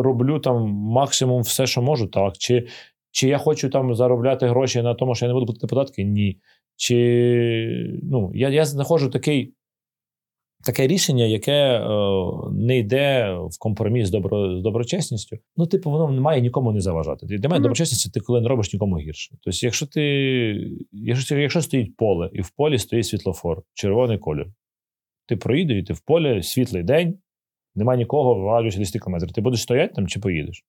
роблю 0.01 0.39
там 0.39 0.69
максимум 0.69 1.41
все, 1.41 1.67
що 1.67 1.81
можу? 1.81 2.07
Так. 2.07 2.37
Чи 2.37 2.67
чи 3.11 3.27
я 3.27 3.37
хочу 3.37 3.69
там 3.69 3.95
заробляти 3.95 4.47
гроші 4.47 4.81
на 4.81 4.93
тому, 4.93 5.15
що 5.15 5.25
я 5.25 5.29
не 5.29 5.33
буду 5.33 5.45
платити 5.45 5.67
податки? 5.67 6.03
Ні. 6.03 6.37
Чи 6.75 7.99
ну, 8.03 8.31
я 8.33 8.49
я 8.49 8.65
знаходжу 8.65 9.09
такий 9.09 9.53
Таке 10.65 10.87
рішення, 10.87 11.25
яке 11.25 11.51
е, 11.51 11.87
не 12.51 12.77
йде 12.77 13.37
в 13.51 13.59
компроміс 13.59 14.07
з 14.07 14.11
добро, 14.11 14.59
з 14.59 14.61
доброчесністю. 14.61 15.37
Ну, 15.57 15.67
типу, 15.67 15.91
воно 15.91 16.11
не 16.11 16.21
має 16.21 16.41
нікому 16.41 16.71
не 16.71 16.81
заважати. 16.81 17.25
Для 17.25 17.35
мене 17.35 17.59
mm-hmm. 17.59 17.61
доброчесність 17.61 18.13
ти 18.13 18.19
коли 18.19 18.41
не 18.41 18.49
робиш 18.49 18.73
нікому 18.73 18.97
гірше. 18.97 19.35
Тобто, 19.43 19.59
якщо 19.65 19.87
ти, 19.87 20.01
якщо 20.91 21.37
якщо 21.37 21.61
стоїть 21.61 21.97
поле, 21.97 22.29
і 22.33 22.41
в 22.41 22.49
полі 22.49 22.77
стоїть 22.77 23.05
світлофор, 23.05 23.61
червоний 23.73 24.17
колір, 24.17 24.47
ти 25.27 25.35
проїдеш, 25.35 25.77
і 25.77 25.83
ти 25.83 25.93
в 25.93 25.99
полі 25.99 26.43
світлий 26.43 26.83
день, 26.83 27.17
немає 27.75 27.97
нікого, 27.97 28.35
вважуєш 28.35 28.77
10 28.77 29.01
км. 29.01 29.15
Ти 29.35 29.41
будеш 29.41 29.61
стояти 29.61 29.93
там 29.93 30.07
чи 30.07 30.19
поїдеш? 30.19 30.63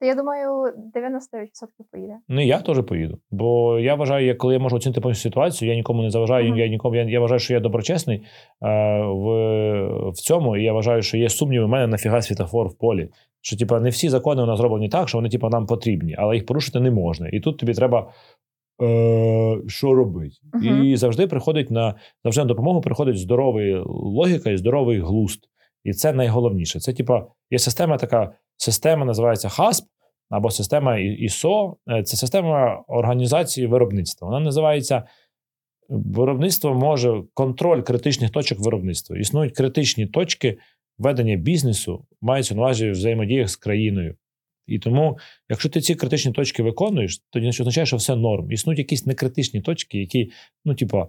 Я 0.00 0.14
думаю, 0.14 0.72
99% 0.94 1.46
поїде. 1.92 2.16
Ну, 2.28 2.44
я 2.44 2.58
теж 2.58 2.82
поїду. 2.82 3.18
Бо 3.30 3.78
я 3.78 3.94
вважаю, 3.94 4.26
я, 4.26 4.34
коли 4.34 4.54
я 4.54 4.60
можу 4.60 4.76
оцінити 4.76 5.00
повністю 5.00 5.22
ситуацію, 5.22 5.70
я 5.70 5.76
нікому 5.76 6.02
не 6.02 6.10
заважаю. 6.10 6.52
Mm-hmm. 6.52 6.58
Я 6.58 6.68
нікому 6.68 6.96
я, 6.96 7.02
я 7.02 7.20
вважаю, 7.20 7.38
що 7.38 7.54
я 7.54 7.60
доброчесний 7.60 8.18
е, 8.18 9.02
в 9.02 10.10
в 10.10 10.14
цьому. 10.14 10.56
І 10.56 10.62
я 10.62 10.72
вважаю, 10.72 11.02
що 11.02 11.16
є 11.16 11.28
сумніви 11.28 11.64
в 11.64 11.68
мене 11.68 11.86
нафіга 11.86 12.22
світофор 12.22 12.68
в 12.68 12.78
полі. 12.78 13.08
Що, 13.40 13.56
типа, 13.56 13.80
не 13.80 13.88
всі 13.88 14.08
закони 14.08 14.42
у 14.42 14.46
нас 14.46 14.58
зроблені 14.58 14.88
так, 14.88 15.08
що 15.08 15.18
вони, 15.18 15.28
типа, 15.28 15.48
нам 15.48 15.66
потрібні, 15.66 16.14
але 16.18 16.34
їх 16.34 16.46
порушити 16.46 16.80
не 16.80 16.90
можна. 16.90 17.28
І 17.28 17.40
тут 17.40 17.58
тобі 17.58 17.74
треба. 17.74 18.12
Е, 18.82 19.58
Що 19.66 19.94
робити? 19.94 20.36
Uh-huh. 20.52 20.84
І 20.84 20.96
завжди 20.96 21.26
приходить 21.26 21.70
на 21.70 21.94
завжди 22.24 22.42
на 22.42 22.48
допомогу 22.48 22.80
приходить 22.80 23.18
здорова 23.18 23.82
логіка 23.86 24.50
і 24.50 24.56
здоровий 24.56 25.00
глуст. 25.00 25.48
І 25.88 25.92
це 25.92 26.12
найголовніше. 26.12 26.80
Це, 26.80 26.92
типа, 26.92 27.26
є 27.50 27.58
система 27.58 27.96
така 27.96 28.32
Система 28.58 29.04
називається 29.04 29.48
HASP 29.48 29.84
або 30.30 30.50
система 30.50 30.92
ISO. 30.92 31.74
Е, 31.90 32.02
це 32.02 32.16
система 32.16 32.84
організації 32.88 33.66
виробництва. 33.66 34.28
Вона 34.28 34.40
називається 34.40 35.02
виробництво 35.88 36.74
може 36.74 37.22
контроль 37.34 37.82
критичних 37.82 38.30
точок 38.30 38.58
виробництва. 38.58 39.18
Існують 39.18 39.56
критичні 39.56 40.06
точки 40.06 40.58
ведення 40.98 41.36
бізнесу, 41.36 42.06
мається 42.20 42.54
на 42.54 42.60
увазі 42.60 42.90
взаємодіях 42.90 43.48
з 43.48 43.56
країною. 43.56 44.16
І 44.66 44.78
тому, 44.78 45.18
якщо 45.48 45.68
ти 45.68 45.80
ці 45.80 45.94
критичні 45.94 46.32
точки 46.32 46.62
виконуєш, 46.62 47.20
не 47.34 47.48
означає, 47.48 47.86
що 47.86 47.96
все 47.96 48.16
норм. 48.16 48.52
Існують 48.52 48.78
якісь 48.78 49.06
некритичні 49.06 49.60
точки, 49.60 49.98
які, 49.98 50.30
ну, 50.64 50.74
типу, 50.74 51.06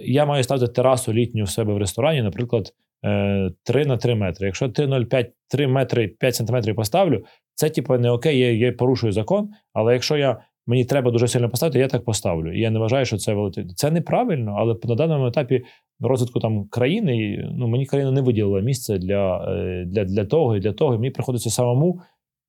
я 0.00 0.26
маю 0.26 0.44
ставити 0.44 0.72
терасу 0.72 1.12
літню 1.12 1.44
в 1.44 1.50
себе 1.50 1.74
в 1.74 1.78
ресторані, 1.78 2.22
наприклад, 2.22 2.72
3 3.02 3.82
е, 3.82 3.86
на 3.86 3.96
3 3.96 4.14
метри. 4.14 4.46
Якщо 4.46 4.66
3,05 4.66 5.26
3 5.48 5.66
метри 5.66 6.08
5 6.08 6.34
сантиметрів 6.34 6.76
поставлю, 6.76 7.24
це 7.54 7.70
типу 7.70 7.98
не 7.98 8.10
окей, 8.10 8.38
я, 8.38 8.52
я 8.52 8.72
порушую 8.72 9.12
закон. 9.12 9.48
Але 9.72 9.92
якщо 9.92 10.16
я 10.16 10.38
мені 10.66 10.84
треба 10.84 11.10
дуже 11.10 11.28
сильно 11.28 11.48
поставити, 11.48 11.78
я 11.78 11.88
так 11.88 12.04
поставлю. 12.04 12.52
І 12.52 12.60
я 12.60 12.70
не 12.70 12.78
вважаю, 12.78 13.04
що 13.04 13.16
це 13.16 13.34
велике. 13.34 13.64
Це 13.76 13.90
неправильно, 13.90 14.54
але 14.58 14.76
на 14.84 14.94
даному 14.94 15.26
етапі 15.26 15.64
розвитку 16.00 16.40
там 16.40 16.68
країни 16.68 17.44
ну 17.52 17.68
мені 17.68 17.86
країна 17.86 18.10
не 18.10 18.20
виділила 18.20 18.60
місце 18.60 18.98
для 18.98 19.36
е, 19.36 19.84
для, 19.86 20.04
для 20.04 20.24
того 20.24 20.56
і 20.56 20.60
для 20.60 20.72
того. 20.72 20.94
І 20.94 20.98
мені 20.98 21.10
приходиться 21.10 21.50
самому 21.50 22.00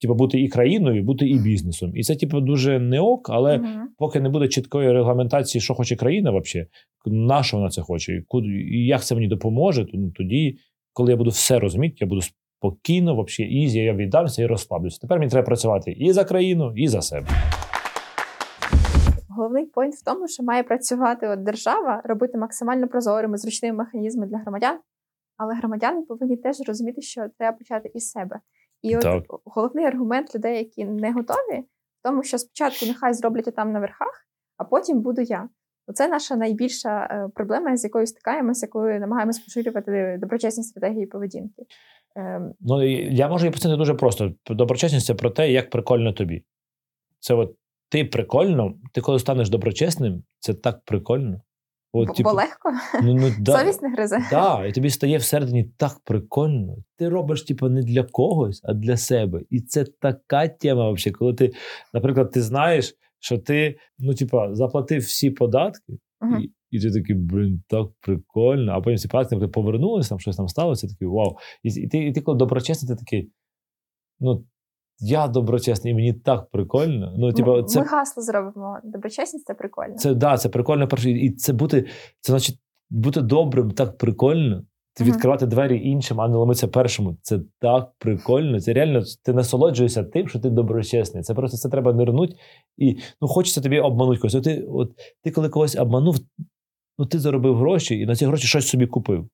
типу, 0.02 0.14
бути 0.14 0.42
і 0.42 0.48
країною, 0.48 1.04
бути 1.04 1.30
і 1.30 1.40
бізнесом. 1.40 1.92
І 1.96 2.04
це, 2.04 2.16
типу, 2.16 2.42
дуже 2.42 2.80
не 2.80 3.00
ок, 3.00 3.30
але 3.30 3.58
uh 3.58 3.80
поки 3.98 4.20
не 4.20 4.30
буде 4.30 4.48
чіткої 4.48 4.92
регламентації, 4.92 5.62
що 5.62 5.76
хоче 5.76 5.96
країна, 5.96 6.32
взагалі, 6.32 6.68
на 7.06 7.44
що 7.44 7.58
вона 7.58 7.70
це 7.70 7.82
хоче, 7.82 8.14
і 8.14 8.22
куди 8.28 8.48
і 8.48 8.86
як 8.86 9.04
це 9.04 9.16
мені 9.16 9.28
допоможе, 9.28 9.86
то 9.86 9.92
ну, 9.94 10.12
тоді, 10.12 10.58
коли 10.94 11.12
я 11.12 11.18
буду 11.18 11.30
все 11.30 11.60
розуміти, 11.60 11.96
я 12.00 12.08
буду 12.08 12.22
спокійно, 12.22 13.24
взагалі, 13.24 13.54
easy, 13.54 13.80
я 13.80 13.94
віддамся 13.94 14.44
і 14.44 14.46
розслаблюся. 14.46 15.00
Тепер 15.02 15.20
мені 15.20 15.32
треба 15.32 15.46
працювати 15.46 15.92
і 15.92 16.12
за 16.12 16.24
країну, 16.24 16.74
і 16.76 16.88
за 16.88 17.02
себе. 17.02 17.28
Головний 19.30 19.66
point 19.66 19.96
в 19.96 20.04
тому, 20.04 20.28
що 20.28 20.44
має 20.44 20.64
працювати 20.64 21.28
от 21.28 21.44
держава, 21.44 22.02
робити 22.06 22.38
максимально 22.38 22.88
прозорими, 22.88 23.38
зручними 23.38 23.78
механізми 23.78 24.28
для 24.28 24.38
громадян, 24.38 24.80
але 25.38 25.56
громадяни 25.56 26.02
повинні 26.02 26.38
теж 26.38 26.58
розуміти, 26.68 27.02
що 27.02 27.26
треба 27.38 27.58
почати 27.58 27.92
із 27.94 28.10
себе. 28.10 28.40
І 28.82 28.96
от 28.96 29.02
так. 29.02 29.24
головний 29.46 29.86
аргумент 29.86 30.36
людей, 30.36 30.58
які 30.58 30.86
не 30.86 31.12
готові, 31.12 31.60
в 31.60 32.04
тому, 32.04 32.24
що 32.24 32.38
спочатку 32.38 32.86
нехай 32.86 33.14
зроблять 33.14 33.56
там 33.56 33.72
на 33.72 33.80
верхах, 33.80 34.28
а 34.58 34.64
потім 34.64 35.02
буду 35.02 35.22
я. 35.22 35.50
Це 35.94 36.08
наша 36.08 36.36
найбільша 36.36 37.08
е, 37.12 37.30
проблема, 37.36 37.78
з 37.78 37.84
якою 37.84 38.08
стикаємося, 38.08 38.66
якою 38.66 39.00
намагаємося 39.00 39.42
поширювати 39.46 40.18
доброчесні 40.22 40.64
стратегії 40.64 41.06
поведінки. 41.06 41.64
Ем. 42.16 42.54
Ну 42.60 42.84
я 43.12 43.28
можу 43.28 43.46
її 43.46 43.52
пояснити 43.52 43.78
дуже 43.78 43.94
просто. 43.94 44.34
Доброчесність 44.50 45.06
це 45.06 45.14
про 45.14 45.30
те, 45.30 45.52
як 45.52 45.70
прикольно 45.70 46.14
тобі. 46.14 46.44
Це 47.20 47.34
от 47.34 47.56
ти 47.90 48.06
прикольно, 48.06 48.74
ти 48.94 49.02
коли 49.02 49.20
станеш 49.20 49.50
доброчесним, 49.50 50.24
це 50.40 50.54
так 50.54 50.82
прикольно. 50.86 51.42
От, 51.92 52.08
Бо- 52.08 52.14
типу, 52.14 52.30
легко, 52.30 52.72
ну, 53.04 53.14
ну, 53.14 53.32
да, 53.40 53.60
совість 53.60 53.82
не 53.82 53.90
гризе. 53.90 54.20
Да, 54.32 54.66
і 54.66 54.72
тобі 54.72 54.90
стає 54.90 55.18
всередині 55.18 55.64
так 55.78 56.00
прикольно. 56.04 56.76
Ти 56.98 57.10
робиш, 57.10 57.44
типу, 57.44 57.70
не 57.70 57.82
для 57.82 58.04
когось, 58.04 58.62
а 58.64 58.74
для 58.74 58.98
себе. 58.98 59.42
І 59.50 59.62
це 59.62 59.86
така 60.02 60.48
тема, 60.48 60.92
взагалі, 60.92 61.16
коли 61.16 61.34
ти, 61.34 61.52
наприклад, 61.94 62.32
ти 62.32 62.42
знаєш, 62.42 62.96
що 63.20 63.38
ти, 63.38 63.80
ну, 64.00 64.14
типу, 64.14 64.42
заплатив 64.52 65.02
всі 65.02 65.32
податки, 65.32 65.94
Мгм. 66.22 66.42
і, 66.42 66.52
і 66.72 66.80
ти 66.80 66.92
такий, 66.92 67.16
блін, 67.16 67.64
так 67.68 67.88
прикольно. 68.02 68.72
А 68.72 68.82
потім 68.82 68.98
ці 68.98 69.08
податки 69.08 69.48
повернулися, 69.48 70.10
там 70.10 70.20
щось 70.20 70.36
там 70.38 70.48
сталося, 70.48 70.88
такий 70.88 71.08
вау. 71.08 71.38
І, 71.64 71.70
і, 71.70 71.88
ти, 71.88 71.98
і 71.98 72.12
ти, 72.12 72.22
коли 72.22 72.38
доброчесний, 72.38 72.96
ти 72.96 73.00
такий, 73.00 73.32
ну, 74.20 74.46
я 75.00 75.28
доброчесний, 75.28 75.94
і 75.94 75.96
мені 75.96 76.14
так 76.14 76.50
прикольно. 76.52 77.14
Ну, 77.18 77.34
типу, 77.34 77.52
Ми- 77.52 77.64
це 77.64 77.80
Ми 77.80 77.86
гасло 77.86 78.24
зробимо. 78.24 78.78
Доброчесність 78.84 79.46
це 79.46 79.54
прикольно. 79.54 79.96
це 79.96 80.14
да, 80.14 80.38
це 80.38 80.50
прикольно 80.50 80.88
перше. 80.88 81.12
І 81.12 81.32
це 81.32 81.54
бути, 81.54 81.86
це 82.22 82.32
значить 82.34 82.60
бути 82.90 83.22
добрим 83.22 83.72
так 83.72 83.98
прикольно. 83.98 84.64
Ти 84.94 85.04
Мгм. 85.04 85.14
відкривати 85.14 85.46
двері 85.46 85.90
іншим, 85.90 86.22
а 86.22 86.28
не 86.28 86.36
ломитися 86.36 86.68
першому. 86.68 87.18
Це 87.22 87.40
так 87.60 87.92
прикольно. 88.00 88.60
Це 88.62 88.74
реально 88.74 89.02
ти 89.24 89.34
насолоджуєшся 89.34 90.04
тим, 90.04 90.28
що 90.28 90.40
ти 90.40 90.50
доброчесний. 90.50 91.24
Це 91.24 91.34
просто 91.34 91.58
це 91.58 91.70
треба 91.70 91.94
нирнуть. 91.94 92.36
І 92.78 92.98
ну 93.22 93.28
хочеться 93.28 93.62
тобі 93.62 93.80
обманути 93.80 94.18
когось. 94.20 94.36
От 94.36 94.44
Ти, 94.44 94.62
от, 94.70 94.92
ти 95.24 95.32
коли 95.32 95.50
когось 95.50 95.76
обманув, 95.76 96.16
ну 96.98 97.06
ти 97.06 97.20
заробив 97.20 97.56
гроші 97.58 98.00
і 98.00 98.06
на 98.06 98.16
ці 98.16 98.26
гроші 98.26 98.48
щось 98.48 98.68
собі 98.68 98.88
купив. 98.88 99.28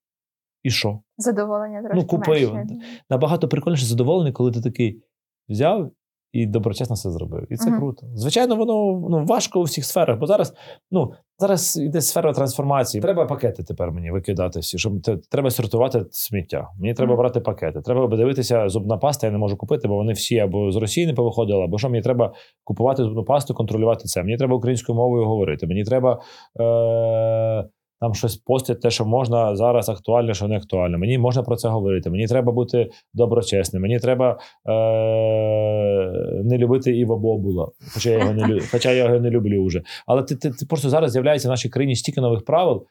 І 0.63 0.69
що? 0.69 0.99
Задоволення 1.17 1.80
трошки 1.82 1.97
Ну, 1.99 2.06
купив. 2.08 2.54
менше. 2.54 2.75
Набагато 3.10 3.47
прикольніше 3.47 3.86
задоволений, 3.86 4.34
коли 4.34 4.51
ти 4.51 4.62
такий 4.62 5.01
взяв 5.49 5.91
і 6.34 6.45
доброчесно 6.45 6.95
все 6.95 7.12
зробив. 7.12 7.47
І 7.49 7.55
це 7.55 7.69
Мгм. 7.69 7.79
круто. 7.79 8.08
Звичайно, 8.15 8.55
воно 8.55 9.08
ну, 9.10 9.25
важко 9.25 9.60
у 9.60 9.63
всіх 9.63 9.86
сферах, 9.86 10.19
бо 10.19 10.25
зараз, 10.25 10.53
ну, 10.91 11.12
зараз 11.39 11.77
йде 11.77 12.01
сфера 12.01 12.34
трансформації. 12.34 13.01
Треба 13.01 13.25
пакети 13.25 13.63
тепер 13.63 13.91
мені 13.91 14.12
викидати 14.12 14.60
всі, 14.60 14.77
щоб 14.77 14.93
треба 15.31 15.49
сортувати 15.49 16.05
сміття. 16.12 16.67
Мені 16.79 16.93
треба 16.93 17.13
Мгм. 17.13 17.17
брати 17.21 17.39
пакети. 17.39 17.81
Треба 17.81 18.17
дивитися, 18.17 18.69
зубна 18.69 18.97
паста 18.97 19.27
я 19.27 19.31
не 19.34 19.39
можу 19.39 19.58
купити, 19.58 19.88
бо 19.88 19.95
вони 19.95 20.13
всі 20.13 20.39
або 20.39 20.71
з 20.71 20.75
Росії 20.75 21.08
не 21.08 21.13
повиходили, 21.13 21.63
або 21.63 21.77
що 21.77 21.89
мені 21.89 22.01
треба 22.03 22.34
купувати 22.63 23.03
зубну 23.03 23.23
пасту, 23.23 23.53
контролювати 23.53 24.03
це. 24.03 24.23
Мені 24.23 24.38
треба 24.38 24.55
українською 24.55 24.95
мовою 24.95 25.25
говорити. 25.25 25.67
Мені 25.67 25.84
треба. 25.84 26.21
Е- 26.60 27.69
там 27.99 28.13
щось 28.13 28.36
постять, 28.36 28.81
те, 28.81 28.89
що 28.89 29.05
можна 29.05 29.55
зараз 29.55 29.89
актуально, 29.89 30.34
що 30.34 30.47
не 30.47 30.58
актуально. 30.58 30.97
Мені 30.97 31.17
можна 31.17 31.43
про 31.43 31.55
це 31.55 31.69
говорити. 31.69 32.10
Мені 32.10 32.27
треба 32.27 32.51
бути 32.51 32.89
доброчесним. 33.13 33.81
Мені 33.81 33.99
треба 33.99 34.39
е- 34.69 36.41
не 36.43 36.58
любити 36.58 36.97
Іва 36.97 37.15
Бобула, 37.17 37.67
хоча 37.93 38.10
я 38.10 38.17
його 38.19 38.34
не 38.34 38.43
лю- 38.43 38.67
хоча 38.71 38.91
я 38.91 39.03
його 39.03 39.19
не 39.19 39.29
люблю 39.29 39.65
вже. 39.65 39.81
Але 40.08 40.23
ти, 40.23 40.36
ти, 40.36 40.49
ти 40.49 40.65
просто 40.69 40.89
зараз 40.89 41.12
з'являється 41.12 41.47
в 41.47 41.51
нашій 41.51 41.69
країні 41.69 41.95
стільки 41.95 42.21
нових 42.21 42.45
правил, 42.45 42.86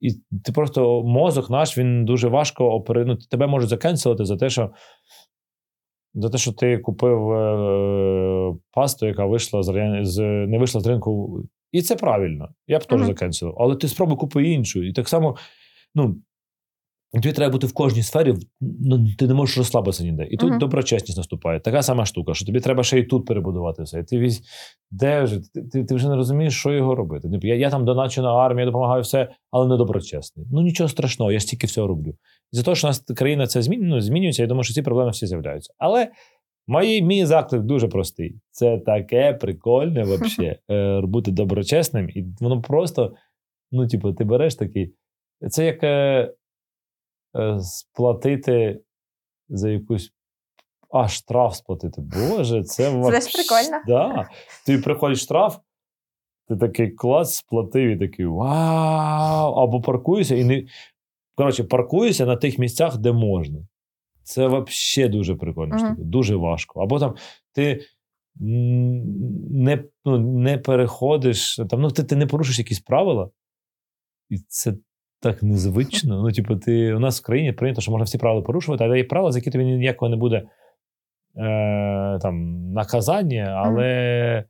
і 0.00 0.10
ти 0.44 0.52
просто 0.52 1.02
мозок 1.02 1.50
наш 1.50 1.78
він 1.78 2.04
дуже 2.04 2.28
важко 2.28 2.64
опери... 2.70 3.04
ну, 3.04 3.16
Тебе 3.30 3.46
можуть 3.46 3.68
закенселити 3.68 4.24
за 4.24 4.36
те, 4.36 4.50
що. 4.50 4.70
За 6.14 6.28
те, 6.30 6.38
що 6.38 6.52
ти 6.52 6.78
купив 6.78 7.30
е, 7.32 8.54
пасту, 8.72 9.06
яка 9.06 9.26
вийшла 9.26 9.62
з, 9.62 9.98
з 10.02 10.20
не 10.22 10.58
вийшла 10.58 10.80
з 10.80 10.86
ринку. 10.86 11.42
І 11.72 11.82
це 11.82 11.96
правильно. 11.96 12.48
Я 12.66 12.78
б 12.78 12.84
теж 12.84 12.98
Мгм. 12.98 13.06
закенселив. 13.08 13.54
Але 13.58 13.76
ти 13.76 13.88
спробуй 13.88 14.16
купи 14.16 14.48
іншу. 14.48 14.82
І 14.82 14.92
так 14.92 15.08
само, 15.08 15.36
ну, 15.94 16.16
тобі 17.12 17.32
треба 17.32 17.52
бути 17.52 17.66
в 17.66 17.72
кожній 17.72 18.02
сфері, 18.02 18.34
ну, 18.60 19.06
ти 19.18 19.26
не 19.26 19.34
можеш 19.34 19.58
розслабитися 19.58 20.04
ніде. 20.04 20.26
І 20.30 20.36
тут 20.36 20.50
Мгм. 20.50 20.58
доброчесність 20.58 21.16
наступає. 21.18 21.60
Така 21.60 21.82
сама 21.82 22.06
штука, 22.06 22.34
що 22.34 22.46
тобі 22.46 22.60
треба 22.60 22.82
ще 22.82 22.98
і 22.98 23.02
тут 23.04 23.26
перебудувати 23.26 23.82
все. 23.82 24.00
І 24.00 24.04
ти 24.04 24.18
візь, 24.18 24.42
де 24.90 25.22
вже? 25.22 25.40
Ти, 25.54 25.62
ти, 25.62 25.84
ти 25.84 25.94
вже 25.94 26.08
не 26.08 26.16
розумієш, 26.16 26.54
що 26.58 26.72
його 26.72 26.94
робити. 26.94 27.30
Типу, 27.30 27.46
Я, 27.46 27.54
я 27.54 27.70
там 27.70 27.84
доначу 27.84 28.22
на 28.22 28.34
армію, 28.34 28.60
я 28.60 28.66
допомагаю 28.66 29.02
все, 29.02 29.28
але 29.50 29.68
не 29.68 29.76
доброчесний. 29.76 30.46
Ну 30.52 30.60
нічого 30.62 30.88
страшного, 30.88 31.32
я 31.32 31.40
стільки 31.40 31.66
всього 31.66 31.86
роблю. 31.88 32.10
І 32.52 32.56
за 32.56 32.62
те, 32.62 32.74
що 32.74 32.86
у 32.86 32.90
нас 32.90 32.98
країна 32.98 33.46
це 33.46 33.62
змін, 33.62 33.80
ну, 33.82 34.00
змінюється, 34.00 34.42
я 34.42 34.48
думаю, 34.48 34.64
що 34.64 34.74
ці 34.74 34.82
проблеми 34.82 35.10
всі 35.10 35.26
з'являються. 35.26 35.74
Але 35.78 36.08
мій, 36.70 37.02
мій 37.02 37.26
заклик 37.26 37.62
дуже 37.62 37.88
простий. 37.88 38.40
Це 38.50 38.78
таке 38.78 39.32
прикольне 39.32 40.04
вообще 40.04 40.58
е, 40.70 41.00
бути 41.00 41.30
доброчесним, 41.30 42.08
і 42.08 42.24
воно 42.40 42.62
просто, 42.62 43.14
ну, 43.72 43.88
типу, 43.88 44.12
ти 44.12 44.24
береш 44.24 44.54
такий. 44.54 44.94
Це 45.50 45.64
як 45.66 45.84
е, 45.84 46.32
е, 47.36 47.60
сплатити 47.60 48.80
за 49.48 49.70
якусь. 49.70 50.12
А, 50.92 51.08
штраф 51.08 51.54
сплатити. 51.54 52.02
Боже, 52.02 52.64
це 52.64 53.02
Це 53.10 53.20
ж 53.20 53.32
прикольно. 53.32 53.82
Да. 53.86 54.28
Тобі 54.66 54.82
приходить 54.82 55.18
штраф, 55.18 55.58
ти 56.48 56.56
такий 56.56 56.90
клас, 56.90 57.34
сплатив 57.34 57.90
і 57.90 57.96
такий 57.96 58.26
вау! 58.26 59.54
Або 59.54 59.80
паркуєшся 59.80 60.34
і 60.34 60.44
не. 60.44 60.64
Коротше, 61.34 61.64
паркуєшся 61.64 62.26
на 62.26 62.36
тих 62.36 62.58
місцях, 62.58 62.98
де 62.98 63.12
можна. 63.12 63.58
Це 64.30 64.46
взагалі 64.46 65.12
дуже 65.12 65.32
Мгм. 65.32 65.38
штука, 65.38 65.94
дуже 65.98 66.36
важко. 66.36 66.80
Або 66.80 66.98
там 66.98 67.14
ти 67.52 67.80
не, 68.34 69.84
ну, 70.04 70.18
не 70.18 70.58
переходиш, 70.58 71.56
там, 71.70 71.80
ну, 71.80 71.90
ти, 71.90 72.04
ти 72.04 72.16
не 72.16 72.26
порушиш 72.26 72.58
якісь 72.58 72.80
правила, 72.80 73.30
і 74.28 74.38
це 74.48 74.74
так 75.20 75.42
незвично. 75.42 76.22
Ну, 76.22 76.32
типу, 76.32 76.56
ти, 76.56 76.94
у 76.94 76.98
нас 76.98 77.20
в 77.20 77.24
країні 77.24 77.52
прийнято, 77.52 77.80
що 77.80 77.90
можна 77.90 78.04
всі 78.04 78.18
правила 78.18 78.42
порушувати, 78.42 78.84
але 78.84 78.98
є 78.98 79.04
правила, 79.04 79.32
за 79.32 79.38
які 79.38 79.50
тобі 79.50 79.64
ніякого 79.64 80.08
не 80.08 80.16
буде 80.16 80.36
е, 80.36 82.18
там, 82.22 82.66
наказання, 82.72 83.44
але, 83.44 83.86
е, 83.86 84.44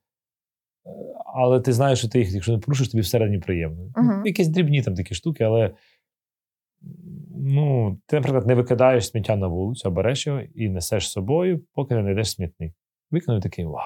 але 1.35 1.61
ти 1.61 1.73
знаєш, 1.73 1.99
що 1.99 2.09
ти 2.09 2.19
їх, 2.19 2.33
якщо 2.33 2.53
не 2.53 2.59
порушиш, 2.59 2.89
тобі 2.89 3.03
всередині 3.03 3.39
приємно. 3.39 3.93
Мгм. 3.97 4.27
Якісь 4.27 4.49
дрібні 4.49 4.83
там 4.83 4.95
такі 4.95 5.15
штуки, 5.15 5.45
але 5.45 5.71
ну, 7.43 7.99
ти, 8.07 8.17
наприклад, 8.17 8.47
не 8.47 8.55
викидаєш 8.55 9.09
сміття 9.09 9.37
на 9.37 9.47
вулицю, 9.47 9.89
а 9.89 9.91
береш 9.91 10.27
його 10.27 10.41
і 10.41 10.69
несеш 10.69 11.09
з 11.09 11.13
собою, 11.13 11.65
поки 11.75 11.95
не 11.95 12.03
знайдеш 12.03 12.31
смітник. 12.31 12.75
Викинув 13.11 13.43
такий 13.43 13.65
вау. 13.65 13.85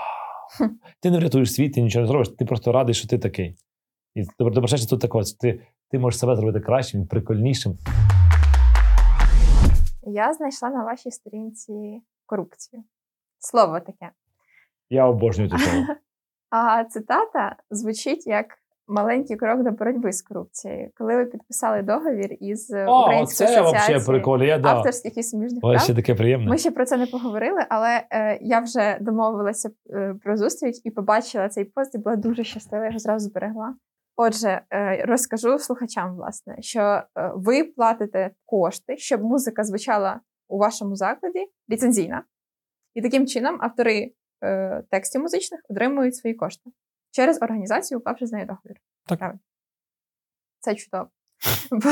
Ти 1.00 1.10
не 1.10 1.18
врятуєш 1.18 1.52
світ, 1.52 1.74
ти 1.74 1.82
нічого 1.82 2.02
не 2.02 2.06
зробиш, 2.06 2.28
ти 2.28 2.44
просто 2.44 2.72
радий, 2.72 2.94
що 2.94 3.08
ти 3.08 3.18
такий. 3.18 3.56
І 4.14 4.22
добро- 4.22 4.52
доброчесність 4.52 4.90
тут 4.90 5.00
такого. 5.00 5.24
Ти, 5.40 5.60
ти 5.90 5.98
можеш 5.98 6.20
себе 6.20 6.36
зробити 6.36 6.60
кращим, 6.60 7.06
прикольнішим. 7.06 7.78
Я 10.06 10.32
знайшла 10.32 10.70
на 10.70 10.84
вашій 10.84 11.10
сторінці 11.10 12.02
корупцію. 12.26 12.84
Слово 13.38 13.80
таке. 13.80 14.10
Я 14.90 15.06
обожнюю 15.06 15.50
це 15.50 15.58
слово. 15.58 15.86
А 16.50 16.84
цитата 16.84 17.56
звучить 17.70 18.26
як 18.26 18.46
маленький 18.88 19.36
крок 19.36 19.62
до 19.62 19.70
боротьби 19.70 20.12
з 20.12 20.22
корупцією. 20.22 20.90
Коли 20.94 21.16
ви 21.16 21.24
підписали 21.24 21.82
договір 21.82 22.36
із 22.40 22.70
О, 22.70 23.02
Українською 23.02 23.50
це 23.50 23.60
асоціацією 23.60 24.04
прикольно. 24.04 24.44
Я, 24.44 24.58
да. 24.58 24.68
авторських 24.68 25.18
і 25.18 25.22
суміжних 25.22 25.60
прав. 25.60 25.80
Ще 25.80 25.94
таке 25.94 26.14
приємне. 26.14 26.50
Ми 26.50 26.58
ще 26.58 26.70
про 26.70 26.84
це 26.84 26.96
не 26.96 27.06
поговорили, 27.06 27.60
але 27.68 28.02
е, 28.10 28.38
я 28.40 28.60
вже 28.60 28.98
домовилася 29.00 29.70
е, 29.90 30.14
про 30.24 30.36
зустріч 30.36 30.80
і 30.84 30.90
побачила 30.90 31.48
цей 31.48 31.64
пост 31.64 31.94
і 31.94 31.98
була 31.98 32.16
дуже 32.16 32.44
щаслива, 32.44 32.84
я 32.84 32.90
його 32.90 32.98
зразу 32.98 33.28
зберегла. 33.28 33.74
Отже, 34.16 34.60
е, 34.70 35.04
розкажу 35.04 35.58
слухачам, 35.58 36.16
власне, 36.16 36.56
що 36.60 36.80
е, 36.80 37.04
ви 37.34 37.64
платите 37.64 38.30
кошти, 38.44 38.96
щоб 38.96 39.22
музика 39.22 39.64
звучала 39.64 40.20
у 40.48 40.58
вашому 40.58 40.96
закладі 40.96 41.46
ліцензійна, 41.70 42.24
і 42.94 43.02
таким 43.02 43.26
чином 43.26 43.58
автори 43.60 44.12
е, 44.44 44.82
текстів 44.90 45.20
музичних 45.20 45.60
отримують 45.68 46.16
свої 46.16 46.34
кошти 46.34 46.70
через 47.14 47.42
організацію, 47.42 47.98
уклавши 47.98 48.26
з 48.26 48.32
нею 48.32 48.46
договір. 48.46 48.76
Так. 49.06 49.18
Правильно. 49.18 49.40
Це 50.60 50.74
чудово. 50.74 51.08
Бо 51.70 51.90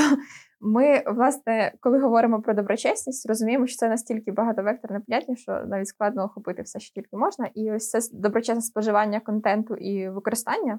ми, 0.60 1.02
власне, 1.06 1.72
коли 1.80 1.98
говоримо 1.98 2.42
про 2.42 2.54
доброчесність, 2.54 3.28
розуміємо, 3.28 3.66
що 3.66 3.76
це 3.76 3.88
настільки 3.88 4.32
багатовекторне 4.32 5.00
поняття, 5.00 5.36
що 5.36 5.64
навіть 5.66 5.88
складно 5.88 6.24
охопити 6.24 6.62
все, 6.62 6.80
що 6.80 6.94
тільки 6.94 7.16
можна. 7.16 7.50
І 7.54 7.72
ось 7.72 7.90
це 7.90 7.98
доброчесне 8.12 8.62
споживання 8.62 9.20
контенту 9.20 9.74
і 9.74 10.08
використання, 10.08 10.78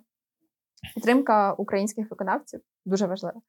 підтримка 0.96 1.54
українських 1.54 2.10
виконавців 2.10 2.62
дуже 2.86 3.08
важлива. 3.08 3.42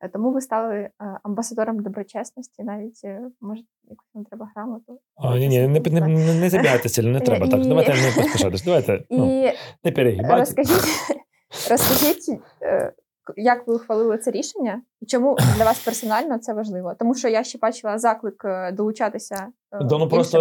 Е, 0.00 0.08
Тому 0.08 0.32
ви 0.32 0.40
стали 0.40 0.74
е, 0.76 0.90
амбасадором 1.22 1.82
доброчесності, 1.82 2.62
навіть 2.62 3.00
е, 3.04 3.20
може 3.40 3.62
якусь 3.84 4.08
вам 4.14 4.24
треба 4.24 4.50
грамоту. 4.54 5.00
А, 5.16 5.38
ні, 5.38 5.48
ні, 5.48 5.68
не, 5.68 5.80
не, 5.80 6.00
не, 6.00 6.34
не 6.34 6.50
забігайте 6.50 6.88
сильно, 6.88 7.10
не 7.10 7.20
треба 7.20 7.48
так. 7.48 7.66
Давайте 7.66 7.92
не 7.92 8.22
поспішатись. 8.22 8.64
Давайте 8.64 9.04
ну, 9.10 9.52
не 9.84 9.92
перегибайте. 9.92 10.36
розкажіть, 10.36 11.16
розкажіть, 11.70 12.40
е, 12.62 12.92
як 13.36 13.66
ви 13.66 13.74
ухвалили 13.74 14.18
це 14.18 14.30
рішення, 14.30 14.82
і 15.00 15.06
чому 15.06 15.36
для 15.56 15.64
вас 15.64 15.84
персонально 15.84 16.38
це 16.38 16.54
важливо? 16.54 16.94
Тому 16.98 17.14
що 17.14 17.28
я 17.28 17.44
ще 17.44 17.58
бачила 17.58 17.98
заклик 17.98 18.44
е, 18.44 18.72
долучатися. 18.72 19.46
Да, 19.80 19.98
ну 19.98 20.08
просто 20.08 20.38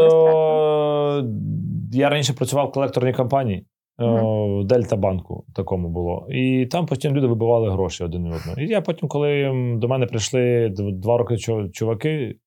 я 1.91 2.09
раніше 2.09 2.33
працював 2.33 2.67
в 2.67 2.71
колекторній 2.71 3.13
компанії. 3.13 3.67
В 3.97 4.63
Дельта 4.63 4.95
банку 4.95 5.45
такому 5.55 5.89
було. 5.89 6.27
І 6.29 6.65
там 6.65 6.85
постійно 6.85 7.15
люди 7.15 7.27
вибивали 7.27 7.71
гроші 7.71 8.03
один 8.03 8.25
від 8.25 8.33
одного. 8.33 8.61
І 8.61 8.67
я 8.67 8.81
потім, 8.81 9.09
коли 9.09 9.51
до 9.77 9.87
мене 9.87 10.05
прийшли 10.05 10.69
два 10.77 11.17
роки 11.17 11.37
чуваки, 11.73 12.39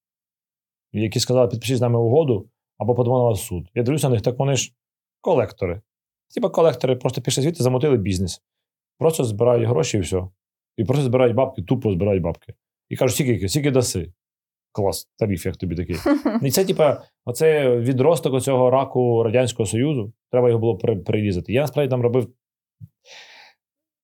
які 0.92 1.20
сказали, 1.20 1.49
підпишіть 1.49 1.76
з 1.76 1.80
нами 1.80 1.99
угоду 1.99 2.49
або 2.78 2.94
подамо 2.94 3.18
на 3.18 3.24
вас 3.24 3.42
суд. 3.42 3.68
Я 3.74 3.82
дивлюся 3.82 4.09
на 4.09 4.14
них, 4.14 4.22
так 4.22 4.38
вони 4.38 4.57
ж 4.57 4.72
колектори. 5.20 5.80
Типа 6.34 6.49
колектори 6.49 6.96
просто 6.96 7.20
пішли 7.20 7.42
звідти, 7.42 7.62
замотили 7.62 7.96
бізнес. 7.96 8.42
Просто 8.99 9.24
збирають 9.24 9.68
гроші 9.68 9.96
і 9.96 10.01
все. 10.01 10.22
І 10.76 10.84
просто 10.84 11.05
збирають 11.05 11.36
бабки, 11.36 11.62
тупо 11.62 11.92
збирають 11.92 12.22
бабки. 12.22 12.55
І 12.88 12.96
кажуть, 12.96 13.16
скільки, 13.16 13.49
скільки 13.49 13.70
даси. 13.70 14.12
Клас, 14.78 15.08
тариф, 15.18 15.46
як 15.46 15.56
тобі 15.56 15.76
такий. 15.76 15.96
І 16.42 16.50
це, 16.50 16.64
типа, 16.64 17.02
оце 17.24 17.76
відросток 17.76 18.34
оцього 18.34 18.70
раку 18.70 19.22
Радянського 19.22 19.66
Союзу. 19.66 20.12
Треба 20.30 20.48
його 20.48 20.60
було 20.60 20.78
прирізати. 20.78 21.52
Я 21.52 21.60
насправді 21.60 21.90
там 21.90 22.02
робив. 22.02 22.28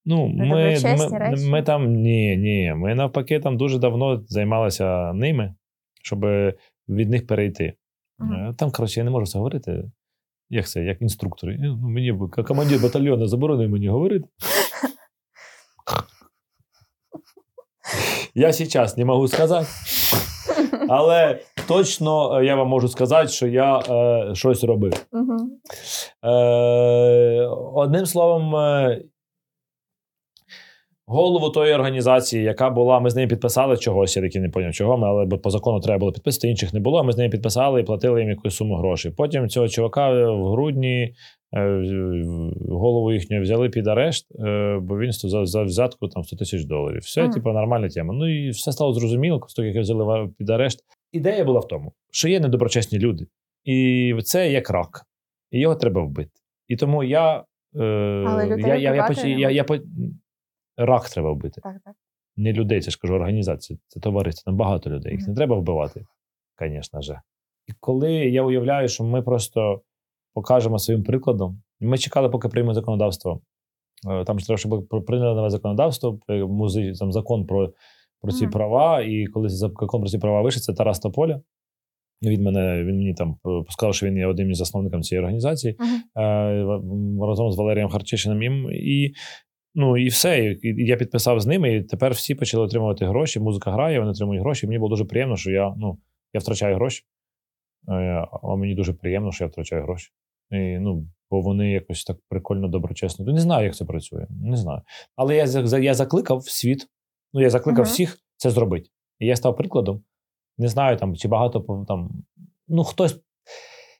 Ну, 0.04 0.28
ми, 0.28 0.76
ми, 0.84 1.36
ми 1.50 1.62
там 1.62 1.92
ні, 1.92 2.36
ні. 2.36 2.74
Ми 2.76 2.94
навпаки 2.94 3.40
там 3.40 3.56
дуже 3.56 3.78
давно 3.78 4.24
займалися 4.26 5.12
ними, 5.12 5.54
щоб 6.02 6.24
від 6.88 7.10
них 7.10 7.26
перейти. 7.26 7.74
Uh-huh. 8.18 8.54
Там, 8.54 8.70
коротше, 8.70 9.00
я 9.00 9.04
не 9.04 9.10
можу 9.10 9.26
це 9.26 9.38
говорити. 9.38 9.90
Як 10.50 10.68
це, 10.68 10.84
як 10.84 11.02
інструктор. 11.02 11.50
Ну, 11.58 11.76
мені 11.76 12.18
командир 12.46 12.80
батальйону 12.82 13.26
заборонив 13.26 13.70
мені 13.70 13.88
говорити. 13.88 14.28
Я 18.34 18.52
зараз 18.52 18.98
не 18.98 19.04
можу 19.04 19.28
сказати. 19.28 19.66
Але 20.88 21.38
точно 21.68 22.38
е, 22.38 22.44
я 22.44 22.56
вам 22.56 22.68
можу 22.68 22.88
сказати, 22.88 23.28
що 23.28 23.46
я 23.46 23.78
е, 23.78 24.34
щось 24.34 24.64
робив. 24.64 24.92
Uh-huh. 25.12 26.28
Е, 26.28 27.46
Одним 27.74 28.06
словом, 28.06 28.56
е, 28.56 29.02
голову 31.06 31.50
тої 31.50 31.74
організації, 31.74 32.44
яка 32.44 32.70
була, 32.70 33.00
ми 33.00 33.10
з 33.10 33.16
нею 33.16 33.28
підписали 33.28 33.76
чогось, 33.76 34.16
я 34.16 34.22
таки 34.22 34.40
не 34.40 34.48
поняв, 34.48 34.72
чого 34.72 34.98
ми, 34.98 35.06
але 35.08 35.26
по 35.26 35.50
закону 35.50 35.80
треба 35.80 35.98
було 35.98 36.12
підписати, 36.12 36.48
інших 36.48 36.74
не 36.74 36.80
було. 36.80 37.04
Ми 37.04 37.12
з 37.12 37.16
нею 37.16 37.30
підписали 37.30 37.80
і 37.80 37.84
платили 37.84 38.20
їм 38.20 38.30
якусь 38.30 38.56
суму 38.56 38.76
грошей. 38.76 39.12
Потім 39.16 39.48
цього 39.48 39.68
чувака 39.68 40.32
в 40.32 40.50
грудні 40.50 41.14
е, 41.56 41.82
голову 42.68 43.12
їхню 43.12 43.42
взяли 43.42 43.68
під 43.68 43.86
арешт, 43.86 44.26
е, 44.40 44.78
бо 44.82 44.98
він 44.98 45.12
за, 45.12 45.46
за 45.46 45.62
взятку 45.62 46.08
там 46.08 46.24
100 46.24 46.36
тисяч 46.36 46.64
доларів. 46.64 47.00
Все, 47.00 47.28
типу, 47.28 47.52
нормальна 47.52 47.88
тема. 47.88 48.14
Ну 48.14 48.28
і 48.28 48.50
все 48.50 48.72
стало 48.72 48.92
зрозуміло, 48.92 49.40
коли 49.40 49.68
як 49.68 49.76
взяли 49.76 50.28
під 50.38 50.50
арешт. 50.50 50.80
Ідея 51.12 51.44
була 51.44 51.60
в 51.60 51.68
тому, 51.68 51.92
що 52.12 52.28
є 52.28 52.40
недоброчесні 52.40 52.98
люди, 52.98 53.26
і 53.64 54.14
це 54.24 54.52
як 54.52 54.70
рак, 54.70 55.02
і 55.50 55.60
його 55.60 55.74
треба 55.74 56.02
вбити. 56.02 56.30
І 56.68 56.76
тому 56.76 57.04
я. 57.04 57.44
Е, 57.76 58.24
Але 58.26 58.48
я, 58.48 58.56
я, 58.56 58.76
я, 58.76 59.08
я, 59.24 59.24
я, 59.24 59.50
я, 59.50 59.64
Рак 60.76 61.08
треба 61.08 61.32
вбити. 61.32 61.60
Так, 61.60 61.76
так. 61.84 61.94
Не 62.36 62.52
людей, 62.52 62.80
це 62.80 62.90
ж 62.90 62.98
кажу, 63.00 63.14
організацію, 63.14 63.78
це 63.88 64.00
товариство, 64.00 64.42
там 64.44 64.56
багато 64.56 64.90
людей. 64.90 65.12
Їх 65.12 65.20
mm-hmm. 65.20 65.28
не 65.28 65.34
треба 65.34 65.56
вбивати, 65.56 66.06
звісно 66.60 67.02
ж. 67.02 67.20
І 67.66 67.72
коли 67.80 68.12
я 68.12 68.42
уявляю, 68.42 68.88
що 68.88 69.04
ми 69.04 69.22
просто 69.22 69.82
покажемо 70.34 70.78
своїм 70.78 71.02
прикладом, 71.02 71.62
ми 71.80 71.98
чекали, 71.98 72.28
поки 72.28 72.48
прийме 72.48 72.74
законодавство. 72.74 73.40
Е, 74.10 74.24
там 74.24 74.38
ж 74.38 74.46
треба, 74.46 74.58
щоб 74.58 74.88
прийняли 75.06 75.34
нове 75.34 75.50
законодавство, 75.50 76.18
е, 76.28 76.44
музей, 76.44 76.94
там 76.94 77.12
закон 77.12 77.46
про 77.46 77.72
про 78.20 78.32
ці 78.32 78.46
mm-hmm. 78.46 78.50
права. 78.52 79.00
І 79.00 79.26
коли 79.26 79.48
закон 79.48 80.00
про 80.00 80.08
ці 80.08 80.18
права 80.18 80.42
вийшов, 80.42 80.62
це 80.62 80.72
Тарас 80.72 80.98
Тополя. 80.98 81.40
Він 82.22 82.42
мене 82.42 82.84
він 82.84 82.96
мені 82.96 83.14
там 83.14 83.36
сказав, 83.68 83.94
що 83.94 84.06
він 84.06 84.16
є 84.16 84.26
одним 84.26 84.50
із 84.50 84.58
засновників 84.58 85.00
цієї 85.00 85.20
організації 85.20 85.76
uh-huh. 85.76 87.26
разом 87.26 87.50
з 87.50 87.56
Валерієм 87.56 87.88
Харчишиним. 87.88 88.70
І 88.72 89.12
Ну 89.74 89.96
і 89.96 90.08
все. 90.08 90.44
І 90.44 90.58
Я 90.62 90.96
підписав 90.96 91.40
з 91.40 91.46
ними, 91.46 91.74
і 91.74 91.82
тепер 91.82 92.12
всі 92.12 92.34
почали 92.34 92.64
отримувати 92.64 93.06
гроші. 93.06 93.40
Музика 93.40 93.72
грає, 93.72 93.98
вони 93.98 94.10
отримують 94.10 94.42
гроші. 94.42 94.66
Мені 94.66 94.78
було 94.78 94.90
дуже 94.90 95.04
приємно, 95.04 95.36
що 95.36 95.50
я 95.50 95.74
ну, 95.76 95.98
я 96.32 96.40
втрачаю 96.40 96.74
гроші. 96.74 97.04
Е, 97.88 98.26
а 98.42 98.56
мені 98.56 98.74
дуже 98.74 98.92
приємно, 98.92 99.32
що 99.32 99.44
я 99.44 99.48
втрачаю 99.48 99.82
гроші. 99.82 100.10
І, 100.50 100.78
ну, 100.78 101.06
Бо 101.30 101.40
вони 101.40 101.70
якось 101.70 102.04
так 102.04 102.16
прикольно, 102.28 102.68
доброчесно. 102.68 103.32
Не 103.32 103.40
знаю, 103.40 103.64
як 103.64 103.74
це 103.74 103.84
працює. 103.84 104.26
Не 104.30 104.56
знаю. 104.56 104.82
Але 105.16 105.36
я 105.36 105.78
я 105.78 105.94
закликав 105.94 106.48
світ, 106.48 106.86
ну 107.32 107.40
я 107.40 107.50
закликав 107.50 107.84
uh-huh. 107.84 107.88
всіх 107.88 108.18
це 108.36 108.50
зробити. 108.50 108.90
І 109.18 109.26
я 109.26 109.36
став 109.36 109.56
прикладом. 109.56 110.04
Не 110.58 110.68
знаю, 110.68 110.96
там, 110.96 111.16
чи 111.16 111.28
багато 111.28 111.84
там. 111.88 112.10
Ну, 112.68 112.84
хтось 112.84 113.20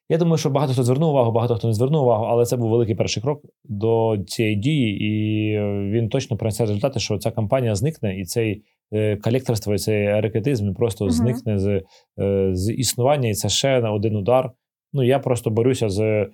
я 0.08 0.18
думаю, 0.18 0.38
що 0.38 0.50
багато 0.50 0.72
хто 0.72 0.82
звернув 0.82 1.10
увагу, 1.10 1.32
багато 1.32 1.54
хто 1.54 1.68
не 1.68 1.74
звернув 1.74 2.02
увагу, 2.02 2.24
але 2.24 2.44
це 2.44 2.56
був 2.56 2.70
великий 2.70 2.94
перший 2.94 3.22
крок 3.22 3.42
до 3.64 4.16
цієї 4.26 4.56
дії, 4.56 5.04
і 5.04 5.58
він 5.90 6.08
точно 6.08 6.36
принесе 6.36 6.66
результати, 6.66 7.00
що 7.00 7.18
ця 7.18 7.30
кампанія 7.30 7.74
зникне, 7.74 8.20
і 8.20 8.24
цей 8.24 8.62
е, 8.92 9.16
колекторство, 9.16 9.74
і 9.74 9.78
цей 9.78 10.20
рекетизм 10.20 10.74
просто 10.74 11.04
uh-huh. 11.04 11.10
зникне 11.10 11.58
з, 11.58 11.82
е, 12.20 12.50
з 12.52 12.72
існування, 12.72 13.28
і 13.28 13.34
це 13.34 13.48
ще 13.48 13.80
на 13.80 13.92
один 13.92 14.16
удар. 14.16 14.50
Ну 14.96 15.02
я 15.02 15.18
просто 15.18 15.50
борюся 15.50 15.88
з 15.88 16.00
е, 16.00 16.04
е, 16.04 16.30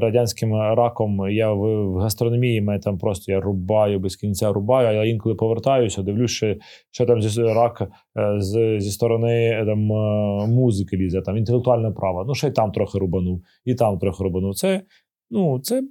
радянським 0.00 0.54
раком. 0.54 1.30
Я 1.30 1.52
в, 1.52 1.92
в 1.92 1.96
гастрономії 1.96 2.60
мене 2.60 2.78
там 2.78 2.98
просто 2.98 3.32
я 3.32 3.40
рубаю 3.40 4.00
без 4.00 4.16
кінця 4.16 4.52
рубаю. 4.52 4.88
а 4.88 4.92
Я 4.92 5.04
інколи 5.04 5.34
повертаюся, 5.34 6.02
дивлюся, 6.02 6.56
що 6.90 7.06
там 7.06 7.22
зі 7.22 7.42
рак 7.42 7.82
е, 7.82 8.40
з, 8.40 8.80
зі 8.80 8.90
сторони 8.90 9.62
там 9.66 9.92
е, 9.92 10.46
музики 10.46 10.96
лізе, 10.96 11.22
там 11.22 11.36
інтелектуальне 11.36 11.90
право. 11.90 12.24
Ну 12.24 12.34
ще 12.34 12.48
й 12.48 12.50
там 12.50 12.72
трохи 12.72 12.98
рубанув, 12.98 13.42
і 13.64 13.74
там 13.74 13.98
трохи 13.98 14.24
рубанув. 14.24 14.54
Це 14.54 14.82
ну 15.30 15.60
це 15.60 15.82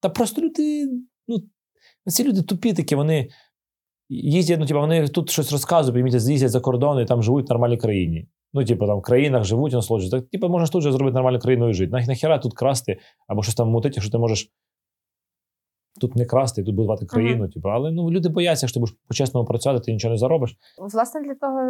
та 0.00 0.08
просто 0.08 0.42
люди. 0.42 0.86
Ну 1.28 1.38
ці 2.06 2.24
люди 2.24 2.42
тупі 2.42 2.72
такі, 2.72 2.94
вони. 2.94 3.28
Їздять, 4.12 4.60
ну, 4.60 4.66
типу, 4.66 4.80
вони 4.80 5.08
тут 5.08 5.30
щось 5.30 5.52
розказують, 5.52 6.14
їздять 6.14 6.50
за 6.50 6.60
кордон 6.60 7.00
і 7.00 7.04
там 7.04 7.22
живуть 7.22 7.48
в 7.48 7.52
нормальній 7.52 7.76
країні. 7.76 8.28
Ну, 8.54 8.64
типу, 8.64 8.86
там 8.86 8.98
в 8.98 9.02
країнах 9.02 9.44
живуть, 9.44 9.72
насолоджуються. 9.72 10.20
Так, 10.20 10.30
типу, 10.30 10.48
можна 10.48 10.68
тут 10.68 10.82
же 10.82 10.92
зробити 10.92 11.14
нормальну 11.14 11.38
країну 11.38 11.68
і 11.68 11.74
жити. 11.74 11.92
Нахіра 12.08 12.38
тут 12.38 12.54
красти 12.54 12.98
або 13.28 13.42
щось 13.42 13.54
там 13.54 13.68
мутити, 13.68 13.94
якщо 13.96 14.12
ти 14.12 14.18
можеш 14.18 14.50
тут 16.00 16.16
не 16.16 16.24
красти, 16.24 16.62
тут 16.62 16.74
будувати 16.74 17.06
країну. 17.06 17.44
Uh-huh. 17.44 17.52
Типу, 17.52 17.68
але 17.68 17.90
ну, 17.90 18.10
люди 18.10 18.28
бояться, 18.28 18.66
що 18.66 18.74
ти 18.74 18.80
будеш 18.80 18.96
по-чесному 19.08 19.46
працювати, 19.46 19.84
ти 19.84 19.92
нічого 19.92 20.12
не 20.12 20.18
заробиш. 20.18 20.56
Власне, 20.92 21.22
для 21.22 21.34
того 21.34 21.60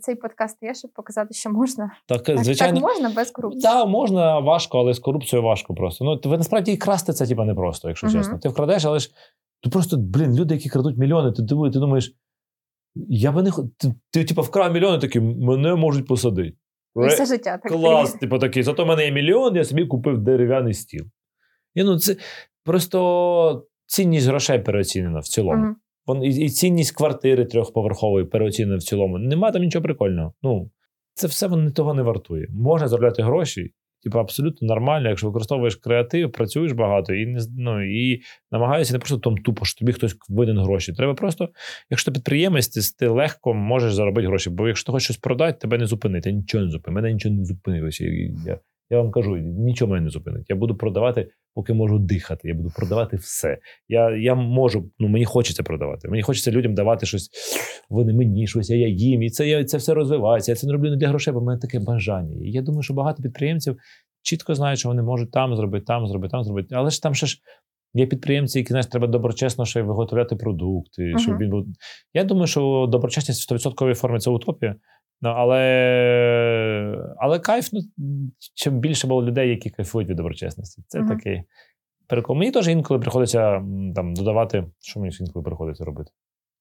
цей 0.00 0.14
подкаст 0.14 0.56
є, 0.62 0.74
щоб 0.74 0.92
показати, 0.92 1.34
що 1.34 1.50
можна. 1.50 1.90
Так, 2.06 2.22
так 2.22 2.44
звичайно. 2.44 2.80
Так 2.80 2.88
можна 2.88 3.10
без 3.16 3.30
корупції. 3.30 3.62
Так, 3.62 3.88
можна 3.88 4.38
важко, 4.38 4.78
але 4.78 4.94
з 4.94 4.98
корупцією 4.98 5.46
важко 5.46 5.74
просто. 5.74 6.04
Ну, 6.04 6.20
ви 6.30 6.36
насправді 6.36 6.72
і 6.72 6.76
красти 6.76 7.12
це 7.12 7.26
типу, 7.26 7.44
непросто, 7.44 7.88
якщо 7.88 8.06
uh-huh. 8.06 8.12
чесно. 8.12 8.38
Ти 8.38 8.48
вкрадеш, 8.48 8.84
але 8.84 8.98
ж. 8.98 9.10
Ти 9.62 9.70
просто, 9.70 9.96
блін, 9.96 10.36
люди, 10.36 10.54
які 10.54 10.68
крадуть 10.68 10.98
мільйони, 10.98 11.32
ти 11.32 11.42
ти 11.72 11.78
думаєш, 11.78 12.14
я 13.08 13.32
би 13.32 13.42
не 13.42 13.50
ти, 13.50 13.94
ти, 14.10 14.24
типу, 14.24 14.42
вкрав 14.42 14.72
мільйони, 14.72 14.98
такі 14.98 15.20
мене 15.20 15.74
можуть 15.74 16.06
посадити. 16.06 16.56
І 16.96 17.06
все 17.06 17.26
життя 17.26 17.58
так. 17.62 17.72
Клас, 17.72 18.12
типу 18.12 18.38
такий. 18.38 18.62
Зато 18.62 18.84
в 18.84 18.86
мене 18.86 19.04
є 19.04 19.12
мільйон, 19.12 19.56
я 19.56 19.64
собі 19.64 19.86
купив 19.86 20.18
дерев'яний 20.18 20.74
стіл. 20.74 21.04
І, 21.74 21.84
ну, 21.84 21.98
Це 21.98 22.16
просто 22.64 23.66
цінність 23.86 24.26
грошей 24.26 24.58
переоцінена 24.58 25.18
в 25.18 25.24
цілому. 25.24 25.74
Uh-huh. 26.06 26.24
І, 26.24 26.44
і 26.44 26.48
цінність 26.48 26.96
квартири 26.96 27.44
трьохповерхової 27.44 28.26
переоцінена 28.26 28.76
в 28.76 28.82
цілому. 28.82 29.18
Нема 29.18 29.50
там 29.50 29.62
нічого 29.62 29.82
прикольного. 29.82 30.32
Ну, 30.42 30.70
Це 31.14 31.26
все 31.26 31.46
воно 31.46 31.70
того 31.70 31.94
не 31.94 32.02
вартує. 32.02 32.48
Можна 32.50 32.88
заробляти 32.88 33.22
гроші 33.22 33.72
Типу, 34.02 34.18
абсолютно 34.18 34.68
нормально, 34.68 35.08
якщо 35.08 35.26
використовуєш 35.26 35.76
креатив, 35.76 36.32
працюєш 36.32 36.72
багато 36.72 37.14
і 37.14 37.26
не 37.26 37.40
ну, 37.58 37.82
і 37.82 38.22
намагаєшся 38.50 38.92
не 38.92 38.98
просто 38.98 39.18
там 39.18 39.36
тупо, 39.36 39.64
що 39.64 39.78
тобі 39.78 39.92
хтось 39.92 40.16
винен 40.28 40.58
гроші. 40.58 40.92
Треба 40.92 41.14
просто, 41.14 41.48
якщо 41.90 42.10
ти 42.10 42.14
підприємець, 42.14 42.94
ти, 42.94 43.08
легко 43.08 43.54
можеш 43.54 43.94
заробити 43.94 44.28
гроші. 44.28 44.50
Бо 44.50 44.68
якщо 44.68 44.86
ти 44.86 44.92
хочеш 44.92 45.04
щось 45.04 45.16
продати, 45.16 45.58
тебе 45.58 45.78
не 45.78 45.86
зупинити. 45.86 46.32
Нічого 46.32 46.64
не 46.64 46.70
зупинить. 46.70 46.94
Мене 46.94 47.12
нічого 47.12 47.34
не 47.34 47.44
зупинилося. 47.44 48.04
Я 48.46 48.60
я 48.90 48.98
вам 48.98 49.10
кажу, 49.10 49.36
нічого 49.36 49.90
мене 49.92 50.04
не 50.04 50.10
зупинить. 50.10 50.50
Я 50.50 50.56
буду 50.56 50.76
продавати, 50.76 51.30
поки 51.58 51.74
можу 51.74 51.98
дихати. 51.98 52.48
Я 52.48 52.54
буду 52.54 52.70
продавати 52.76 53.16
все. 53.16 53.58
Я 53.88 54.16
я 54.16 54.34
можу, 54.34 54.90
ну 54.98 55.08
мені 55.08 55.24
хочеться 55.24 55.62
продавати. 55.62 56.08
Мені 56.08 56.22
хочеться 56.22 56.50
людям 56.50 56.74
давати 56.74 57.06
щось. 57.06 57.30
Вони 57.90 58.14
мені 58.14 58.46
щось, 58.46 58.70
а 58.70 58.74
я 58.74 58.88
їм. 58.88 59.22
І 59.22 59.30
це 59.30 59.48
я 59.48 59.64
це 59.64 59.76
все 59.76 59.94
розвивається. 59.94 60.52
Я 60.52 60.56
це 60.56 60.66
не 60.66 60.72
роблю 60.72 60.90
не 60.90 60.96
для 60.96 61.08
грошей, 61.08 61.34
бо 61.34 61.40
в 61.40 61.44
мене 61.44 61.60
таке 61.60 61.80
бажання. 61.80 62.36
І 62.44 62.50
я 62.50 62.62
думаю, 62.62 62.82
що 62.82 62.94
багато 62.94 63.22
підприємців 63.22 63.76
чітко 64.22 64.54
знають, 64.54 64.78
що 64.78 64.88
вони 64.88 65.02
можуть 65.02 65.30
там 65.30 65.56
зробити, 65.56 65.84
там 65.84 66.06
зробити, 66.06 66.30
там 66.30 66.44
зробити. 66.44 66.74
Але 66.74 66.90
ж 66.90 67.02
там 67.02 67.14
ще 67.14 67.26
ж. 67.26 67.38
Є 67.94 68.06
підприємці, 68.06 68.58
які 68.58 68.68
знаєш, 68.68 68.86
треба 68.86 69.06
доброчесно 69.06 69.64
ще 69.64 69.82
виготовляти 69.82 70.36
продукти. 70.36 71.02
Uh-huh. 71.02 71.18
Щоб 71.18 71.38
він 71.38 71.50
був. 71.50 71.66
Я 72.14 72.24
думаю, 72.24 72.46
що 72.46 72.88
доброчесність 72.92 73.50
в 73.50 73.54
100% 73.54 73.94
формі 73.94 74.18
це 74.18 74.30
утопія. 74.30 74.74
Ну, 75.22 75.28
Але 75.28 77.14
але 77.18 77.38
кайф, 77.38 77.68
ну, 77.72 77.80
чим 78.54 78.78
більше 78.78 79.06
було 79.06 79.22
людей, 79.22 79.50
які 79.50 79.70
кайфують 79.70 80.08
від 80.08 80.16
доброчесності. 80.16 80.82
Це 80.86 81.00
uh-huh. 81.00 81.08
такий 81.08 81.42
перекол. 82.06 82.36
Мені 82.36 82.50
теж 82.50 82.68
інколи 82.68 83.00
приходиться 83.00 83.40
там 83.94 84.14
додавати, 84.14 84.64
що 84.80 85.00
мені 85.00 85.16
інколи 85.20 85.42
приходиться 85.42 85.84
робити. 85.84 86.10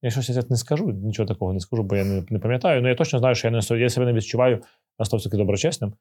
Я 0.01 0.09
щось 0.09 0.29
я 0.29 0.43
не 0.49 0.55
скажу, 0.55 0.91
нічого 0.91 1.27
такого 1.27 1.53
не 1.53 1.59
скажу, 1.59 1.83
бо 1.83 1.95
я 1.95 2.05
не 2.05 2.23
не 2.29 2.39
пам'ятаю. 2.39 2.81
Ну 2.81 2.89
я 2.89 2.95
точно 2.95 3.19
знаю, 3.19 3.35
що 3.35 3.47
я 3.47 3.51
не 3.51 3.79
я 3.79 3.89
себе 3.89 4.05
не 4.05 4.13
відчуваю 4.13 4.61
на 4.99 5.05
100% 5.05 5.37
доброчесним. 5.37 5.93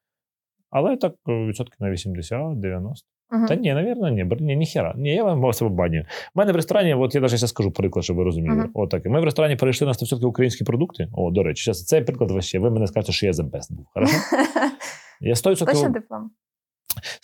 Але 0.71 0.97
так 0.97 1.15
відсотки 1.27 1.77
на 1.81 1.91
80-90. 1.91 2.93
Uh-huh. 3.31 3.49
Та 3.49 3.55
ні, 3.55 3.75
навірно, 3.75 4.09
ні. 4.09 4.27
Ні, 4.41 4.57
ніхера. 4.57 4.95
Ні, 4.97 5.15
я 5.15 5.25
вам 5.25 5.53
себе 5.53 5.71
баню. 5.71 6.01
У 6.35 6.39
мене 6.39 6.53
в 6.53 6.57
ресторані, 6.57 6.95
от 6.95 7.15
я 7.15 7.21
навіть 7.21 7.39
зараз 7.39 7.51
скажу 7.51 7.71
приклад, 7.71 8.05
щоб 8.05 8.17
ви 8.17 8.25
розуміли. 8.25 8.63
Uh-huh. 8.63 8.71
От 8.75 8.91
так. 8.91 9.07
Ми 9.07 9.21
в 9.21 9.25
ресторані 9.25 9.57
перейшли 9.57 9.87
на 9.87 9.93
100% 9.93 10.25
українські 10.25 10.65
продукти. 10.65 11.09
О, 11.13 11.31
до 11.31 11.43
речі, 11.43 11.65
зараз 11.65 11.85
цей 11.85 12.03
приклад 12.03 12.31
ваще. 12.31 12.59
Ви 12.59 12.71
мене 12.71 12.87
скажете, 12.87 13.13
що 13.13 13.27
я 13.27 13.33
за 13.33 13.43
best 13.43 13.73
був. 13.73 13.87
Хорошо? 13.95 14.17
Я 15.21 15.35
100%... 15.35 15.67
Точно 15.67 15.89
диплом. 15.89 16.31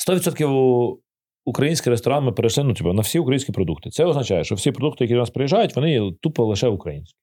100% 0.08 0.96
український 1.44 1.90
ресторан 1.90 2.24
ми 2.24 2.32
перейшли 2.32 2.64
ну, 2.64 2.74
типу, 2.74 2.92
на 2.92 3.02
всі 3.02 3.18
українські 3.18 3.52
продукти. 3.52 3.90
Це 3.90 4.04
означає, 4.04 4.44
що 4.44 4.54
всі 4.54 4.72
продукти, 4.72 5.04
які 5.04 5.14
до 5.14 5.20
нас 5.20 5.30
приїжджають, 5.30 5.76
вони 5.76 6.12
тупо 6.20 6.44
лише 6.44 6.68
українські. 6.68 7.18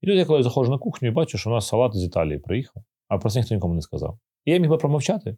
І 0.00 0.06
тут 0.06 0.16
я 0.16 0.24
коли 0.24 0.42
заходжу 0.42 0.70
на 0.70 0.78
кухню 0.78 1.08
і 1.08 1.10
бачу, 1.10 1.38
що 1.38 1.50
у 1.50 1.52
нас 1.52 1.68
салат 1.68 1.94
з 1.94 2.04
Італії 2.04 2.38
приїхав, 2.38 2.82
а 3.08 3.18
про 3.18 3.30
це 3.30 3.38
ніхто 3.38 3.54
нікому 3.54 3.74
не 3.74 3.80
сказав. 3.80 4.18
І 4.44 4.52
я 4.52 4.58
міг 4.58 4.70
би 4.70 4.76
промовчати. 4.76 5.36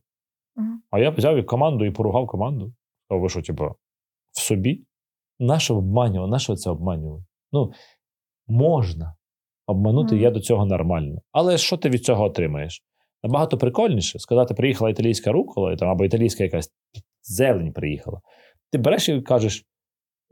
Мгм. 0.57 0.83
А 0.91 0.99
я 0.99 1.11
взяв 1.11 1.37
і 1.37 1.43
команду 1.43 1.85
і 1.85 1.91
поругав 1.91 2.27
команду. 2.27 2.73
Сказав, 3.09 3.23
ви 3.23 3.29
що, 3.29 3.43
типу, 3.43 3.65
в 4.33 4.41
собі? 4.41 4.83
Нащо 5.39 5.77
обманював? 5.77 6.29
Нащо 6.31 6.57
це 6.57 6.71
обманював? 6.71 7.23
Ну, 7.53 7.73
можна 8.47 9.15
обманути, 9.67 10.15
Мгм. 10.15 10.25
я 10.25 10.31
до 10.31 10.41
цього 10.41 10.67
нормально. 10.67 11.21
Але 11.33 11.59
що 11.59 11.77
ти 11.77 11.89
від 11.89 12.05
цього 12.05 12.25
отримаєш? 12.25 12.83
Набагато 13.23 13.59
прикольніше 13.59 14.19
сказати, 14.19 14.55
приїхала 14.55 14.91
італійська 14.91 15.33
рукола, 15.33 15.77
там, 15.77 15.89
або 15.89 16.05
італійська 16.05 16.45
якась 16.45 16.71
зелень 17.23 17.73
приїхала. 17.73 18.21
Ти 18.73 18.79
береш 18.79 19.09
і 19.09 19.21
кажеш 19.23 19.65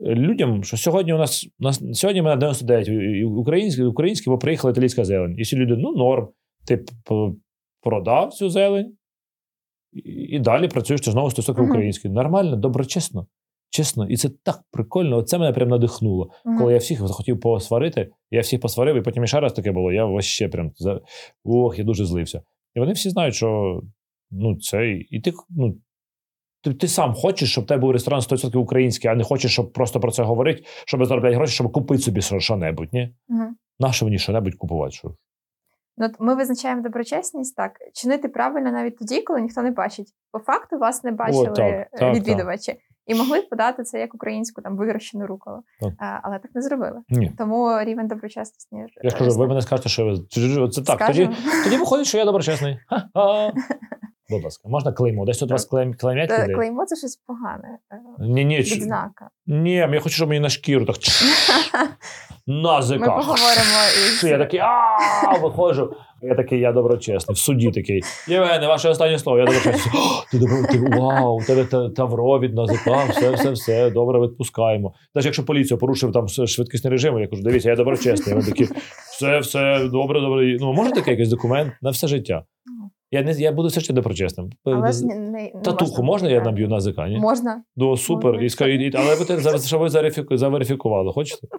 людям, 0.01 0.65
що 0.65 0.77
сьогодні 0.77 1.13
у 1.13 1.19
нас, 1.19 1.49
у 1.61 1.65
нас 1.65 1.83
сьогодні 1.99 2.23
ми 2.23 2.29
на 2.31 2.37
99 2.37 2.89
і- 2.89 2.93
і 2.95 3.25
українські, 3.25 3.83
українські, 3.83 4.31
бо 4.31 4.39
приїхала 4.39 4.73
італійська 4.73 5.05
зелень. 5.05 5.35
І 5.39 5.43
всі 5.43 5.57
люди, 5.57 5.77
ну, 5.77 5.93
норм. 5.97 6.29
Ти 6.67 6.85
продав 7.81 8.33
цю 8.33 8.51
зелень, 8.51 8.97
і, 10.05 10.39
далі 10.39 10.69
працюєш 10.69 11.01
ти 11.01 11.11
знову 11.11 11.31
стосовно 11.31 11.63
Мгм. 11.63 11.71
українською. 11.71 12.15
Нормально, 12.15 12.57
доброчесно. 12.57 13.27
Чесно, 13.71 14.09
і 14.09 14.17
це 14.17 14.29
так 14.43 14.63
прикольно. 14.71 15.17
Оце 15.17 15.39
мене 15.39 15.53
прям 15.53 15.69
надихнуло. 15.69 16.31
Мгм. 16.45 16.59
Коли 16.59 16.73
я 16.73 16.79
всіх 16.79 17.07
захотів 17.07 17.41
посварити, 17.41 18.11
я 18.31 18.41
всіх 18.41 18.61
посварив, 18.61 18.97
і 18.97 19.01
потім 19.03 19.27
ще 19.27 19.41
раз 19.41 19.53
таке 19.53 19.73
було. 19.73 19.93
Я 19.93 20.05
вообще 20.05 20.49
прям 20.49 20.71
за 20.77 21.01
ох, 21.45 21.79
я 21.79 21.85
дуже 21.85 22.05
злився. 22.05 22.43
І 22.75 22.81
вони 22.81 22.93
всі 22.93 23.11
знають, 23.11 23.35
що 23.35 23.81
ну 24.31 24.57
це 24.59 24.91
і 25.11 25.21
ти 25.21 25.33
ну. 25.51 25.77
Ти, 26.63 26.75
ти 26.75 26.89
сам 26.89 27.15
хочеш, 27.15 27.51
щоб 27.51 27.67
тебе 27.67 27.81
був 27.81 27.91
ресторан 27.91 28.21
100% 28.21 28.57
український, 28.57 29.11
а 29.11 29.15
не 29.15 29.25
хочеш, 29.25 29.53
щоб 29.53 29.73
просто 29.73 30.01
про 30.01 30.11
це 30.13 30.23
говорити, 30.23 30.65
щоб 30.87 31.05
заробляти 31.05 31.37
гроші, 31.37 31.55
щоб 31.55 31.73
купити 31.73 32.03
собі 32.03 32.23
що- 32.23 32.41
що-небудь, 32.41 32.89
ні? 32.93 33.15
Мгм. 33.29 33.57
Нащо 33.79 34.05
мені 34.05 34.19
що-небудь 34.19 34.55
купувати? 34.55 34.93
Що? 34.93 35.15
Ну, 35.99 36.07
от 36.07 36.13
ми 36.21 36.35
визначаємо 36.35 36.83
доброчесність 36.83 37.57
так, 37.57 37.73
чинити 37.95 38.29
правильно 38.29 38.73
навіть 38.73 38.99
тоді, 38.99 39.23
коли 39.23 39.41
ніхто 39.41 39.63
не 39.63 39.71
бачить. 39.71 40.09
По 40.33 40.39
факту 40.39 40.79
вас 40.79 41.05
не 41.05 41.13
бачили 41.13 41.47
так, 41.47 41.59
е, 41.59 41.89
так, 41.93 42.15
відвідувачі. 42.15 42.77
І 43.07 43.15
могли 43.15 43.43
подати 43.43 43.83
це 43.83 44.01
як 44.01 44.15
українську 44.15 44.63
там 44.63 44.77
вирощену 44.77 45.27
руколу. 45.27 45.63
Так. 45.81 45.93
А, 45.99 46.21
але 46.23 46.39
так 46.39 46.51
не 46.55 46.63
зробили. 46.63 47.03
Ні. 47.09 47.33
Тому 47.39 47.83
рівень 47.83 48.07
доброчесності. 48.07 48.77
Я 49.03 49.11
ж 49.11 49.19
кажу, 49.19 49.39
ви 49.39 49.47
мене 49.47 49.63
скажете, 49.63 49.89
що 49.89 50.05
ви 50.05 50.69
це 50.69 50.83
так. 50.83 51.07
Тоді, 51.07 51.31
тоді 51.65 51.77
виходить, 51.77 52.07
що 52.07 52.19
я 52.19 52.25
доброчесний. 52.25 52.79
Ха-ха. 52.87 53.53
Будь 54.31 54.45
ласка, 54.45 54.69
можна 54.69 54.93
клеймо? 54.93 55.25
Десь 55.25 55.39
тут 55.39 55.51
вас 55.51 55.65
клейм, 55.65 55.95
клеймять 55.95 56.31
Е, 56.31 56.43
людей? 56.43 56.55
Клеймо 56.55 56.87
це 56.87 56.97
щось 56.97 57.17
погане. 57.27 57.79
е, 57.93 57.97
Ні, 58.19 58.45
ні, 58.45 58.59
Відзнака. 58.59 59.29
ні, 59.47 59.73
я 59.75 60.01
хочу, 60.01 60.15
щоб 60.17 60.29
мені 60.29 60.41
на 60.41 60.49
шкіру 60.49 60.85
так 60.85 60.97
назика. 62.47 63.01
Ми 63.01 63.07
поговоримо 63.07 63.79
із 64.07 64.25
Я 64.25 64.39
такий, 64.39 64.61
а 64.61 65.39
виходжу. 65.43 65.93
Я 66.23 66.35
такий, 66.35 66.61
я 66.61 66.73
доброчесний. 66.73 67.35
В 67.35 67.39
суді 67.39 67.71
такий. 67.71 68.03
Євгене, 68.29 68.67
ваше 68.67 68.89
останнє 68.89 69.19
слово, 69.19 69.39
я 69.39 69.45
доброчесний. 69.45 69.95
Ти 70.33 70.39
добро, 70.39 70.57
ти 70.73 70.99
вау, 71.01 71.39
у 71.39 71.43
тебе 71.43 71.89
тавро 71.91 72.39
від 72.41 72.55
НАЗК, 72.55 72.89
все, 73.11 73.31
все, 73.31 73.51
все, 73.51 73.91
добре, 73.91 74.21
відпускаємо. 74.21 74.95
Навіть 75.15 75.25
якщо 75.27 75.45
поліція 75.45 75.77
порушив 75.79 76.13
там 76.13 76.29
швидкісний 76.29 76.91
режим, 76.91 77.19
я 77.19 77.27
кажу, 77.29 77.43
дивіться, 77.43 77.71
я 77.71 77.77
доброчесний. 77.77 78.35
Вони 78.35 78.47
такі, 78.47 78.69
все, 79.11 79.39
все, 79.39 79.89
добре, 79.93 80.21
добре. 80.21 80.57
Ну, 80.61 80.73
може 80.73 80.91
таке 80.93 81.11
якийсь 81.11 81.29
документ 81.29 81.73
на 81.83 81.91
все 81.91 82.07
життя. 82.07 82.45
Я 83.11 83.23
не 83.23 83.33
я 83.33 83.53
буду 83.53 83.69
все 83.69 83.81
ще 83.81 83.93
доброчесним. 83.93 84.51
Але 84.65 84.93
ж 84.93 85.07
не, 85.07 85.15
не, 85.15 85.31
не 85.55 85.61
Татуху 85.63 86.03
можна 86.03 86.31
я 86.31 86.41
наб'ю 86.41 86.69
на 86.69 87.09
ні? 87.09 87.19
Можна. 87.19 87.63
Ну, 87.77 87.97
супер. 87.97 88.33
Можна. 88.33 88.47
І, 88.47 88.49
ска- 88.49 88.67
і, 88.69 88.93
але 88.97 89.15
ви 89.15 89.25
те- 89.25 89.37
за- 89.37 89.59
що 89.59 89.79
ви 89.79 89.89
зарифіку- 89.89 90.37
заверифікували, 90.37 91.13
хочете? 91.13 91.47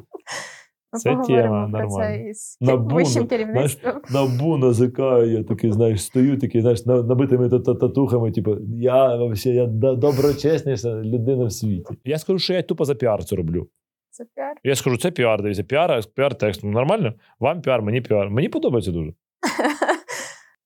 Ми 0.93 0.99
Це 0.99 1.15
тема 1.27 1.67
нормальна. 1.67 2.33
НАБУ, 2.61 2.95
вищим 2.95 3.27
керівництвом. 3.27 3.93
НАБУ 4.09 4.57
на 4.57 4.74
язика, 4.74 5.31
я 5.31 5.43
такий, 5.43 5.71
знаєш, 5.71 6.03
стою, 6.03 6.37
такий, 6.39 6.61
знаєш, 6.61 6.85
набитими 6.85 7.49
та- 7.49 7.59
та- 7.59 7.73
татухами, 7.75 8.31
типу, 8.31 8.57
я 8.77 9.15
вообще, 9.15 9.49
я 9.49 9.65
доброчесніша 9.67 10.95
людина 10.95 11.45
в 11.45 11.51
світі. 11.51 11.93
Я 12.05 12.17
скажу, 12.17 12.39
що 12.39 12.53
я 12.53 12.61
тупо 12.63 12.85
за 12.85 12.95
піар 12.95 13.25
це 13.25 13.35
роблю. 13.35 13.67
Це 14.09 14.25
піар. 14.35 14.53
Я 14.63 14.75
скажу, 14.75 14.97
це 14.97 15.11
піар, 15.11 15.41
дивіться, 15.41 15.63
піар, 15.63 16.01
піар 16.15 16.35
текст. 16.35 16.63
Ну, 16.63 16.69
Нормально? 16.71 17.13
Вам 17.39 17.61
піар, 17.61 17.81
мені 17.81 18.01
піар. 18.01 18.29
Мені 18.29 18.49
подобається 18.49 18.91
дуже. 18.91 19.11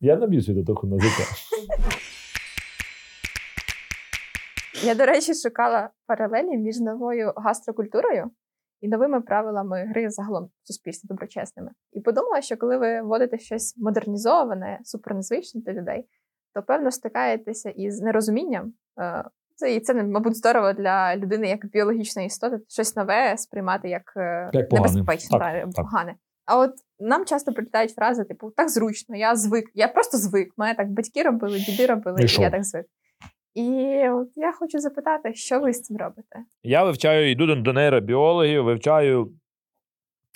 Я 0.04 0.16
наб'ю 0.16 0.42
свій 0.42 0.56
татуху 0.56 0.88
на 0.88 0.96
язика. 0.96 1.24
Я, 4.84 4.96
до 4.96 5.06
речі, 5.06 5.34
шукала 5.34 5.90
паралелі 6.08 6.58
між 6.58 6.80
новою 6.80 7.34
гастрокультурою 7.36 8.32
і 8.82 8.88
новими 8.88 9.22
правилами 9.22 9.86
гри 9.86 10.10
загалом 10.10 10.50
суспільстві 10.64 11.08
доброчесними. 11.08 11.72
І 11.94 12.02
подумала, 12.02 12.42
що 12.42 12.58
коли 12.58 12.78
ви 12.78 13.02
вводите 13.02 13.38
щось 13.38 13.78
модернізоване, 13.78 14.80
супернезвичне 14.84 15.62
для 15.62 15.74
людей, 15.74 16.06
то 16.54 16.64
певно 16.64 16.92
стикаєтеся 16.92 17.70
із 17.70 18.02
нерозумінням. 18.02 18.74
Е, 19.00 19.24
Це 19.56 19.76
і 19.76 19.80
це, 19.80 19.94
мабуть, 20.04 20.38
здорово 20.38 20.74
для 20.74 21.16
людини 21.16 21.48
як 21.50 21.66
біологічної 21.66 22.26
істоти, 22.28 22.60
щось 22.68 22.96
нове 22.96 23.38
сприймати 23.38 23.90
як, 23.90 24.14
е, 24.18 24.50
Як 24.54 24.70
погане. 24.70 24.94
небезпечне, 24.94 25.40
Так, 25.40 25.54
та, 25.54 25.62
так. 25.62 25.76
погане. 25.76 26.16
А 26.52 26.58
от 26.60 26.72
нам 27.00 27.26
часто 27.26 27.54
прилітають 27.54 27.92
фрази, 27.92 28.24
типу, 28.24 28.52
так 28.58 28.70
зручно, 28.70 29.16
я 29.16 29.36
звик. 29.36 29.66
Я 29.74 29.88
просто 29.88 30.18
звик. 30.18 30.54
Мене 30.58 30.76
так 30.76 30.92
батьки 30.92 31.24
робили, 31.24 31.60
діди 31.60 31.86
робили, 31.86 32.22
І 32.22 32.24
і 32.40 32.42
я 32.42 32.50
так 32.50 32.64
звик. 32.64 32.86
І 33.54 33.70
от 34.10 34.28
я 34.36 34.52
хочу 34.52 34.80
запитати, 34.80 35.34
що 35.34 35.60
ви 35.60 35.74
з 35.74 35.82
цим 35.82 35.98
робите? 35.98 36.40
Я 36.64 36.84
вивчаю, 36.84 37.32
йду 37.32 37.46
до- 37.46 37.56
до 37.56 37.74
нейробіологів, 37.74 38.64
вивчаю 38.64 39.32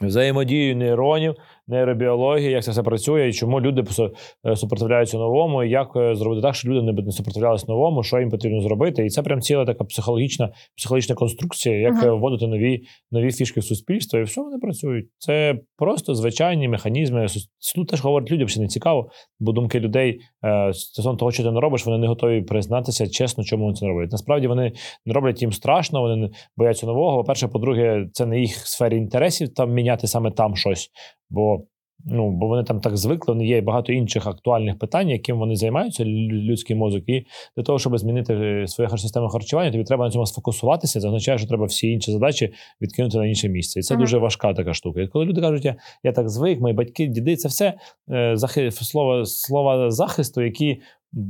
взаємодію 0.01 0.75
нейронів, 0.75 1.35
нейробіології, 1.67 2.51
як 2.51 2.63
це 2.63 2.71
все 2.71 2.83
працює, 2.83 3.29
і 3.29 3.33
чому 3.33 3.61
люди 3.61 3.81
пос- 3.81 4.11
е, 4.47 4.55
супротивляються 4.55 5.17
новому, 5.17 5.63
і 5.63 5.69
як 5.69 5.87
е, 5.95 6.15
зробити 6.15 6.41
так, 6.41 6.55
щоб 6.55 6.71
люди 6.71 6.81
не 6.91 7.01
не 7.01 7.11
супротивлялися 7.11 7.65
новому, 7.69 8.03
що 8.03 8.19
їм 8.19 8.29
потрібно 8.29 8.61
зробити. 8.61 9.05
І 9.05 9.09
це 9.09 9.21
прям 9.21 9.41
ціла 9.41 9.65
така 9.65 9.83
психологічна, 9.83 10.49
психологічна 10.77 11.15
конструкція, 11.15 11.77
як 11.79 11.93
Мгм. 11.93 12.07
е, 12.07 12.11
вводити 12.11 12.47
нові, 12.47 12.81
нові 13.11 13.31
фішки 13.31 13.59
в 13.59 13.63
суспільство, 13.63 14.19
і 14.19 14.23
все 14.23 14.41
вони 14.41 14.57
працюють. 14.57 15.05
Це 15.17 15.59
просто 15.77 16.15
звичайні 16.15 16.67
механізми. 16.67 17.25
Тут 17.75 17.87
теж 17.87 18.01
говорить 18.01 18.31
людям, 18.31 18.47
що 18.47 18.61
не 18.61 18.67
цікаво, 18.67 19.09
бо 19.39 19.51
думки 19.51 19.79
людей 19.79 20.19
стосовно 20.71 21.17
того, 21.17 21.31
що 21.31 21.43
ти 21.43 21.51
не 21.51 21.59
робиш, 21.59 21.85
вони 21.85 21.97
не 21.97 22.07
готові 22.07 22.41
признатися 22.41 23.07
чесно, 23.09 23.43
чому 23.43 23.63
вони 23.63 23.75
це 23.75 23.85
не 23.85 23.91
роблять. 23.91 24.11
Насправді 24.11 24.47
вони 24.47 24.71
не 25.05 25.13
роблять 25.13 25.41
їм 25.41 25.51
страшно, 25.51 26.01
вони 26.01 26.15
не 26.15 26.29
бояться 26.57 26.85
нового. 26.85 27.17
По-перше, 27.17 27.47
по-друге, 27.47 28.07
це 28.13 28.25
не 28.25 28.39
їх 28.39 28.55
сфері 28.57 28.97
інтересів 28.97 29.53
там 29.53 29.73
міняти 29.73 30.07
саме 30.07 30.31
там 30.31 30.55
щось. 30.55 30.89
Бо 31.29 31.67
ну 32.05 32.31
бо 32.31 32.47
вони 32.47 32.63
там 32.63 32.79
так 32.79 32.97
звикли. 32.97 33.33
Вони 33.33 33.45
є 33.45 33.61
багато 33.61 33.93
інших 33.93 34.27
актуальних 34.27 34.79
питань, 34.79 35.09
яким 35.09 35.37
вони 35.39 35.55
займаються, 35.55 36.03
лю- 36.03 36.31
людський 36.31 36.75
мозок. 36.75 37.03
І 37.09 37.25
для 37.57 37.63
того, 37.63 37.79
щоб 37.79 37.97
змінити 37.97 38.33
е, 38.33 38.67
свою 38.67 38.97
систему 38.97 39.27
харчування, 39.29 39.71
тобі 39.71 39.83
треба 39.83 40.05
на 40.05 40.11
цьому 40.11 40.25
сфокусуватися. 40.25 40.99
Це 40.99 41.07
означає, 41.07 41.37
що 41.37 41.47
треба 41.47 41.65
всі 41.65 41.87
інші 41.91 42.11
задачі 42.11 42.53
відкинути 42.81 43.17
на 43.17 43.25
інше 43.25 43.49
місце. 43.49 43.79
І 43.79 43.83
це 43.83 43.93
Мгм. 43.93 44.03
дуже 44.03 44.17
важка 44.17 44.53
така 44.53 44.73
штука. 44.73 45.01
І 45.01 45.07
коли 45.07 45.25
люди 45.25 45.41
кажуть, 45.41 45.65
я, 45.65 45.75
я 46.03 46.11
так 46.11 46.29
звик, 46.29 46.61
мої 46.61 46.73
батьки, 46.75 47.07
діди, 47.07 47.35
це 47.35 47.47
все 47.47 47.73
е, 48.11 48.31
захи, 48.37 48.71
слова, 48.71 49.25
слова 49.25 49.91
захисту, 49.91 50.41
які. 50.41 50.77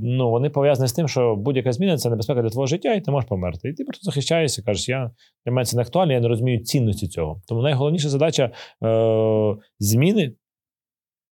Ну, 0.03 0.29
вони 0.29 0.49
пов'язані 0.49 0.87
з 0.87 0.93
тим, 0.93 1.07
що 1.07 1.35
будь-яка 1.35 1.71
зміна 1.71 1.97
це 1.97 2.09
небезпека 2.09 2.41
для 2.41 2.49
твого 2.49 2.67
життя, 2.67 2.93
і 2.93 3.01
ти 3.01 3.11
можеш 3.11 3.29
померти. 3.29 3.69
І 3.69 3.73
ти 3.73 3.83
просто 3.83 4.03
захищаєшся, 4.05 4.63
кажеш, 4.63 4.89
я 4.89 5.11
для 5.45 5.51
мене 5.51 5.65
це 5.65 5.75
не 5.77 5.81
актуально, 5.81 6.13
я 6.13 6.19
не 6.19 6.27
розумію 6.27 6.59
цінності 6.59 7.07
цього. 7.07 7.41
Тому 7.47 7.61
найголовніша 7.61 8.09
задача 8.09 8.51
е, 8.85 9.55
зміни, 9.79 10.31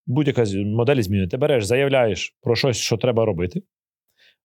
будь-яка 0.05 0.45
модель 0.65 1.01
зміни. 1.01 1.27
Ти 1.27 1.37
береш, 1.37 1.65
заявляєш 1.65 2.35
про 2.41 2.55
щось, 2.55 2.77
що 2.77 2.97
треба 2.97 3.25
робити. 3.25 3.61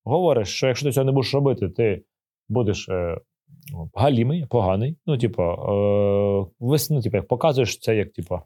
Говориш, 0.03 0.47
що 0.47 0.67
якщо 0.67 0.85
ти 0.85 0.91
цього 0.91 1.05
не 1.05 1.11
будеш 1.11 1.33
робити, 1.33 1.69
ти 1.69 2.03
будеш 2.49 2.89
е, 2.89 3.17
ну, 3.73 3.89
галімий, 3.93 4.45
поганий. 4.49 4.97
Ну, 5.05 5.17
типу, 5.17 5.43
е, 5.43 6.45
вис, 6.59 6.89
ну, 6.89 7.01
типу, 7.01 7.17
як 7.17 7.27
показуєш 7.27 7.79
це 7.79 7.95
як 7.95 8.11
типу, 8.11 8.39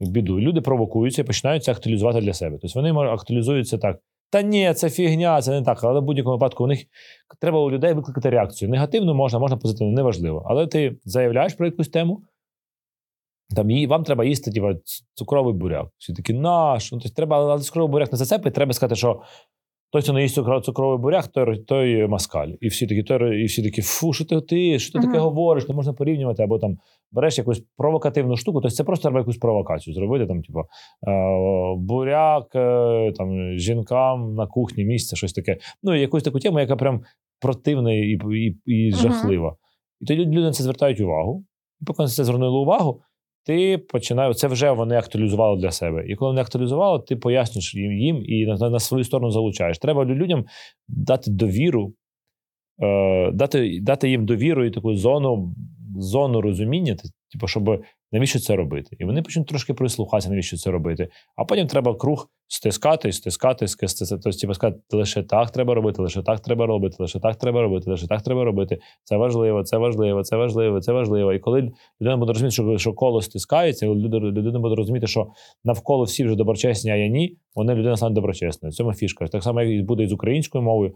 біду. 0.00 0.40
Люди 0.40 0.60
провокуються 0.60 1.22
і 1.22 1.24
починають 1.24 1.64
це 1.64 1.72
актуалізувати 1.72 2.20
для 2.20 2.32
себе. 2.32 2.58
Тобто 2.62 2.82
вони 2.82 3.10
актуалізуються 3.10 3.78
так. 3.78 3.98
Та 4.30 4.42
ні, 4.42 4.74
це 4.74 4.90
фігня, 4.90 5.42
це 5.42 5.50
не 5.50 5.62
так. 5.62 5.84
Але 5.84 6.00
в 6.00 6.02
будь-якому 6.02 6.36
випадку 6.36 6.64
у 6.64 6.66
них 6.66 6.84
треба 7.40 7.60
у 7.60 7.70
людей 7.70 7.92
викликати 7.92 8.30
реакцію. 8.30 8.68
Негативну 8.68 9.14
можна, 9.14 9.38
можна 9.38 9.56
позитивну, 9.56 9.92
неважливо. 9.92 10.46
Але 10.46 10.66
ти 10.66 10.96
заявляєш 11.04 11.54
про 11.54 11.66
якусь 11.66 11.88
тему, 11.88 12.22
там 13.56 13.86
вам 13.88 14.04
треба 14.04 14.24
їсти 14.24 14.50
типу, 14.50 14.68
цукровий 15.14 15.54
буряк. 15.54 15.88
Всі 15.98 16.12
такі, 16.12 16.32
наш. 16.32 16.92
Ну, 16.92 16.98
тобто, 16.98 17.16
треба, 17.16 17.36
але 17.36 17.58
цукровий 17.58 17.90
буряк 17.90 18.12
не 18.12 18.18
зацепить, 18.18 18.54
треба 18.54 18.72
сказати, 18.72 18.94
що 18.94 19.20
той, 19.90 20.02
хто 20.02 20.12
не 20.12 20.22
їсть 20.22 20.34
цукровий 20.34 20.98
буряк, 20.98 21.26
той, 21.26 21.58
той 21.58 22.06
маскаль. 22.06 22.48
І 22.60 22.68
всі 22.68 22.86
такі, 22.86 23.02
той, 23.02 23.42
і 23.42 23.44
всі 23.44 23.62
такі, 23.62 23.82
фу, 23.82 24.12
що 24.12 24.24
ти, 24.24 24.40
ти 24.40 24.78
що 24.78 24.92
ти 24.92 25.06
таке 25.06 25.18
говориш, 25.18 25.68
не 25.68 25.74
можна 25.74 25.92
порівнювати, 25.92 26.42
або 26.42 26.58
там 26.58 26.78
береш 27.12 27.38
якусь 27.38 27.62
провокативну 27.76 28.36
штуку, 28.36 28.60
тобто 28.60 28.76
це 28.76 28.84
просто 28.84 29.02
треба 29.02 29.18
якусь 29.18 29.36
провокацію 29.36 29.94
зробити. 29.94 30.26
Там, 30.26 30.42
типу, 30.42 30.58
е, 30.58 30.64
буряк, 31.76 32.54
е, 32.54 33.12
там, 33.16 33.58
жінкам 33.58 34.34
на 34.34 34.46
кухні 34.46 34.84
місце, 34.84 35.16
щось 35.16 35.32
таке. 35.32 35.56
Ну, 35.82 35.94
і 35.94 36.00
якусь 36.00 36.22
таку 36.22 36.38
тему, 36.38 36.60
яка 36.60 36.76
прям 36.76 37.02
противна 37.40 37.92
і, 37.92 38.18
і, 38.34 38.56
і 38.64 38.92
жахлива. 38.92 39.56
І 40.00 40.06
тоді 40.06 40.26
люди 40.26 40.40
на 40.40 40.52
це 40.52 40.62
звертають 40.62 41.00
увагу. 41.00 41.44
І 41.80 41.84
поки 41.84 42.02
на 42.02 42.08
це 42.08 42.24
звернули 42.24 42.58
увагу, 42.58 43.00
ти 43.48 43.78
починаєш, 43.78 44.36
це 44.36 44.48
вже 44.48 44.70
вони 44.70 44.96
актуалізували 44.96 45.60
для 45.60 45.70
себе. 45.70 46.04
І 46.08 46.14
коли 46.14 46.30
вони 46.30 46.40
актуалізували, 46.40 47.02
ти 47.06 47.16
пояснюєш 47.16 47.74
їм, 47.74 48.22
і 48.24 48.46
на, 48.46 48.70
на 48.70 48.80
свою 48.80 49.04
сторону 49.04 49.30
залучаєш. 49.30 49.78
Треба 49.78 50.04
людям 50.04 50.44
дати 50.88 51.30
довіру, 51.30 51.92
е, 52.82 53.32
дати, 53.32 53.80
дати 53.82 54.10
їм 54.10 54.26
довіру 54.26 54.64
і 54.64 54.70
таку 54.70 54.94
зону, 54.94 55.54
зону 55.98 56.40
розуміння, 56.40 56.96
типу, 57.32 57.46
щоб 57.46 57.82
навіщо 58.12 58.38
це 58.38 58.56
робити. 58.56 58.96
І 58.98 59.04
вони 59.04 59.22
почнуть 59.22 59.46
трошки 59.46 59.74
прислухатися, 59.74 60.30
навіщо 60.30 60.56
це 60.56 60.70
робити. 60.70 61.08
А 61.36 61.44
потім 61.44 61.66
треба 61.66 61.94
круг 61.94 62.28
стискати, 62.48 63.12
стискати, 63.12 63.68
стискати. 63.68 64.20
Тобто, 64.24 64.38
типу, 64.38 64.54
сказати, 64.54 64.80
лише 64.92 65.22
так 65.22 65.50
треба 65.50 65.74
робити, 65.74 66.02
лише 66.02 66.22
так 66.22 66.40
треба 66.40 66.66
робити, 66.66 66.96
лише 66.98 67.20
так 67.20 67.36
треба 67.36 67.62
робити, 67.62 67.90
лише 67.90 68.06
так 68.06 68.22
треба 68.22 68.44
робити. 68.44 68.78
Це 69.04 69.16
важливо, 69.16 69.62
це 69.62 69.78
важливо, 69.78 70.22
це 70.22 70.36
важливо, 70.36 70.80
це 70.80 70.92
важливо. 70.92 71.32
І 71.32 71.38
коли 71.38 71.72
людина 72.00 72.16
буде 72.16 72.32
розуміти, 72.32 72.52
що, 72.52 72.78
що 72.78 72.92
коло 72.92 73.22
стискається, 73.22 73.86
людина 73.86 74.58
буде 74.58 74.74
розуміти, 74.74 75.06
що 75.06 75.26
навколо 75.64 76.04
всі 76.04 76.24
вже 76.24 76.34
доброчесні, 76.34 76.90
а 76.90 76.96
я 76.96 77.08
ні, 77.08 77.36
вони 77.54 77.74
людина 77.74 77.96
стане 77.96 78.14
доброчесною. 78.14 78.70
В 78.70 78.74
цьому 78.74 78.92
фішка. 78.92 79.26
Так 79.26 79.42
само, 79.42 79.62
як 79.62 79.80
і 79.80 79.82
буде 79.82 80.02
і 80.02 80.06
з 80.06 80.12
українською 80.12 80.64
мовою. 80.64 80.94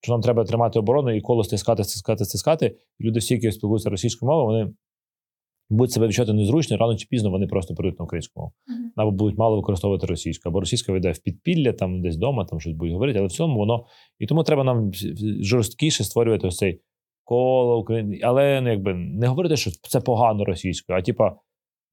Що 0.00 0.12
нам 0.12 0.20
треба 0.20 0.44
тримати 0.44 0.78
оборону 0.78 1.16
і 1.16 1.20
коло 1.20 1.44
стискати, 1.44 1.84
стискати, 1.84 2.24
стискати. 2.24 2.76
Люди, 3.00 3.18
всі, 3.18 3.34
які 3.34 3.52
спілкуються 3.52 3.90
російською 3.90 4.30
мовою, 4.30 4.46
вони 4.46 4.74
будуть 5.70 5.92
себе 5.92 6.06
відчувати 6.06 6.32
незручно, 6.32 6.76
рано 6.76 6.96
чи 6.96 7.06
пізно 7.10 7.30
вони 7.30 7.46
просто 7.46 7.74
перейдуть 7.74 7.98
на 7.98 8.04
українську 8.04 8.40
мову. 8.40 8.52
Мгм. 8.66 8.92
Або 8.96 9.10
будуть 9.10 9.38
мало 9.38 9.56
використовувати 9.56 10.06
російську, 10.06 10.48
або 10.48 10.60
російська 10.60 10.92
веде 10.92 11.12
в 11.12 11.18
підпілля, 11.18 11.72
там 11.72 12.02
десь 12.02 12.16
вдома, 12.16 12.44
там 12.44 12.60
щось 12.60 12.72
будуть 12.72 12.92
говорити, 12.92 13.18
але 13.18 13.28
в 13.28 13.32
цілому 13.32 13.56
воно. 13.56 13.84
І 14.18 14.26
тому 14.26 14.42
треба 14.42 14.64
нам 14.64 14.90
жорсткіше 15.40 16.04
створювати 16.04 16.46
ось 16.46 16.56
цей 16.56 16.80
коло 17.24 17.78
України. 17.78 18.20
Але 18.22 18.60
ну, 18.60 18.70
якби 18.70 18.94
не 18.94 19.26
говорити, 19.26 19.56
що 19.56 19.70
це 19.70 20.00
погано 20.00 20.44
російською, 20.44 20.98
а 20.98 21.02
типа, 21.02 21.36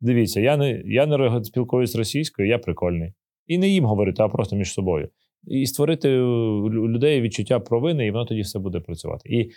дивіться, 0.01 0.41
я 0.41 0.57
не, 0.57 0.83
я 0.85 1.05
не 1.05 1.43
спілкуюсь 1.43 1.95
російською, 1.95 2.47
я 2.47 2.57
прикольний. 2.57 3.13
І 3.47 3.57
не 3.57 3.69
їм 3.69 3.85
говорити, 3.85 4.23
а 4.23 4.27
просто 4.27 4.55
між 4.55 4.73
собою. 4.73 5.09
І 5.47 5.65
створити 5.65 6.19
у 6.19 6.69
людей 6.69 7.21
відчуття 7.21 7.59
провини, 7.59 8.07
і 8.07 8.11
воно 8.11 8.25
тоді 8.25 8.41
все 8.41 8.59
буде 8.59 8.79
працювати. 8.79 9.29
І 9.29 9.51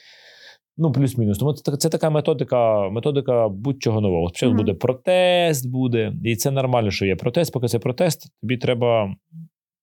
ну, 0.76 0.92
плюс-мінус. 0.92 1.38
Тому 1.38 1.52
це, 1.52 1.76
це 1.76 1.88
така 1.88 2.10
методика, 2.10 2.88
методика 2.90 3.48
будь-чого 3.48 4.00
нового. 4.00 4.28
Спочатку 4.28 4.54
Мгм. 4.54 4.64
буде 4.64 4.74
протест, 4.74 5.70
буде, 5.70 6.12
і 6.24 6.36
це 6.36 6.50
нормально, 6.50 6.90
що 6.90 7.06
є 7.06 7.16
протест. 7.16 7.52
Поки 7.52 7.68
це 7.68 7.78
протест, 7.78 8.28
тобі 8.42 8.56
треба 8.56 9.14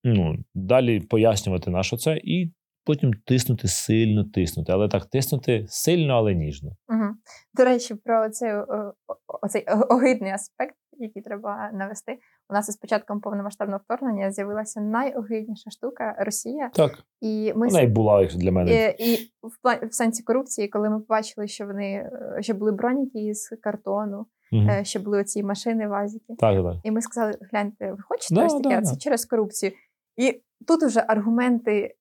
ну, 0.03 0.35
далі 0.55 0.99
пояснювати 0.99 1.71
на 1.71 1.83
що 1.83 1.97
це, 1.97 2.17
і 2.23 2.51
потім 2.85 3.11
тиснути 3.25 3.67
сильно 3.67 4.23
тиснути. 4.23 4.71
Але 4.71 4.87
так 4.87 5.05
тиснути 5.05 5.65
сильно, 5.67 6.13
але 6.13 6.33
ніжно. 6.35 6.71
Мгм. 6.87 7.15
До 7.57 7.63
речі, 7.65 7.95
про 8.03 8.29
цей, 8.29 8.49
е, 8.49 8.65
о- 9.07 9.39
оцей 9.43 9.65
огидний 9.89 10.31
аспект, 10.31 10.75
який 11.01 11.21
треба 11.21 11.69
навести. 11.73 12.17
У 12.49 12.53
нас 12.53 12.69
із 12.69 12.77
початком 12.77 13.21
повномасштабного 13.21 13.81
вторгнення 13.83 14.31
з'явилася 14.31 14.81
найогидніша 14.81 15.69
штука 15.69 16.15
Росія. 16.19 16.69
Так, 16.73 16.91
І 17.21 17.53
ми 17.55 17.67
вона 17.67 17.81
і 17.81 17.87
була 17.87 18.25
для 18.25 18.51
мене. 18.51 18.95
І, 18.99 19.13
і 19.13 19.31
в 19.41 19.87
в 19.87 19.93
сенсі 19.93 20.23
корупції, 20.23 20.67
коли 20.67 20.89
ми 20.89 20.99
побачили, 20.99 21.47
що 21.47 21.65
вони 21.65 21.91
е, 21.93 22.37
що 22.39 22.53
були 22.53 22.71
броніки 22.71 23.19
із 23.19 23.49
картону, 23.61 24.25
е, 24.53 24.85
що 24.85 24.99
були 24.99 25.19
оці 25.19 25.43
машини 25.43 25.87
вазики. 25.87 26.35
Так, 26.39 26.63
так. 26.63 26.75
І 26.83 26.91
ми 26.91 27.01
сказали: 27.01 27.37
гляньте, 27.51 27.91
ви 27.91 28.03
хочете 28.07 28.35
Да, 28.35 28.45
ось 28.45 28.53
таке? 28.53 28.75
да, 28.75 28.81
це 28.81 28.93
да. 28.93 28.97
через 28.97 29.25
корупцію. 29.25 29.71
І 30.17 30.41
тут 30.67 30.83
уже 30.83 31.05
аргументи 31.07 31.95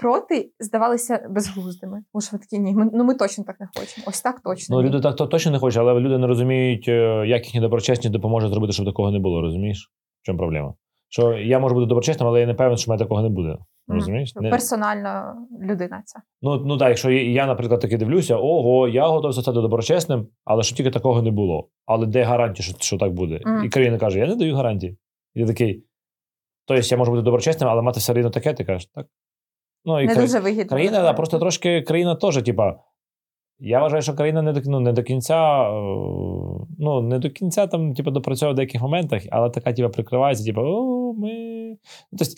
проти 0.00 0.50
здавалися 0.60 1.26
безглуздими. 1.30 2.02
Ви 2.14 2.38
такі, 2.38 2.58
ні, 2.58 2.74
ми, 2.74 2.90
ну 2.92 3.04
ми 3.04 3.14
точно 3.14 3.44
так 3.44 3.60
не 3.60 3.68
хочемо. 3.76 4.04
Ось 4.08 4.22
так 4.22 4.40
точно. 4.40 4.76
Ну, 4.76 4.82
люди 4.82 5.00
так 5.00 5.16
то 5.16 5.26
точно 5.26 5.52
не 5.52 5.58
хочуть, 5.58 5.80
але 5.80 6.00
люди 6.00 6.18
не 6.18 6.26
розуміють, 6.26 6.88
е, 6.88 7.24
як 7.26 7.44
їхні 7.44 7.60
доброчесні 7.60 8.10
допоможуть 8.10 8.50
зробити, 8.50 8.72
щоб 8.72 8.86
такого 8.86 9.10
не 9.10 9.18
було. 9.18 9.40
Розумієш? 9.40 9.90
В 10.22 10.26
чому 10.26 10.38
проблема? 10.38 10.74
Що 11.08 11.32
я 11.32 11.58
можу 11.58 11.74
бути 11.74 11.86
доброчесним, 11.86 12.28
але 12.28 12.40
я 12.40 12.46
не 12.46 12.54
певен, 12.54 12.76
що 12.76 12.86
в 12.86 12.90
мене 12.90 12.98
такого 12.98 13.22
не 13.22 13.28
буде. 13.28 13.58
Розумієш? 13.88 14.34
Не- 14.34 14.50
Персонально 14.50 15.34
людина 15.62 16.02
ця. 16.04 16.20
Ну, 16.42 16.56
ну 16.66 16.78
так, 16.78 16.88
якщо 16.88 17.10
я, 17.10 17.46
наприклад, 17.46 17.80
таки 17.80 17.96
дивлюся, 17.96 18.36
ого, 18.36 18.88
я 18.88 19.08
готовий 19.08 19.32
стати 19.32 19.60
доброчесним, 19.60 20.28
але 20.44 20.62
щоб 20.62 20.76
тільки 20.76 20.90
такого 20.90 21.22
не 21.22 21.30
було. 21.30 21.68
Але 21.86 22.06
де 22.06 22.22
гарантія, 22.22 22.64
що, 22.64 22.76
що 22.78 22.98
так 22.98 23.12
буде? 23.12 23.40
Мгм. 23.44 23.64
І 23.64 23.68
країна 23.68 23.98
каже: 23.98 24.18
я 24.18 24.26
не 24.26 24.36
даю 24.36 24.56
гарантії. 24.56 24.96
І 25.34 25.40
ти 25.40 25.46
такий. 25.46 25.84
Тобто 26.66 26.86
я 26.86 26.96
можу 26.96 27.10
бути 27.10 27.22
доброчесним, 27.22 27.70
але 27.70 27.82
мати 27.82 28.00
все 28.00 28.12
рівно 28.12 28.30
таке, 28.30 28.54
ти 28.54 28.64
кажеш, 28.64 28.86
так. 28.94 29.06
Ну, 29.84 30.00
і 30.00 30.06
Не 30.06 30.14
кра- 30.14 30.20
дуже 30.20 30.40
вигідно. 30.40 30.64
країна, 30.68 31.02
да, 31.02 31.12
просто 31.12 31.38
трошки 31.38 31.82
країна 31.82 32.14
теж, 32.14 32.42
типа. 32.42 32.80
Я 33.62 33.80
вважаю, 33.80 34.02
що 34.02 34.14
країна 34.14 34.42
не 34.42 34.52
до, 34.52 34.60
ну, 34.64 34.80
не 34.80 34.92
до 34.92 35.02
кінця, 35.02 35.62
е, 35.70 35.72
ну, 36.78 37.00
не 37.02 37.18
до 37.18 37.30
кінця 37.30 37.66
там, 37.66 37.94
типу, 37.94 38.10
допрацьовує 38.10 38.52
в 38.52 38.56
деяких 38.56 38.82
моментах, 38.82 39.22
але 39.30 39.50
така, 39.50 39.72
типу, 39.72 39.90
прикривається, 39.90 40.44
типу, 40.44 40.60
о, 40.60 41.12
ми. 41.14 41.30
Тобто, 42.18 42.34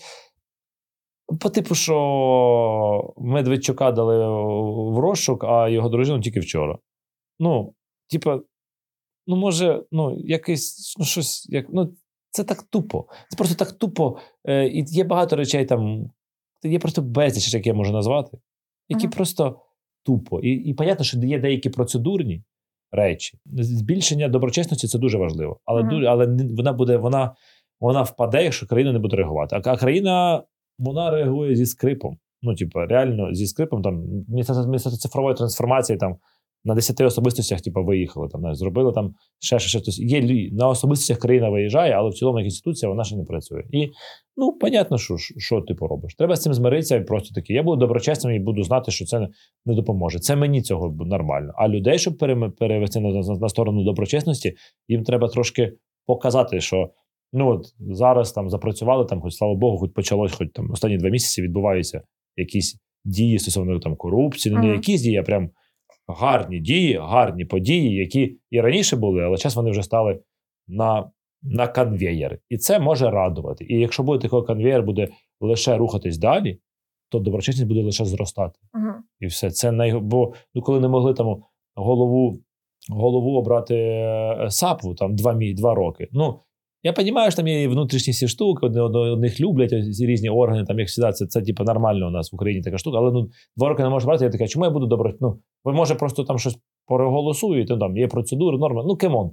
по 1.40 1.50
типу, 1.50 1.74
що 1.74 3.14
Медведчука 3.16 3.92
дали 3.92 4.18
в 4.92 4.98
розшук, 4.98 5.44
а 5.44 5.68
його 5.68 5.88
дружину 5.88 6.20
тільки 6.20 6.40
вчора. 6.40 6.78
Ну, 7.38 7.74
типа, 8.10 8.40
ну, 9.26 9.36
може, 9.36 9.82
ну, 9.92 10.16
якийсь, 10.18 10.96
ну, 10.98 11.04
щось, 11.04 11.46
як, 11.50 11.66
ну, 11.68 11.92
це 12.30 12.44
так 12.44 12.62
тупо. 12.62 13.04
Це 13.30 13.36
просто 13.36 13.54
так 13.64 13.72
тупо. 13.72 14.16
Е, 14.44 14.66
і 14.66 14.84
є 14.88 15.04
багато 15.04 15.36
речей 15.36 15.64
там, 15.64 16.10
є 16.64 16.78
просто 16.78 17.02
безліч, 17.02 17.54
як 17.54 17.66
я 17.66 17.74
можу 17.74 17.92
назвати, 17.92 18.38
які 18.88 19.06
Мгм. 19.06 19.12
просто 19.16 19.60
тупо. 20.04 20.40
І, 20.40 20.50
і 20.50 20.74
понятно, 20.74 21.04
що 21.04 21.18
є 21.18 21.38
деякі 21.38 21.70
процедурні 21.70 22.42
речі. 22.92 23.38
Збільшення 23.52 24.28
доброчесності 24.28 24.88
це 24.88 24.98
дуже 24.98 25.18
важливо. 25.18 25.60
Але, 25.64 25.80
Мгм. 25.80 25.90
дуже, 25.90 26.06
але 26.06 26.26
вона 26.56 26.72
буде, 26.72 26.96
вона, 26.96 27.34
вона 27.80 28.02
впаде, 28.02 28.44
якщо 28.44 28.66
країна 28.66 28.92
не 28.92 28.98
буде 28.98 29.16
реагувати. 29.16 29.56
А, 29.56 29.70
а 29.72 29.76
країна 29.76 30.42
вона 30.78 31.10
реагує 31.10 31.56
зі 31.56 31.66
скрипом. 31.66 32.18
Ну, 32.42 32.54
типу, 32.54 32.78
реально 32.80 33.34
зі 33.34 33.46
скрипом 33.46 33.82
там 33.82 34.04
міністерство 34.28 34.90
цифрової 34.90 35.36
трансформації 35.36 35.98
там 35.98 36.16
на 36.64 36.74
10 36.74 37.00
особистостях, 37.00 37.60
типу, 37.60 37.84
виїхали 37.84 38.28
там, 38.28 38.40
знаєш, 38.40 38.58
зробили 38.58 38.92
там 38.92 39.14
ще 39.38 39.58
ще, 39.58 39.68
ще 39.68 39.78
щось. 39.78 39.98
Є 39.98 40.50
на 40.52 40.68
особистостях 40.68 41.18
країна 41.18 41.50
виїжджає, 41.50 41.92
але 41.92 42.10
в 42.10 42.14
цілому 42.14 42.38
як 42.38 42.44
інституція 42.44 42.90
вона 42.90 43.04
ще 43.04 43.16
не 43.16 43.24
працює. 43.24 43.62
І 43.70 43.90
ну, 44.36 44.52
понятно, 44.52 44.98
що, 44.98 45.16
що, 45.18 45.60
ти 45.60 45.74
поробиш. 45.74 46.14
Треба 46.14 46.36
з 46.36 46.42
цим 46.42 46.54
змиритися 46.54 46.96
і 46.96 47.04
просто 47.04 47.34
таки. 47.34 47.52
Я 47.52 47.62
буду 47.62 47.76
доброчесним 47.76 48.34
і 48.34 48.38
буду 48.38 48.62
знати, 48.62 48.90
що 48.90 49.04
це 49.04 49.20
не, 49.20 49.28
не 49.66 49.74
допоможе. 49.74 50.18
Це 50.18 50.36
мені 50.36 50.62
цього 50.62 50.96
нормально. 51.00 51.52
А 51.56 51.68
людей, 51.68 51.98
щоб 51.98 52.18
пере- 52.18 52.50
перевести 52.58 53.00
на, 53.00 53.08
на, 53.08 53.38
на 53.38 53.48
сторону 53.48 53.84
доброчесності, 53.84 54.54
їм 54.88 55.04
треба 55.04 55.28
трошки 55.28 55.72
показати, 56.06 56.60
що. 56.60 56.90
Ну 57.34 57.48
от 57.48 57.66
зараз 57.80 58.32
там 58.32 58.50
запрацювали, 58.50 59.04
там, 59.04 59.20
хоч 59.20 59.34
слава 59.34 59.54
Богу, 59.54 59.78
хоч 59.78 59.90
почалось, 59.92 60.32
хоч 60.32 60.48
там 60.54 60.70
останні 60.70 60.96
два 60.96 61.10
місяці 61.10 61.42
відбуваються 61.42 62.02
якісь 62.36 62.76
дії 63.04 63.38
стосовно 63.38 63.78
там 63.78 63.96
корупції, 63.96 64.54
ну, 64.54 64.60
не 64.60 64.68
якісь 64.68 65.02
дії, 65.02 65.16
а 65.16 65.22
прям 65.22 65.50
гарні 66.12 66.60
дії, 66.60 66.98
гарні 67.02 67.44
події, 67.44 67.94
які 67.94 68.36
і 68.50 68.60
раніше 68.60 68.96
були, 68.96 69.22
але 69.22 69.36
зараз 69.36 69.56
вони 69.56 69.70
вже 69.70 69.82
стали 69.82 70.20
на, 70.68 71.10
на 71.42 71.68
конвеєр. 71.68 72.38
І 72.48 72.58
це 72.58 72.78
може 72.78 73.10
радувати. 73.10 73.66
І 73.68 73.80
якщо 73.80 74.02
буде 74.02 74.28
такий 74.28 74.46
конвеєр, 74.46 74.82
буде 74.82 75.08
лише 75.40 75.76
рухатись 75.76 76.18
далі, 76.18 76.58
то 77.08 77.18
доброчесність 77.18 77.68
буде 77.68 77.82
лише 77.82 78.04
зростати. 78.04 78.58
Мгм. 78.74 78.94
І 79.20 79.26
все. 79.26 79.50
Це 79.50 79.72
най... 79.72 79.92
Бо 79.92 80.32
ну, 80.54 80.62
коли 80.62 80.80
не 80.80 80.88
могли 80.88 81.14
там 81.14 81.42
голову, 81.74 82.38
голову 82.90 83.38
обрати 83.38 83.76
е, 83.76 84.46
САПу 84.50 84.94
там 84.94 85.16
два, 85.16 85.32
мі... 85.32 85.54
два 85.54 85.74
роки. 85.74 86.08
Ну, 86.12 86.40
я 86.82 86.92
розумію, 86.92 87.30
що 87.30 87.36
там 87.36 87.48
є 87.48 87.62
і 87.62 87.68
внутрішні 87.68 88.12
всі 88.12 88.28
штуки, 88.28 88.66
одних 88.66 89.40
люблять, 89.40 89.96
ці 89.96 90.06
різні 90.06 90.30
органи, 90.30 90.64
там, 90.64 90.78
як 90.78 90.90
завжди, 90.90 91.12
це, 91.12 91.26
це 91.26 91.42
типу, 91.42 91.64
нормально 91.64 92.08
у 92.08 92.10
нас 92.10 92.32
в 92.32 92.34
Україні 92.34 92.62
така 92.62 92.78
штука, 92.78 92.98
але 92.98 93.12
ну, 93.12 93.28
два 93.56 93.68
роки 93.68 93.82
не 93.82 93.88
можеш 93.88 94.06
брати, 94.06 94.24
я 94.24 94.30
така, 94.30 94.46
чому 94.46 94.64
я 94.64 94.70
буду 94.70 94.86
добре? 94.86 95.14
Ну, 95.20 95.38
ви 95.64 95.72
може 95.72 95.94
просто 95.94 96.24
там 96.24 96.38
щось 96.38 96.58
переголосуєте, 96.88 97.76
там 97.76 97.96
є 97.96 98.08
процедури, 98.08 98.58
норми. 98.58 98.82
Ну, 98.86 98.96
кемон. 98.96 99.30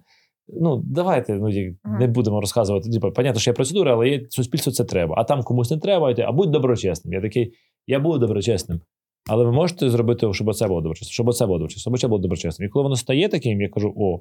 Ну, 0.62 0.82
давайте 0.86 1.34
ну, 1.34 1.50
як, 1.50 1.74
не 2.00 2.08
будемо 2.08 2.42
розказувати. 2.42 2.90
Типу, 2.90 3.12
понятно, 3.12 3.42
що 3.42 3.52
є 3.52 3.56
процедури, 3.56 3.92
але 3.92 4.10
є 4.10 4.28
суспільству 4.30 4.72
це 4.72 4.84
треба. 4.84 5.16
А 5.18 5.24
там 5.24 5.44
комусь 5.44 5.72
не 5.72 5.78
треба 5.78 6.12
йти, 6.12 6.22
а 6.22 6.32
будь 6.32 6.52
доброчесним. 6.52 7.14
Я 7.14 7.22
такий, 7.22 7.54
я 7.88 8.00
буду 8.00 8.18
доброчесним. 8.20 8.82
Але 9.30 9.46
ви 9.46 9.52
можете 9.52 9.90
зробити, 9.90 10.34
щоб 10.34 10.48
оце 10.48 10.68
було 10.68 10.82
доброчесним, 10.82 11.12
щоб 11.12 11.28
оце 11.28 11.46
було 11.46 11.60
доброчесним, 11.60 11.82
щоб 11.82 12.00
це 12.00 12.08
було 12.08 12.22
доброчесним. 12.22 12.68
І 12.68 12.70
коли 12.70 12.84
воно 12.84 12.96
стає 12.96 13.30
таким, 13.30 13.62
я 13.62 13.70
кажу: 13.70 13.94
о, 13.98 14.20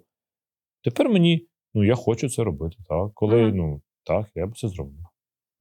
тепер 0.85 1.09
мені, 1.09 1.47
ну 1.75 1.85
я 1.85 1.95
хочу 1.95 2.29
це 2.29 2.45
робити. 2.45 2.77
Так, 2.89 3.11
коли, 3.14 3.43
Ага. 3.43 3.53
ну 3.55 3.81
так, 4.05 4.27
я 4.35 4.47
б 4.47 4.59
це 4.59 4.69
зроблю. 4.69 4.97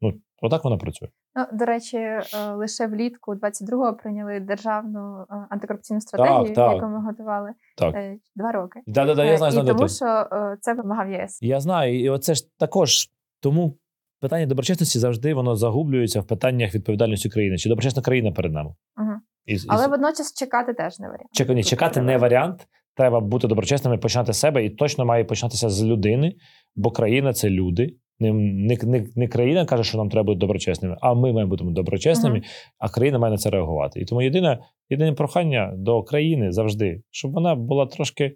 Ну, 0.01 0.13
отак 0.41 0.63
вона 0.63 0.77
працює. 0.77 1.09
Ну, 1.35 1.45
до 1.53 1.65
речі, 1.65 1.97
е, 1.97 2.21
лише 2.55 2.87
влітку 2.87 3.35
22-го 3.35 3.93
прийняли 3.93 4.39
державну 4.39 5.25
е, 5.31 5.47
антикорупційну 5.49 6.01
стратегію, 6.01 6.55
так. 6.55 6.73
яку 6.73 6.87
ми 6.87 7.05
готували 7.05 7.53
Так. 7.77 7.95
е, 7.95 8.17
два 8.35 8.51
роки. 8.51 8.79
Да, 8.87 9.05
да, 9.05 9.15
да, 9.15 9.25
я 9.25 9.37
знаю, 9.37 9.49
і 9.49 9.53
знаю, 9.53 9.67
тому, 9.67 9.89
що 9.89 10.27
це 10.61 10.73
вимагав 10.73 11.09
ЄС. 11.11 11.39
Я 11.41 11.59
знаю, 11.59 11.99
і 11.99 12.09
оце 12.09 12.35
ж 12.35 12.47
також 12.57 13.09
тому 13.41 13.77
питання 14.21 14.45
доброчесності 14.45 14.99
завжди 14.99 15.33
воно 15.33 15.55
загублюється 15.55 16.21
в 16.21 16.27
питаннях 16.27 16.75
відповідальності 16.75 17.29
країни. 17.29 17.57
Чи 17.57 17.69
доброчесна 17.69 18.01
країна 18.01 18.31
перед 18.31 18.53
нами? 18.53 18.75
Ага. 18.95 19.21
І, 19.45 19.53
і- 19.55 19.65
Але 19.67 19.87
водночас 19.87 20.33
чекати 20.33 20.73
теж 20.73 20.99
не 20.99 21.07
варіант. 21.07 21.55
Ні, 21.55 21.63
чекати 21.63 22.01
не 22.01 22.17
варіант. 22.17 22.67
Треба 22.97 23.19
бути 23.19 23.47
доброчесним 23.47 23.93
і 23.93 23.97
починати 23.97 24.33
з 24.33 24.37
себе, 24.37 24.65
і 24.65 24.69
точно 24.69 25.05
має 25.05 25.23
починатися 25.23 25.69
з 25.69 25.83
людини, 25.85 26.33
бо 26.75 26.91
країна 26.91 27.33
це 27.33 27.49
люди. 27.49 27.95
Не, 28.19 28.33
не, 28.33 28.77
не, 28.83 29.05
не 29.15 29.27
країна 29.27 29.65
каже, 29.65 29.83
що 29.83 29.97
нам 29.97 30.09
треба 30.09 30.25
бути 30.25 30.39
доброчесними, 30.39 30.97
а 31.01 31.13
ми 31.13 31.33
маємо 31.33 31.49
бути 31.49 31.63
доброчесними, 31.63 32.35
Мгм. 32.35 32.45
а 32.79 32.89
країна 32.89 33.19
має 33.19 33.31
на 33.31 33.37
це 33.37 33.49
реагувати. 33.49 33.99
І 33.99 34.05
тому 34.05 34.21
єдине, 34.21 34.59
єдине 34.89 35.13
прохання 35.13 35.73
до 35.77 36.03
країни 36.03 36.51
завжди, 36.51 37.01
щоб 37.11 37.31
вона 37.31 37.55
була 37.55 37.85
трошки 37.85 38.35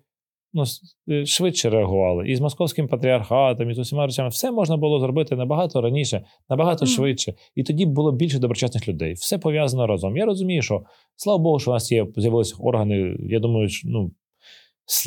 ну, 0.53 0.64
е, 1.12 1.26
швидше 1.26 1.70
реагувала. 1.70 2.26
І 2.26 2.36
з 2.36 2.41
московським 2.41 2.88
патріархатом, 2.88 3.70
і 3.70 3.74
з 3.74 3.80
усіма 3.80 4.05
речами, 4.05 4.30
все 4.30 4.51
можна 4.51 4.78
було 4.78 4.99
зробити 4.99 5.36
набагато 5.36 5.82
раніше, 5.82 6.24
набагато 6.49 6.86
Мгм. 6.86 6.93
швидше. 6.93 7.34
І 7.55 7.64
тоді 7.64 7.86
було 7.86 8.12
більше 8.12 8.39
доброчесних 8.39 8.88
людей. 8.88 9.14
Все 9.14 9.38
пов'язано 9.38 9.88
разом. 9.88 10.18
Я 10.18 10.26
розумію, 10.26 10.62
що 10.62 10.82
слава 11.16 11.43
Богу, 11.43 11.59
що 11.59 11.72
у 11.72 11.74
нас 11.74 11.91
є 11.91 12.07
з'явилися 12.18 12.55
органи. 12.59 13.18
Я 13.20 13.39
думаю, 13.39 13.70
що, 13.70 13.89
ну. 13.89 14.12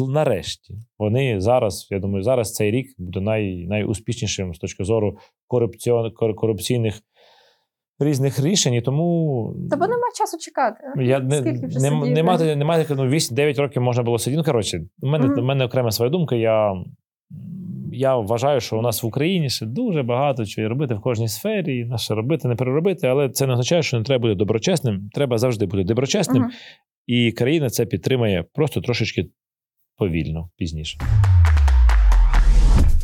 Нарешті 0.09 0.75
вони 0.99 1.41
зараз, 1.41 1.89
я 1.91 1.99
думаю, 1.99 2.23
зараз 2.23 2.53
цей 2.53 2.71
рік 2.71 2.87
буде 2.99 3.21
най, 3.21 3.67
найуспішнішим 3.67 4.55
з 4.55 4.59
точки 4.59 4.85
зору 4.85 5.19
корупціон, 5.47 6.13
корупційних 6.37 7.01
різних 7.99 8.45
рішень. 8.45 8.75
І 8.75 8.81
тому 8.83 9.55
Та 9.71 9.77
бо 9.77 9.87
нема 9.87 10.03
часу 10.19 10.39
чекати. 10.39 10.79
я 11.05 11.21
не, 11.21 11.41
вже 11.41 11.91
не, 11.91 12.11
не 12.11 12.23
мати, 12.23 12.57
не 12.57 12.65
мати 12.65 12.95
ну, 12.95 13.03
8-9 13.07 13.61
років 13.61 13.83
можна 13.83 14.03
було 14.03 14.19
сидіти. 14.19 14.37
Ну, 14.39 14.45
коротше, 14.45 14.81
у 15.03 15.07
мене, 15.07 15.27
Мгм. 15.27 15.39
у 15.39 15.43
мене 15.43 15.65
окрема 15.65 15.91
своя 15.91 16.11
думка. 16.11 16.37
Я, 16.37 16.73
я 17.93 18.17
вважаю, 18.17 18.61
що 18.61 18.79
у 18.79 18.83
нас 18.83 19.03
в 19.03 19.07
Україні 19.07 19.51
ще 19.51 19.67
дуже 19.67 20.03
багато 20.03 20.47
чого 20.47 20.69
робити 20.69 20.95
в 20.95 21.01
кожній 21.01 21.29
сфері, 21.29 21.79
і 21.79 21.85
наше 21.85 22.15
робити, 22.15 22.49
не 22.49 22.55
переробити, 22.55 23.07
але 23.07 23.29
це 23.29 23.47
не 23.47 23.53
означає, 23.53 23.83
що 23.83 23.99
не 23.99 24.05
треба 24.05 24.23
бути 24.23 24.35
доброчесним. 24.35 25.09
Треба 25.13 25.39
завжди 25.39 25.67
бути 25.67 25.85
доброчесним, 25.85 26.43
Мгм. 26.43 26.53
і 27.07 27.33
країна 27.33 27.71
це 27.71 27.87
підтримає 27.87 28.45
просто 28.55 28.81
трошечки 28.81 29.27
повільно 29.97 30.51
пізніше. 30.57 30.99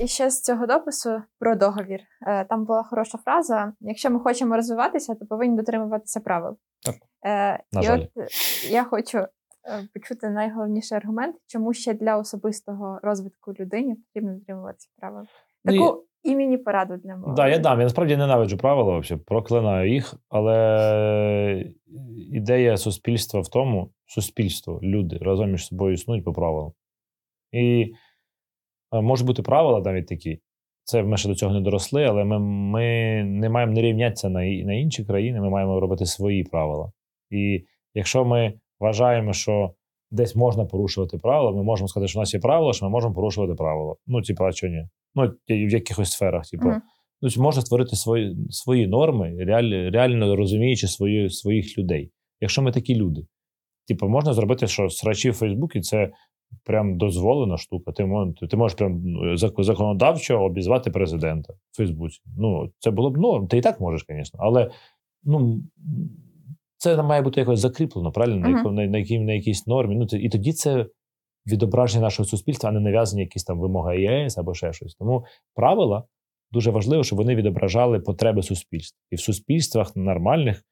І 0.01 0.07
ще 0.07 0.31
з 0.31 0.43
цього 0.43 0.67
допису 0.67 1.23
про 1.39 1.57
договір. 1.57 2.01
Е, 2.27 2.45
Там 2.45 2.65
була 2.65 2.83
хороша 2.83 3.19
фраза: 3.19 3.73
якщо 3.81 4.11
ми 4.11 4.21
хочемо 4.21 4.57
розвиватися, 4.57 5.15
то 5.15 5.27
повинні 5.27 5.57
дотримуватися 5.57 6.21
правил. 6.21 6.57
Так. 6.85 6.95
Е, 7.27 7.65
На 7.73 7.81
і 7.81 7.85
жаль. 7.85 8.01
от 8.01 8.25
е, 8.25 8.27
я 8.71 8.85
хочу 8.85 9.19
е, 9.19 9.29
почути 9.95 10.31
найголовніший 10.31 10.99
аргумент, 10.99 11.37
чому 11.47 11.73
ще 11.73 11.95
для 11.95 12.17
особистого 12.17 13.01
розвитку 13.03 13.53
людині 13.61 13.95
потрібно 13.95 14.35
дотримуватися 14.39 14.89
правил. 14.99 15.25
Ну, 15.65 15.73
Таку 15.73 16.05
імені 16.23 16.59
пораду 16.59 16.97
для 16.97 17.17
молоді. 17.17 17.37
Так, 17.37 17.51
я 17.53 17.59
дам. 17.59 17.79
Я 17.79 17.85
насправді 17.85 18.17
ненавиджу 18.17 18.57
правила, 18.57 18.99
взагалі, 18.99 19.25
проклинаю 19.27 19.93
їх, 19.93 20.15
але 20.29 21.65
ідея 22.33 22.77
суспільства 22.77 23.41
в 23.41 23.49
тому, 23.49 23.91
суспільство, 24.07 24.81
люди 24.83 25.19
разом 25.21 25.51
між 25.51 25.67
собою 25.67 25.93
існують 25.95 26.25
по 26.25 26.33
правилам. 26.33 26.73
І 27.53 27.93
е, 28.93 29.01
можуть 29.01 29.27
бути 29.27 29.43
правила 29.43 29.81
навіть 29.81 30.07
такі. 30.07 30.41
Це 30.85 31.03
ми 31.03 31.17
ще 31.17 31.29
до 31.29 31.35
цього 31.35 31.55
не 31.55 31.61
доросли, 31.61 32.05
але 32.05 32.25
ми, 32.25 32.39
ми 32.39 32.85
не 33.25 33.49
маємо 33.49 33.73
не 33.73 33.83
рівнятися 33.83 34.29
на, 34.29 34.41
на 34.41 34.75
інші 34.75 35.05
країни, 35.05 35.41
ми 35.41 35.51
маємо 35.51 35.81
робити 35.81 36.07
свої 36.07 36.45
правила. 36.45 36.93
І 37.31 37.65
якщо 37.95 38.25
ми 38.25 38.55
вважаємо, 38.81 39.33
що 39.33 39.75
десь 40.11 40.37
можна 40.37 40.65
порушувати 40.65 41.19
правила, 41.19 41.53
ми 41.53 41.63
можемо 41.63 41.89
сказати, 41.89 42.09
що 42.09 42.19
у 42.19 42.23
нас 42.23 42.35
є 42.35 42.41
правила, 42.41 42.73
що 42.73 42.85
ми 42.85 42.91
можемо 42.91 43.15
порушувати 43.15 43.55
правила. 43.55 43.95
Ну, 44.07 44.23
типа, 44.23 44.53
чого 44.53 44.73
ні? 44.73 44.89
Ну, 45.15 45.33
в 45.49 45.73
якихось 45.73 46.11
сферах, 46.11 46.47
типу. 46.47 46.69
Мгм. 46.69 46.83
Ну, 47.23 47.29
тобто 47.29 47.43
можна 47.43 47.63
створити 47.63 47.97
свої, 47.97 48.37
свої 48.51 48.87
норми, 48.87 49.37
реаль, 49.45 49.91
реально 49.91 50.37
розуміючи 50.37 50.87
свої, 50.87 51.31
своїх 51.31 51.79
людей. 51.79 52.11
Якщо 52.41 52.63
ми 52.63 52.73
такі 52.73 52.95
люди. 52.95 53.27
Типу, 53.89 54.09
можна 54.09 54.33
зробити, 54.35 54.67
що 54.67 54.89
срачі 54.89 55.31
в 55.31 55.35
Фейсбуці 55.35 55.81
це 55.81 56.11
прям 56.65 56.99
дозволена 56.99 57.57
штука. 57.57 57.93
Ти, 57.93 58.05
мож, 58.05 58.29
ти 58.51 58.57
можеш 58.57 58.79
прям 58.79 59.03
ну, 59.05 59.37
законодавчо 59.37 60.43
обізвати 60.43 60.91
президента 60.91 61.53
в 61.53 61.77
Фейсбуці. 61.77 62.21
Ну, 62.39 62.71
це 62.79 62.91
було 62.91 63.11
б 63.11 63.19
норм. 63.19 63.47
Ти 63.47 63.59
і 63.59 63.61
так 63.61 63.81
можеш, 63.81 64.07
звісно. 64.09 64.41
Але 64.43 64.71
ну, 65.25 65.63
це 66.77 67.03
має 67.03 67.23
бути 67.23 67.41
якось 67.41 67.61
закріплено, 67.61 68.13
правильно? 68.13 68.37
На, 68.37 68.49
Мгм. 68.49 68.59
яко- 68.59 68.73
на, 68.73 68.87
на, 68.87 68.99
якій, 68.99 69.19
на 69.19 69.33
якійсь 69.33 69.67
нормі. 69.67 69.97
Ну, 69.97 70.07
це, 70.07 70.19
і 70.19 70.29
тоді 70.29 70.53
це 70.53 70.87
відображення 71.47 72.03
нашого 72.03 72.27
суспільства, 72.27 72.71
а 72.71 72.73
не 72.73 72.81
нав'язані 72.81 73.23
якісь 73.23 73.45
там 73.45 73.61
вимоги 73.61 74.01
ЄС 74.03 74.39
або 74.39 74.55
ще 74.55 74.73
щось. 74.73 74.95
Тому 74.95 75.25
правила 75.55 76.05
дуже 76.53 76.71
важливо, 76.71 77.05
щоб 77.05 77.19
вони 77.19 77.35
відображали 77.35 78.01
потреби 78.01 78.43
суспільства. 78.43 78.99
І 79.11 79.17
в 79.17 79.21
суспільствах 79.21 79.97
нормальних. 79.97 80.63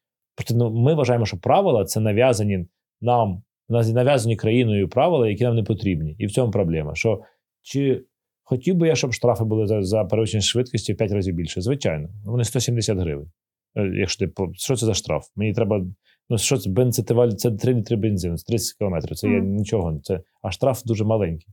Ну, 0.51 0.71
ми 0.71 0.95
вважаємо, 0.95 1.27
що 1.27 1.37
правила 1.37 1.85
це 1.85 2.01
нав'язані 2.01 2.67
нам, 3.01 3.43
нас- 3.73 3.93
нав'язані 3.93 4.37
країною 4.37 4.89
правила, 4.89 5.29
які 5.29 5.45
нам 5.45 5.57
не 5.57 5.63
потрібні. 5.63 6.17
І 6.19 6.27
в 6.27 6.31
цьому 6.31 6.51
проблема. 6.51 6.95
Що 6.95 7.21
чи 7.63 8.05
хотів 8.43 8.75
би 8.75 8.89
я, 8.89 8.95
щоб 8.95 9.13
штрафи 9.13 9.45
були 9.45 9.67
за, 9.67 9.83
за 9.83 10.05
перевищення 10.05 10.41
швидкості 10.41 10.93
в 10.93 10.97
5 10.97 11.13
разів 11.13 11.35
більше? 11.35 11.61
Звичайно, 11.61 12.09
вони 12.25 12.45
170 12.45 12.99
гривень. 12.99 13.31
Е, 13.77 13.91
Якщо 13.95 14.27
ти 14.27 14.33
що 14.55 14.77
це 14.77 14.87
за 14.87 14.95
штраф? 14.95 15.27
Мені 15.37 15.53
треба. 15.53 15.87
Ну, 16.31 16.39
що 16.39 16.57
це 16.57 16.71
бензин, 16.71 17.05
це, 17.37 17.51
3 17.51 17.75
літри 17.75 17.97
бензину, 17.97 18.37
це 18.37 18.45
30 18.47 18.79
кілометрів. 18.79 19.17
Це 19.17 19.29
є 19.29 19.37
Мгм. 19.39 19.55
нічого. 19.55 20.01
Це, 20.03 20.21
а 20.43 20.51
штраф 20.51 20.83
дуже 20.85 21.05
маленький. 21.05 21.47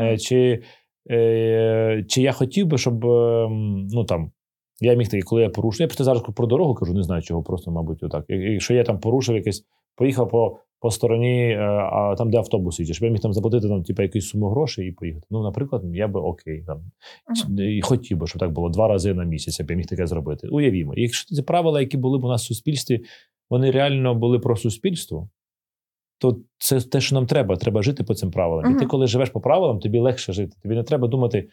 Е, 0.00 0.18
чи, 0.18 0.62
е, 1.10 2.04
чи 2.08 2.22
я 2.22 2.32
хотів 2.32 2.66
би, 2.66 2.78
щоб 2.78 3.04
ем, 3.06 3.86
ну 3.86 4.04
там. 4.04 4.30
Я 4.80 4.94
міг 4.94 5.08
таки, 5.08 5.22
коли 5.22 5.42
я 5.42 5.48
порушив, 5.50 5.80
я 5.80 5.86
просто 5.86 6.04
зараз 6.04 6.22
про 6.36 6.46
дорогу 6.46 6.74
кажу, 6.74 6.94
не 6.94 7.02
знаю 7.02 7.22
чого, 7.22 7.42
просто, 7.42 7.70
мабуть, 7.70 8.02
отак. 8.02 8.24
Якщо 8.28 8.74
я 8.74 8.84
там 8.84 9.00
порушив 9.00 9.36
якесь, 9.36 9.64
поїхав 9.96 10.28
по, 10.28 10.58
по 10.80 10.90
стороні, 10.90 11.50
е, 11.50 11.60
а 11.92 12.14
там, 12.18 12.30
де 12.30 12.38
автобус 12.38 12.80
їде, 12.80 12.92
щоб 12.92 13.04
я 13.04 13.10
міг 13.10 13.20
там 13.20 13.32
заплатити 13.32 13.68
там, 13.68 13.82
типу, 13.82 14.02
якусь 14.02 14.28
суму 14.28 14.48
грошей 14.48 14.88
і 14.88 14.92
поїхати. 14.92 15.26
Ну, 15.30 15.42
наприклад, 15.42 15.82
я 15.92 16.08
би 16.08 16.20
окей. 16.20 16.64
Там, 16.66 16.80
і 17.58 17.80
хотів 17.82 18.18
би, 18.18 18.26
щоб 18.26 18.40
так 18.40 18.52
було 18.52 18.68
два 18.68 18.88
рази 18.88 19.14
на 19.14 19.24
місяць, 19.24 19.60
я 19.60 19.66
б 19.66 19.70
міг 19.70 19.86
таке 19.86 20.06
зробити. 20.06 20.48
Уявімо. 20.48 20.92
Якщо 20.96 21.34
ці 21.34 21.42
правила, 21.42 21.80
які 21.80 21.96
були 21.96 22.18
б 22.18 22.24
у 22.24 22.28
нас 22.28 22.44
в 22.44 22.46
суспільстві, 22.46 23.00
вони 23.50 23.70
реально 23.70 24.14
були 24.14 24.38
про 24.38 24.56
суспільство, 24.56 25.28
то 26.18 26.38
це 26.58 26.80
те, 26.80 27.00
що 27.00 27.14
нам 27.14 27.26
треба. 27.26 27.56
Треба 27.56 27.82
жити 27.82 28.04
по 28.04 28.14
цим 28.14 28.30
правилам. 28.30 28.76
І 28.76 28.78
ти, 28.78 28.86
коли 28.86 29.06
живеш 29.06 29.30
по 29.30 29.40
правилам, 29.40 29.78
тобі 29.78 29.98
легше 29.98 30.32
жити. 30.32 30.56
Тобі 30.62 30.74
не 30.74 30.82
треба 30.82 31.08
думати, 31.08 31.48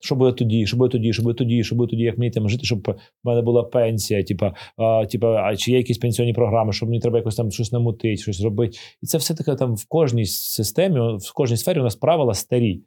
що 0.00 0.14
буде 0.14 0.32
тоді, 0.32 0.66
що 0.66 0.76
буде 0.76 0.92
тоді, 0.92 1.12
що 1.12 1.22
буде 1.22 1.38
тоді, 1.38 1.64
що 1.64 1.76
буде 1.76 1.90
тоді, 1.90 2.02
як 2.02 2.18
мені 2.18 2.30
там 2.30 2.48
жити, 2.48 2.64
щоб 2.64 2.88
в 3.24 3.28
мене 3.28 3.42
була 3.42 3.62
пенсія, 3.62 4.22
типа, 4.22 4.54
а, 4.76 5.06
типа, 5.06 5.42
а 5.42 5.56
чи 5.56 5.70
є 5.70 5.76
якісь 5.76 5.98
пенсіонні 5.98 6.32
програми, 6.32 6.72
щоб 6.72 6.88
мені 6.88 7.00
треба 7.00 7.18
якось 7.18 7.36
там 7.36 7.50
щось 7.50 7.72
намутити, 7.72 8.16
щось 8.16 8.42
робити. 8.42 8.78
І 9.02 9.06
це 9.06 9.18
все 9.18 9.34
таке 9.34 9.54
там 9.54 9.74
в 9.74 9.84
кожній 9.88 10.24
системі, 10.26 11.00
в 11.00 11.32
кожній 11.34 11.56
сфері 11.56 11.80
у 11.80 11.82
нас 11.82 11.96
правила 11.96 12.34
старі. 12.34 12.82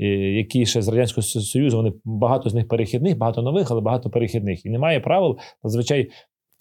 е, 0.00 0.06
Які 0.32 0.66
ще 0.66 0.82
з 0.82 0.88
радянського 0.88 1.22
союзу 1.22 1.76
вони 1.76 1.92
багато 2.04 2.50
з 2.50 2.54
них 2.54 2.68
перехідних, 2.68 3.18
багато 3.18 3.42
нових, 3.42 3.70
але 3.70 3.80
багато 3.80 4.10
перехідних. 4.10 4.66
І 4.66 4.70
немає 4.70 5.00
правил 5.00 5.38
зазвичай, 5.62 6.10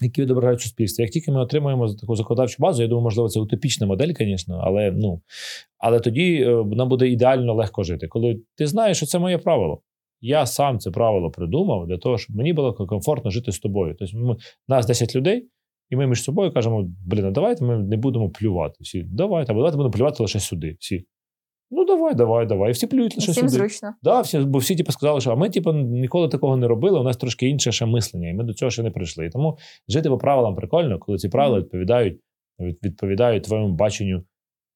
які 0.03 0.21
відображають 0.21 0.61
суспільство. 0.61 1.01
Як 1.01 1.11
тільки 1.11 1.31
ми 1.31 1.39
отримуємо 1.39 1.93
таку 1.93 2.15
законодавчу 2.15 2.55
базу, 2.59 2.81
я 2.81 2.87
думаю, 2.87 3.03
можливо, 3.03 3.29
це 3.29 3.39
утопічна 3.39 3.87
модель, 3.87 4.13
звісно, 4.19 4.61
але 4.63 4.91
ну 4.91 5.21
але 5.77 5.99
тоді 5.99 6.41
е, 6.41 6.63
нам 6.65 6.89
буде 6.89 7.07
ідеально 7.07 7.53
легко 7.53 7.83
жити. 7.83 8.07
Коли 8.07 8.41
ти 8.57 8.67
знаєш, 8.67 8.97
що 8.97 9.05
це 9.05 9.19
моє 9.19 9.37
правило. 9.37 9.81
Я 10.25 10.45
сам 10.45 10.79
це 10.79 10.91
правило 10.91 11.31
придумав 11.31 11.87
для 11.87 11.97
того, 11.97 12.17
щоб 12.17 12.35
мені 12.35 12.53
було 12.53 12.73
комфортно 12.73 13.31
жити 13.31 13.51
з 13.51 13.59
тобою. 13.59 13.95
Тобто 13.99 14.17
ми, 14.17 14.35
нас 14.67 14.87
10 14.87 15.15
людей, 15.15 15.49
і 15.89 15.95
ми 15.95 16.07
між 16.07 16.23
собою 16.23 16.53
кажемо: 16.53 16.89
блін, 17.05 17.25
а 17.25 17.31
давайте 17.31 17.65
ми 17.65 17.77
не 17.77 17.97
будемо 17.97 18.29
плювати. 18.29 18.75
Всі, 18.79 19.03
давайте, 19.03 19.51
або 19.51 19.59
давайте 19.59 19.77
будемо 19.77 19.91
плювати 19.91 20.23
лише 20.23 20.39
сюди. 20.39 20.77
Всі. 20.79 21.05
Ну, 21.71 21.85
давай, 21.85 22.15
давай, 22.15 22.45
давай. 22.45 22.69
І 22.69 22.73
всі 22.73 22.87
плюють 22.87 23.15
лише 23.15 23.31
Всім 23.31 23.49
сюди. 23.49 23.57
зручно. 23.57 23.93
Да, 24.03 24.21
всі, 24.21 24.39
бо 24.39 24.57
всі 24.57 24.75
типу, 24.75 24.91
сказали, 24.91 25.21
що 25.21 25.31
а 25.31 25.35
ми 25.35 25.49
типу, 25.49 25.73
ніколи 25.73 26.27
такого 26.27 26.57
не 26.57 26.67
робили, 26.67 26.99
у 26.99 27.03
нас 27.03 27.17
трошки 27.17 27.47
інше 27.47 27.71
ще 27.71 27.85
мислення, 27.85 28.29
і 28.29 28.33
ми 28.33 28.43
до 28.43 28.53
цього 28.53 28.71
ще 28.71 28.83
не 28.83 28.91
прийшли. 28.91 29.25
І 29.25 29.29
тому 29.29 29.57
жити 29.87 30.09
по 30.09 30.17
правилам 30.17 30.55
прикольно, 30.55 30.99
коли 30.99 31.17
ці 31.17 31.29
правила 31.29 31.59
відповідають, 31.59 32.19
відповідають 32.59 33.43
твоєму 33.43 33.73
баченню 33.73 34.23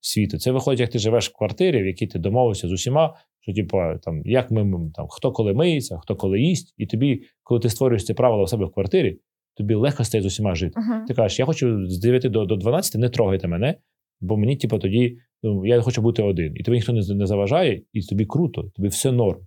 світу. 0.02 0.38
Це 0.38 0.52
виходить, 0.52 0.80
як 0.80 0.90
ти 0.90 1.00
живеш 1.00 1.30
в 1.30 1.34
квартирі, 1.34 1.84
в 1.84 1.88
якій 1.88 2.08
ти 2.08 2.20
домовився 2.20 2.68
з 2.68 2.72
усіма, 2.72 3.16
що 3.42 3.54
типу, 3.54 3.78
там, 4.04 4.22
як 4.26 4.52
ми 4.52 4.92
там, 4.96 5.08
хто 5.10 5.32
коли 5.32 5.54
миється, 5.54 6.00
хто 6.04 6.16
коли 6.16 6.42
їсть, 6.42 6.74
і 6.78 6.86
тобі, 6.86 7.22
коли 7.44 7.60
ти 7.60 7.70
створюєш 7.70 8.06
ці 8.06 8.14
правила 8.14 8.44
у 8.44 8.48
себе 8.48 8.66
в 8.66 8.72
квартирі, 8.72 9.20
тобі 9.58 9.74
легко 9.74 10.04
стає 10.04 10.22
з 10.22 10.26
усіма 10.26 10.56
жити. 10.56 10.80
Мгм. 10.80 11.06
Ти 11.06 11.14
кажеш, 11.14 11.40
я 11.40 11.46
хочу 11.46 11.88
з 11.88 12.00
9 12.00 12.32
до, 12.32 12.46
до 12.46 12.56
12 12.56 13.02
не 13.02 13.10
трогайте 13.10 13.48
мене, 13.48 13.76
бо 14.22 14.38
мені, 14.38 14.58
типу, 14.58 14.80
тоді 14.80 15.18
ну, 15.44 15.66
я 15.66 15.82
хочу 15.82 16.02
бути 16.02 16.24
один. 16.24 16.54
І 16.56 16.64
тобі 16.64 16.78
ніхто 16.78 16.94
не, 16.94 17.16
не 17.16 17.26
заважає, 17.26 17.82
і 17.94 18.02
тобі 18.02 18.26
круто, 18.26 18.64
тобі 18.76 18.88
все 18.88 19.12
норм. 19.12 19.40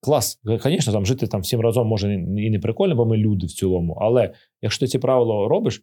Клас. 0.00 0.40
Звісно, 0.44 0.92
там 0.92 1.06
жити 1.06 1.26
там 1.26 1.40
всім 1.40 1.60
разом 1.60 1.88
може 1.88 2.14
і 2.14 2.50
не 2.50 2.58
прикольно, 2.58 2.94
бо 2.94 3.06
ми 3.06 3.16
люди 3.16 3.46
в 3.46 3.50
цілому. 3.50 3.92
Але 4.00 4.32
якщо 4.62 4.80
ти 4.80 4.86
ці 4.86 4.98
правила 4.98 5.48
робиш, 5.48 5.82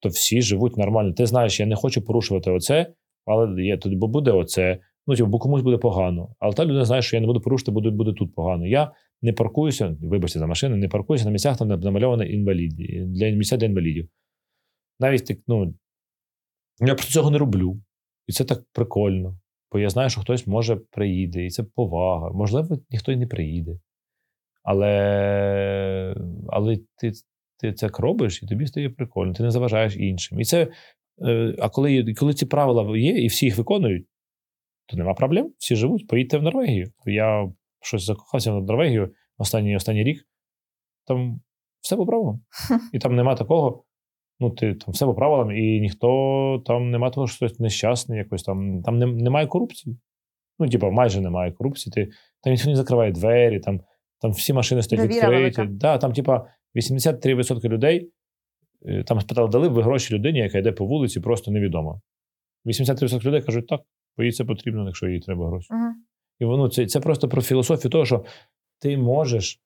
то 0.00 0.08
всі 0.08 0.42
живуть 0.42 0.76
нормально. 0.76 1.12
Ти 1.12 1.26
знаєш, 1.26 1.60
я 1.60 1.66
не 1.66 1.76
хочу 1.76 2.02
порушувати 2.02 2.50
оце, 2.50 2.92
але 3.26 3.62
я 3.62 3.78
бо 3.84 4.08
буде 4.08 4.30
оце. 4.30 4.78
Ну, 5.06 5.14
типу, 5.14 5.30
бо 5.30 5.38
комусь 5.38 5.62
буде 5.62 5.78
погано. 5.78 6.34
Але 6.38 6.54
та 6.54 6.64
людина 6.64 6.84
знає, 6.84 7.02
що 7.02 7.16
я 7.16 7.20
не 7.20 7.26
буду 7.26 7.40
порушувати, 7.40 7.70
буде, 7.70 7.90
буде 7.90 8.12
тут 8.12 8.34
погано. 8.34 8.66
Я 8.66 8.92
не 9.22 9.32
паркуюся, 9.32 9.96
вибачте 10.00 10.38
за 10.38 10.46
машину, 10.46 10.76
не 10.76 10.88
паркуюся 10.88 11.24
на 11.24 11.30
місцях, 11.30 11.58
там 11.58 11.68
де 11.68 11.76
намальовано 11.76 12.24
інвалід, 12.24 12.74
для 13.12 13.30
місця 13.30 13.56
для 13.56 13.66
інвалідів. 13.66 14.08
Навіть 15.00 15.26
так, 15.26 15.38
ну, 15.46 15.74
Я 16.80 16.94
просто 16.94 17.12
цього 17.12 17.30
не 17.30 17.38
роблю. 17.38 17.80
І 18.26 18.32
це 18.32 18.44
так 18.44 18.62
прикольно. 18.72 19.38
Бо 19.72 19.78
я 19.78 19.90
знаю, 19.90 20.10
що 20.10 20.20
хтось 20.20 20.46
може 20.46 20.76
приїде, 20.76 21.46
і 21.46 21.50
це 21.50 21.62
повага. 21.62 22.30
Можливо, 22.30 22.78
ніхто 22.90 23.12
й 23.12 23.16
не 23.16 23.26
приїде. 23.26 23.78
Але 24.62 26.14
але 26.48 26.76
ти 26.96 27.12
ти 27.58 27.72
це 27.72 27.88
робиш, 27.98 28.42
і 28.42 28.46
тобі 28.46 28.66
стає 28.66 28.90
прикольно, 28.90 29.32
ти 29.32 29.42
не 29.42 29.50
заважаєш 29.50 29.96
іншим. 29.96 30.40
І 30.40 30.44
це, 30.44 30.68
е, 31.26 31.54
А 31.58 31.68
коли 31.68 32.14
коли 32.14 32.34
ці 32.34 32.46
правила 32.46 32.98
є, 32.98 33.10
і 33.10 33.26
всі 33.26 33.46
їх 33.46 33.58
виконують, 33.58 34.06
то 34.86 34.96
нема 34.96 35.14
проблем. 35.14 35.52
Всі 35.58 35.76
живуть, 35.76 36.06
поїдьте 36.06 36.38
в 36.38 36.42
Норвегію. 36.42 36.92
Я 37.06 37.52
щось 37.80 38.04
закохався 38.04 38.52
в 38.52 38.64
Норвегію 38.64 39.14
останній 39.38 39.76
останній 39.76 40.04
рік. 40.04 40.28
Там 41.06 41.40
все 41.80 41.96
по 41.96 42.06
правилам. 42.06 42.40
І 42.92 42.98
там 42.98 43.16
нема 43.16 43.34
такого. 43.34 43.84
Ну, 44.40 44.50
ти 44.50 44.74
там 44.74 44.92
все 44.92 45.06
по 45.06 45.14
правилам, 45.14 45.50
і 45.50 45.80
ніхто 45.80 46.62
там 46.66 46.90
нема 46.90 47.10
того, 47.10 47.26
що 47.26 47.36
хтось 47.36 47.60
нещасний, 47.60 48.18
якось 48.18 48.42
там 48.42 48.82
там 48.82 48.98
не, 48.98 49.06
немає 49.06 49.46
корупції. 49.46 49.98
Ну, 50.58 50.68
типа, 50.68 50.90
майже 50.90 51.20
немає 51.20 51.52
корупції. 51.52 51.92
Ти, 51.92 52.10
Там 52.42 52.52
ніхто 52.52 52.70
не 52.70 52.76
закриває 52.76 53.12
двері, 53.12 53.60
там 53.60 53.80
там 54.20 54.30
всі 54.30 54.52
машини 54.52 54.82
стоять 54.82 55.08
відкриті. 55.08 55.68
Да, 55.68 55.98
Там, 55.98 56.12
типа, 56.12 56.46
83% 56.74 57.68
людей 57.68 58.10
е, 58.86 59.04
там 59.04 59.20
спитали, 59.20 59.48
дали 59.48 59.68
б 59.68 59.72
ви 59.72 59.82
гроші 59.82 60.14
людині, 60.14 60.38
яка 60.38 60.58
йде 60.58 60.72
по 60.72 60.86
вулиці, 60.86 61.20
просто 61.20 61.50
невідомо. 61.50 62.00
83% 62.66 63.24
людей 63.24 63.42
кажуть, 63.42 63.66
так, 63.66 63.80
бо 64.16 64.24
їй 64.24 64.32
це 64.32 64.44
потрібно, 64.44 64.86
якщо 64.86 65.08
їй 65.08 65.20
треба 65.20 65.46
гроші. 65.46 65.68
Uh-huh. 65.70 65.92
І 66.38 66.44
воно 66.44 66.68
це 66.68 66.86
це 66.86 67.00
просто 67.00 67.28
про 67.28 67.42
філософію 67.42 67.90
того, 67.90 68.04
що 68.04 68.24
ти 68.80 68.96
можеш. 68.96 69.60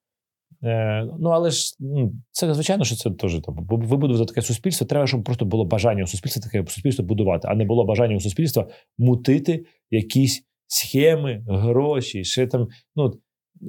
Е, 0.63 1.09
Ну, 1.19 1.29
але 1.29 1.51
ж 1.51 1.77
ну, 1.81 2.13
це 2.31 2.55
звичайно, 2.55 2.85
що 2.85 2.97
це 2.97 3.11
теж 3.11 3.41
там 3.41 3.67
вибудувати 3.71 4.25
таке 4.25 4.43
суспільство. 4.43 4.87
Треба, 4.87 5.07
щоб 5.07 5.25
просто 5.25 5.45
було 5.45 5.65
бажання 5.65 6.05
у 6.05 6.07
суспільства 6.07 6.43
таке 6.43 6.71
суспільство 6.71 7.05
будувати, 7.05 7.49
а 7.51 7.55
не 7.55 7.65
було 7.65 7.85
бажання 7.85 8.17
у 8.17 8.21
суспільства 8.21 8.69
мутити 8.99 9.65
якісь 9.91 10.45
схеми, 10.67 11.45
гроші. 11.49 12.25
ще 12.25 12.47
там, 12.47 12.69
ну, 12.97 13.13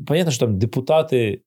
Понятно, 0.07 0.32
що 0.32 0.45
там 0.45 0.59
депутати 0.59 1.41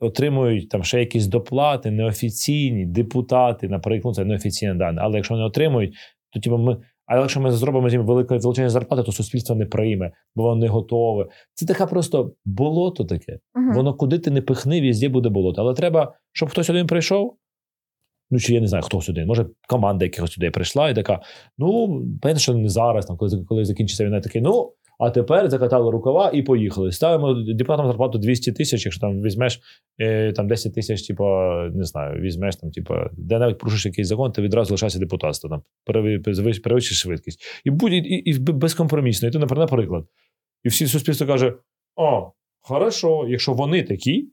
отримують 0.00 0.68
там 0.68 0.84
ще 0.84 1.00
якісь 1.00 1.26
доплати, 1.26 1.90
неофіційні 1.90 2.86
депутати, 2.86 3.68
наприклад, 3.68 4.14
це 4.14 4.24
неофіційне 4.24 4.74
дане, 4.74 5.00
але 5.02 5.16
якщо 5.16 5.34
вони 5.34 5.46
отримують, 5.46 5.94
то 6.32 6.40
типу, 6.40 6.58
ми. 6.58 6.76
Але 7.06 7.20
якщо 7.20 7.40
ми 7.40 7.52
зробимо 7.52 7.88
їм 7.88 8.06
велике 8.06 8.38
величезні 8.38 8.68
зарплати, 8.68 9.02
то 9.02 9.12
суспільство 9.12 9.56
не 9.56 9.66
прийме, 9.66 10.12
бо 10.34 10.42
воно 10.42 10.56
не 10.56 10.68
готове. 10.68 11.26
Це 11.54 11.66
таке 11.66 11.86
просто 11.86 12.32
болото 12.44 13.04
таке. 13.04 13.32
Uh-huh. 13.32 13.74
Воно 13.74 13.94
куди 13.94 14.18
ти 14.18 14.30
не 14.30 14.42
пихни, 14.42 14.80
візде 14.80 15.08
буде 15.08 15.28
болото. 15.28 15.62
Але 15.62 15.74
треба, 15.74 16.14
щоб 16.32 16.50
хтось 16.50 16.70
один 16.70 16.86
прийшов. 16.86 17.36
Ну, 18.30 18.38
чи 18.38 18.54
я 18.54 18.60
не 18.60 18.66
знаю, 18.66 18.84
хто 18.84 19.00
сюди. 19.00 19.26
Може, 19.26 19.46
команда 19.68 20.04
якихось 20.04 20.38
людей 20.38 20.50
прийшла 20.50 20.90
і 20.90 20.94
така: 20.94 21.20
ну, 21.58 22.02
певно, 22.22 22.38
що 22.38 22.54
не 22.54 22.68
зараз, 22.68 23.06
там, 23.06 23.16
коли 23.16 23.44
коли 23.48 23.64
закінчиться 23.64 24.04
війна, 24.04 24.20
такий, 24.20 24.42
ну, 24.42 24.72
а 24.98 25.10
тепер 25.10 25.50
закатали 25.50 25.90
рукава 25.90 26.30
і 26.34 26.42
поїхали. 26.42 26.92
Ставимо 26.92 27.34
депутатам 27.34 27.86
зарплату 27.86 28.18
200 28.18 28.52
тисяч, 28.52 28.84
якщо 28.84 29.00
там 29.00 29.22
візьмеш 29.22 29.60
е, 29.98 30.32
там 30.32 30.48
10 30.48 30.74
тисяч, 30.74 31.06
типу, 31.06 31.24
не 31.74 31.84
знаю, 31.84 32.20
візьмеш 32.20 32.56
там, 32.56 32.70
типу, 32.70 32.94
де 33.12 33.38
навіть 33.38 33.58
порушиш 33.58 33.86
якийсь 33.86 34.08
закон, 34.08 34.32
ти 34.32 34.42
відразу 34.42 34.74
лишаєшся 34.74 34.98
депутатство, 34.98 35.50
там 35.50 35.62
перевищиш 36.62 37.00
швидкість. 37.00 37.40
І 37.64 37.70
будь 37.70 37.92
і, 37.92 37.96
і, 37.98 38.38
безкомпромісно. 38.38 39.28
І 39.28 39.30
ти, 39.30 39.38
наприклад, 39.38 40.04
і 40.64 40.68
всі 40.68 40.86
суспільство 40.86 41.26
каже: 41.26 41.54
о, 41.96 42.32
хорошо, 42.60 43.26
якщо 43.28 43.52
вони 43.52 43.82
такі, 43.82 44.28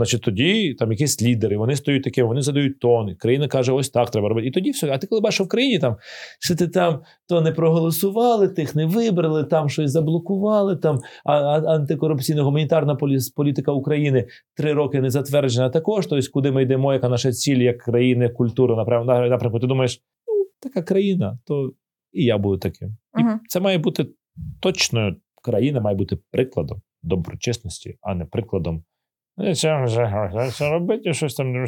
Значить, 0.00 0.22
тоді 0.22 0.74
там 0.74 0.92
якісь 0.92 1.22
лідери, 1.22 1.56
вони 1.56 1.76
стають 1.76 2.04
такими, 2.04 2.28
вони 2.28 2.42
задають 2.42 2.78
тон. 2.78 3.16
Країна 3.16 3.48
каже, 3.48 3.72
ось 3.72 3.90
так 3.90 4.10
треба 4.10 4.28
робити. 4.28 4.48
І 4.48 4.50
тоді 4.50 4.70
все. 4.70 4.90
А 4.90 4.98
ти 4.98 5.06
коли 5.06 5.20
бачиш 5.20 5.34
що 5.34 5.44
в 5.44 5.48
країні 5.48 5.78
там, 5.78 5.96
що 6.40 6.56
ти 6.56 6.68
там 6.68 7.02
то 7.28 7.40
не 7.40 7.52
проголосували, 7.52 8.48
тих 8.48 8.74
не 8.74 8.86
вибрали, 8.86 9.44
там 9.44 9.68
щось 9.68 9.90
заблокували, 9.90 10.76
там 10.76 10.98
а, 11.24 11.34
а 11.34 11.74
антикорупційна 11.74 12.42
гуманітарна 12.42 12.98
політика 13.36 13.72
України 13.72 14.26
три 14.56 14.72
роки 14.72 15.00
не 15.00 15.10
затверджена 15.10 15.70
також. 15.70 16.06
Тобто, 16.06 16.30
куди 16.32 16.50
ми 16.50 16.62
йдемо, 16.62 16.92
яка 16.92 17.08
наша 17.08 17.32
ціль, 17.32 17.58
як 17.58 17.78
країни, 17.78 18.28
культура, 18.28 18.76
напрямку, 19.28 19.60
ти 19.60 19.66
думаєш, 19.66 20.02
ну, 20.28 20.46
така 20.60 20.82
країна, 20.82 21.38
то 21.44 21.72
і 22.12 22.24
я 22.24 22.38
буду 22.38 22.58
таким. 22.58 22.96
І 23.18 23.22
uh 23.22 23.38
це 23.48 23.60
має 23.60 23.78
бути 23.78 24.06
точно 24.60 25.16
країна, 25.42 25.80
має 25.80 25.96
бути 25.96 26.18
прикладом 26.30 26.82
доброчесності, 27.02 27.98
а 28.00 28.14
не 28.14 28.24
прикладом. 28.24 28.84
І 29.40 29.54
це 29.54 29.84
вже 29.84 30.30
це 30.58 30.70
робити, 30.70 31.14
щось 31.14 31.34
там 31.34 31.52
не 31.52 31.66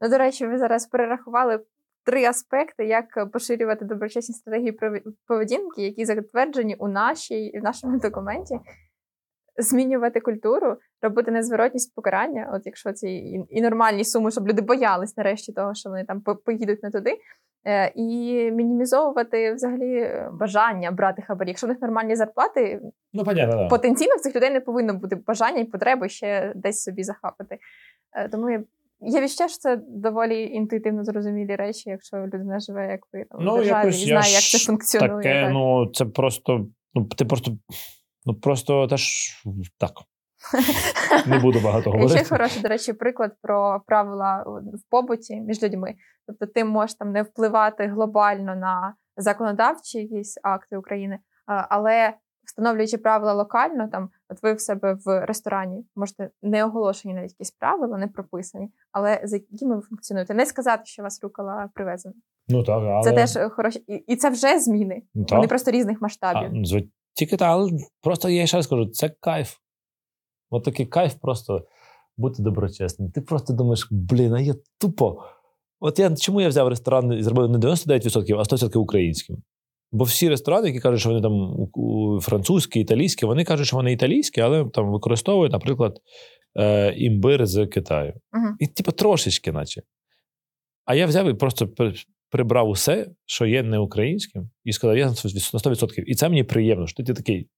Ну, 0.00 0.08
до 0.08 0.18
речі, 0.18 0.46
ви 0.46 0.58
зараз 0.58 0.86
перерахували 0.86 1.60
три 2.04 2.24
аспекти, 2.24 2.86
як 2.86 3.30
поширювати 3.32 3.84
доброчесні 3.84 4.34
стратегії 4.34 4.78
поведінки, 5.26 5.82
які 5.82 6.04
затверджені 6.04 6.74
у 6.74 6.88
нашій 6.88 7.58
в 7.60 7.62
нашому 7.62 7.98
документі. 7.98 8.58
Змінювати 9.56 10.20
культуру, 10.20 10.76
робити 11.02 11.30
незворотність 11.30 11.94
покарання, 11.94 12.50
от 12.54 12.62
якщо 12.64 12.92
ці 12.92 13.08
і, 13.08 13.44
і 13.48 13.62
нормальні 13.62 14.04
суми, 14.04 14.30
щоб 14.30 14.48
люди 14.48 14.62
боялись 14.62 15.16
нарешті 15.16 15.52
того, 15.52 15.74
що 15.74 15.90
вони 15.90 16.04
там 16.04 16.20
поїдуть 16.20 16.82
не 16.82 16.90
туди. 16.90 17.18
Е, 17.66 17.92
і 17.94 18.50
мінімізовувати 18.50 19.54
взагалі 19.54 19.96
е, 19.96 20.30
бажання 20.32 20.90
брати 20.90 21.22
хабарі. 21.22 21.48
Якщо 21.48 21.66
в 21.66 21.70
них 21.70 21.80
нормальні 21.80 22.16
зарплати, 22.16 22.80
ну, 23.12 23.24
понятно, 23.24 23.56
да. 23.56 23.68
потенційно 23.68 24.16
в 24.16 24.20
цих 24.20 24.36
людей 24.36 24.50
не 24.50 24.60
повинно 24.60 24.94
бути 24.94 25.16
бажання 25.16 25.58
і 25.58 25.64
потреби 25.64 26.08
ще 26.08 26.52
десь 26.56 26.82
собі 26.82 27.02
захапати. 27.02 27.58
Е, 28.16 28.28
тому 28.28 28.50
я. 28.50 28.62
Я 29.04 29.20
відчуваю, 29.20 29.48
що 29.48 29.58
це 29.58 29.76
доволі 29.88 30.42
інтуїтивно 30.42 31.04
зрозумілі 31.04 31.56
речі, 31.56 31.90
якщо 31.90 32.16
людина 32.16 32.60
живе, 32.60 32.88
як 32.90 33.00
ви 33.12 33.24
там 33.30 33.40
ну, 33.44 33.54
в 33.54 33.56
державі 33.56 33.88
і 33.88 33.92
знає, 33.92 34.32
як 34.32 34.42
це 34.42 34.58
функціонує. 34.58 35.22
Таке, 35.22 35.42
так. 35.42 35.52
ну 35.52 35.86
це 35.86 36.04
просто, 36.04 36.66
ну 36.94 37.04
ти 37.04 37.24
просто 37.24 37.52
ну 38.26 38.34
просто 38.34 38.86
теж 38.86 39.34
так. 39.78 39.90
Не 41.26 41.38
буду 41.38 41.60
багато 41.60 41.90
говорити. 41.90 42.18
Ще 42.18 42.28
хороший, 42.28 42.62
до 42.62 42.68
речі, 42.68 42.92
приклад 42.92 43.32
про 43.42 43.82
правила 43.86 44.44
в 44.46 44.90
побуті 44.90 45.40
між 45.40 45.62
людьми. 45.62 45.94
Тобто, 46.26 46.46
ти 46.46 46.64
можеш 46.64 46.96
там 46.96 47.12
не 47.12 47.22
впливати 47.22 47.86
глобально 47.86 48.56
на 48.56 48.94
законодавчі 49.16 49.98
якісь 49.98 50.38
акти 50.42 50.76
України, 50.76 51.18
але 51.46 52.14
встановлюючи 52.46 52.98
правила 52.98 53.32
локально, 53.32 53.88
там 53.88 54.10
от 54.28 54.42
ви 54.42 54.52
в 54.52 54.60
себе 54.60 54.96
в 55.04 55.26
ресторані 55.26 55.86
можете 55.96 56.30
не 56.42 56.64
оголошені 56.64 57.14
навіть 57.14 57.32
якісь 57.32 57.50
правила, 57.50 57.98
не 57.98 58.08
прописані, 58.08 58.68
але 58.92 59.20
за 59.24 59.36
якими 59.36 59.76
ви 59.76 59.82
функціонуєте. 59.82 60.34
Не 60.34 60.46
сказати, 60.46 60.82
що 60.84 61.02
вас 61.02 61.22
рукала 61.22 61.70
привезена. 61.74 62.14
Ну 62.48 62.64
так, 62.64 62.82
але... 62.82 63.02
Це 63.02 63.12
теж 63.12 63.52
хороші, 63.52 63.78
і, 63.78 64.16
це 64.16 64.30
вже 64.30 64.58
зміни. 64.58 65.02
Ну, 65.14 65.26
Вони 65.30 65.46
просто 65.46 65.70
різних 65.70 66.02
масштабів. 66.02 66.74
А, 66.74 66.80
тільки 67.14 67.36
так, 67.36 67.48
але 67.48 67.70
просто 68.02 68.28
я 68.28 68.46
ще 68.46 68.56
раз 68.56 68.66
кажу, 68.66 68.86
це 68.86 69.08
кайф. 69.20 69.56
От 70.52 70.64
такий 70.64 70.86
кайф 70.86 71.14
просто 71.14 71.66
бути 72.16 72.42
доброчесним. 72.42 73.10
Ти 73.10 73.20
просто 73.20 73.52
думаєш, 73.52 73.88
блін, 73.90 74.34
а 74.34 74.40
я 74.40 74.54
тупо. 74.78 75.24
От 75.80 75.98
я 75.98 76.16
чому 76.16 76.40
я 76.40 76.48
взяв 76.48 76.68
ресторан 76.68 77.12
і 77.12 77.22
зробив 77.22 77.50
не 77.50 77.58
99%, 77.58 78.34
а 78.38 78.42
100% 78.42 78.78
українським. 78.78 79.36
Бо 79.92 80.04
всі 80.04 80.28
ресторани, 80.28 80.68
які 80.68 80.80
кажуть, 80.80 81.00
що 81.00 81.08
вони 81.08 81.22
там 81.22 81.56
французькі, 82.20 82.80
італійські, 82.80 83.26
вони 83.26 83.44
кажуть, 83.44 83.66
що 83.66 83.76
вони 83.76 83.92
італійські, 83.92 84.40
але 84.40 84.64
там 84.64 84.92
використовують, 84.92 85.52
наприклад, 85.52 85.98
е, 86.56 86.94
імбир 86.96 87.46
з 87.46 87.66
Китаю. 87.66 88.12
Uh-huh. 88.12 88.54
І, 88.58 88.66
типу, 88.66 88.92
трошечки, 88.92 89.52
наче. 89.52 89.82
А 90.84 90.94
я 90.94 91.06
взяв 91.06 91.28
і 91.28 91.34
просто 91.34 91.68
прибрав 92.30 92.68
усе, 92.68 93.10
що 93.26 93.46
є 93.46 93.62
не 93.62 93.78
українським, 93.78 94.50
і 94.64 94.72
сказав, 94.72 94.96
я 94.96 95.06
на 95.06 95.12
100%. 95.12 96.02
І 96.06 96.14
це 96.14 96.28
мені 96.28 96.44
приємно, 96.44 96.86
що 96.86 97.04
ти 97.04 97.14
такий. 97.14 97.48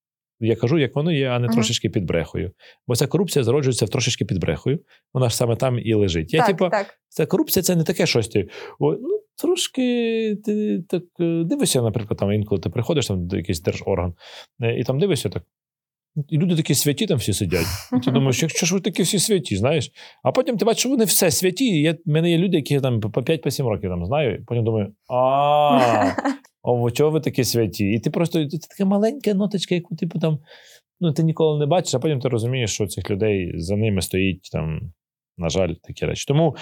Я 0.41 0.57
кажу, 0.57 0.79
як 0.79 0.97
воно 0.97 1.13
є, 1.13 1.29
а 1.29 1.39
не 1.39 1.47
uh-huh. 1.47 1.53
трошечки 1.53 1.91
під 1.91 2.05
брехою. 2.05 2.53
Бо 2.87 2.97
ця 2.97 3.07
корупція 3.07 3.45
зароджується 3.45 3.85
в 3.85 3.89
трошечки 3.89 4.25
під 4.25 4.41
брехою. 4.41 4.79
Вона 5.15 5.29
ж 5.29 5.37
саме 5.37 5.57
там 5.57 5.79
і 5.79 5.95
лежить. 5.95 6.35
Я, 6.35 6.41
так, 6.41 6.49
типу, 6.49 6.69
так. 6.71 6.87
Ця 7.09 7.27
корупція 7.27 7.63
це 7.63 7.77
не 7.77 7.85
таке 7.85 8.07
щось. 8.07 8.29
Ти, 8.29 8.49
о, 8.79 8.93
ну, 8.93 9.21
Трошки 9.37 10.37
ти 10.45 10.83
так 10.89 11.03
е, 11.21 11.45
дивишся, 11.45 11.83
наприклад, 11.83 12.19
там 12.19 12.33
інколи 12.33 12.61
ти 12.61 12.71
приходиш 12.71 13.07
там 13.07 13.27
до 13.27 13.37
якийсь 13.37 13.61
держорган, 13.61 14.15
е, 14.63 14.79
і 14.79 14.85
там 14.85 14.99
дивишся 14.99 15.29
так. 15.29 15.43
І 16.29 16.39
люди 16.39 16.57
такі 16.57 16.75
святі 16.75 17.07
там 17.07 17.19
всі 17.19 17.33
сидять. 17.33 17.67
І 17.97 18.01
ти 18.01 18.11
думаєш, 18.11 18.43
якщо 18.43 18.67
ж 18.67 18.75
ви 18.75 18.81
такі 18.81 19.03
всі 19.03 19.19
святі, 19.19 19.57
знаєш? 19.57 19.91
А 20.23 20.33
потім 20.33 20.57
ти 20.57 20.65
бачиш, 20.65 20.81
що 20.81 20.89
вони 20.89 21.05
все 21.05 21.31
святі. 21.31 21.65
І 21.65 21.91
в 21.91 21.99
мене 22.07 22.31
є 22.31 22.39
люди, 22.39 22.57
які 22.57 22.81
там 22.81 23.01
по 23.01 23.21
5-7 23.21 23.69
років 23.69 23.91
там 23.91 24.07
знаю, 24.07 24.35
і 24.35 24.45
потім 24.45 24.65
думаю, 24.65 24.93
а 25.09 26.13
о, 26.63 26.91
чого 26.91 27.11
ви 27.11 27.21
такі 27.21 27.45
святі? 27.45 27.87
І 27.87 27.99
ти 27.99 28.11
просто 28.11 28.49
це 28.49 28.59
така 28.59 28.85
маленька 28.85 29.35
ноточка, 29.35 29.75
яку 29.75 29.97
типу 29.97 30.19
там 30.19 30.39
ну, 31.01 31.13
ти 31.13 31.23
ніколи 31.23 31.59
не 31.59 31.67
бачиш, 31.67 31.95
а 31.95 31.99
потім 31.99 32.21
ти 32.21 32.29
розумієш, 32.29 32.75
що 32.75 32.87
цих 32.87 33.11
людей 33.11 33.53
за 33.57 33.77
ними 33.77 34.03
стоїть 34.03 34.51
там, 34.53 34.81
на 35.39 35.49
жаль, 35.49 35.75
такі 35.83 36.07
речі. 36.07 36.25
Тому 36.29 36.57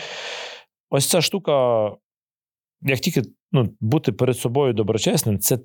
ось 0.91 1.07
ця 1.07 1.21
штука, 1.21 1.87
як 2.81 3.01
тільки 3.01 3.23
ну, 3.53 3.69
бути 3.81 4.13
перед 4.13 4.39
собою 4.39 4.73
доброчесним, 4.73 5.39
це 5.39 5.59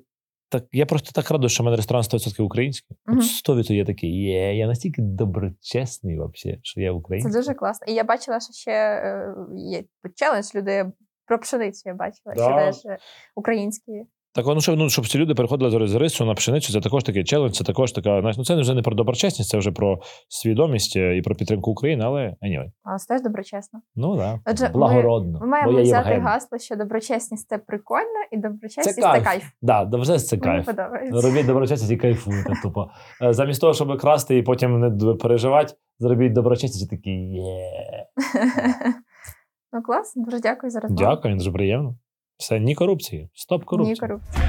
так. 0.48 0.64
Я 0.72 0.86
просто 0.86 1.10
так 1.12 1.30
радий, 1.30 1.48
що 1.48 1.62
в 1.62 1.64
мене 1.64 1.76
ресторан 1.76 2.02
100% 2.02 2.42
український. 2.42 2.96
Uh-huh. 3.06 3.56
100% 3.56 3.72
я 3.72 3.84
такий, 3.84 4.22
є, 4.22 4.56
я 4.56 4.66
настільки 4.66 5.02
доброчесний, 5.02 6.14
взагалі, 6.14 6.60
що 6.62 6.80
я 6.80 6.92
український. 6.92 7.32
Це 7.32 7.38
дуже 7.38 7.54
класно. 7.54 7.86
І 7.86 7.94
я 7.94 8.04
бачила, 8.04 8.40
що 8.40 8.52
ще 8.52 8.70
е, 8.70 9.34
є 9.56 9.84
челендж, 10.14 10.54
люди 10.54 10.92
про 11.26 11.38
пшеницю 11.38 11.82
я 11.86 11.94
бачила, 11.94 12.34
Да. 12.34 12.42
що 12.42 12.82
теж 12.82 12.86
е, 12.86 12.98
українські. 13.36 13.92
Так, 14.38 14.46
ну, 14.46 14.60
щоб, 14.60 14.78
ну, 14.78 14.90
щоб 14.90 15.06
ці 15.08 15.18
люди 15.18 15.34
переходили 15.34 15.88
з 15.88 15.94
рису 15.94 16.24
на 16.24 16.34
пшеницю, 16.34 16.72
це 16.72 16.80
також 16.80 17.04
такий 17.04 17.24
челендж, 17.24 17.52
це 17.52 17.64
також 17.64 17.92
така. 17.92 18.20
Ну, 18.36 18.44
це 18.44 18.54
вже 18.60 18.74
не 18.74 18.82
про 18.82 18.94
доброчесність, 18.94 19.50
це 19.50 19.58
вже 19.58 19.72
про 19.72 19.98
свідомість 20.28 20.96
е, 20.96 21.16
і 21.16 21.22
про 21.22 21.34
підтримку 21.34 21.70
України, 21.70 22.04
але 22.06 22.20
anyway. 22.20 22.70
Але 22.82 22.98
це 22.98 23.14
теж 23.14 23.22
доброчесно. 23.22 23.80
Ну 23.96 24.16
да. 24.16 24.40
Отже, 24.46 24.64
ми- 24.64 24.70
Благородно. 24.70 25.38
Ми 25.40 25.46
маємо 25.46 25.72
Бо 25.72 25.82
взяти 25.82 26.08
Євген. 26.08 26.26
гасло, 26.26 26.58
що 26.58 26.76
доброчесність 26.76 27.48
це 27.48 27.58
прикольно, 27.58 28.20
і 28.32 28.36
доброчесність 28.36 28.94
Це 28.96 29.02
це 29.02 29.08
кайф. 29.08 29.24
кайф. 29.24 29.44
Да, 29.62 29.90
це 30.06 30.36
Мені 30.36 30.42
кайф. 30.44 30.66
подобається. 30.66 31.28
Робіть 31.28 31.46
доброчесність 31.46 31.92
і 31.92 31.96
кайфуйте. 31.96 32.52
Тупо. 32.62 32.90
Е, 33.22 33.32
Замість 33.32 33.60
того, 33.60 33.74
щоб 33.74 33.98
красти 34.00 34.38
і 34.38 34.42
потім 34.42 34.80
не 34.80 35.14
переживати, 35.14 35.74
зробіть 35.98 36.32
доброчесність 36.32 36.92
і 36.92 36.96
такі 36.96 37.10
є. 37.10 37.70
Ну 39.72 39.82
клас, 39.82 40.12
дуже 40.16 40.40
дякую 40.40 40.70
за 40.70 40.80
розмову. 40.80 41.02
Дякую, 41.10 41.34
дуже 41.36 41.52
приємно. 41.52 41.96
Все, 42.38 42.60
ні 42.60 42.74
корупції. 42.74 43.30
Стоп 43.34 43.64
корупції. 43.64 43.94
Ні 43.94 44.00
корупції. 44.00 44.44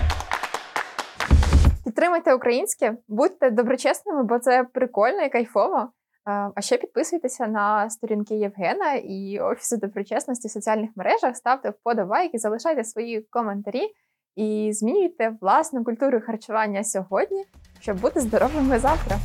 Підтримуйте 1.85 2.33
українське, 2.33 2.97
будьте 3.07 3.49
доброчесними, 3.49 4.23
бо 4.23 4.39
це 4.39 4.63
прикольно 4.63 5.21
і 5.21 5.29
кайфово. 5.29 5.89
А 6.55 6.61
ще 6.61 6.77
підписуйтеся 6.77 7.47
на 7.47 7.89
сторінки 7.89 8.35
Євгена 8.35 8.93
і 8.93 9.39
Офісу 9.39 9.77
доброчесності 9.77 10.47
в 10.47 10.51
соціальних 10.51 10.89
мережах, 10.95 11.35
ставте 11.35 11.69
вподобайки, 11.69 12.37
залишайте 12.37 12.83
свої 12.83 13.21
коментарі 13.21 13.81
і 14.35 14.69
змінюйте 14.73 15.35
власну 15.41 15.83
культуру 15.83 16.21
харчування 16.25 16.83
сьогодні, 16.83 17.45
щоб 17.79 18.01
бути 18.01 18.19
здоровими 18.19 18.79
завтра. 18.79 19.17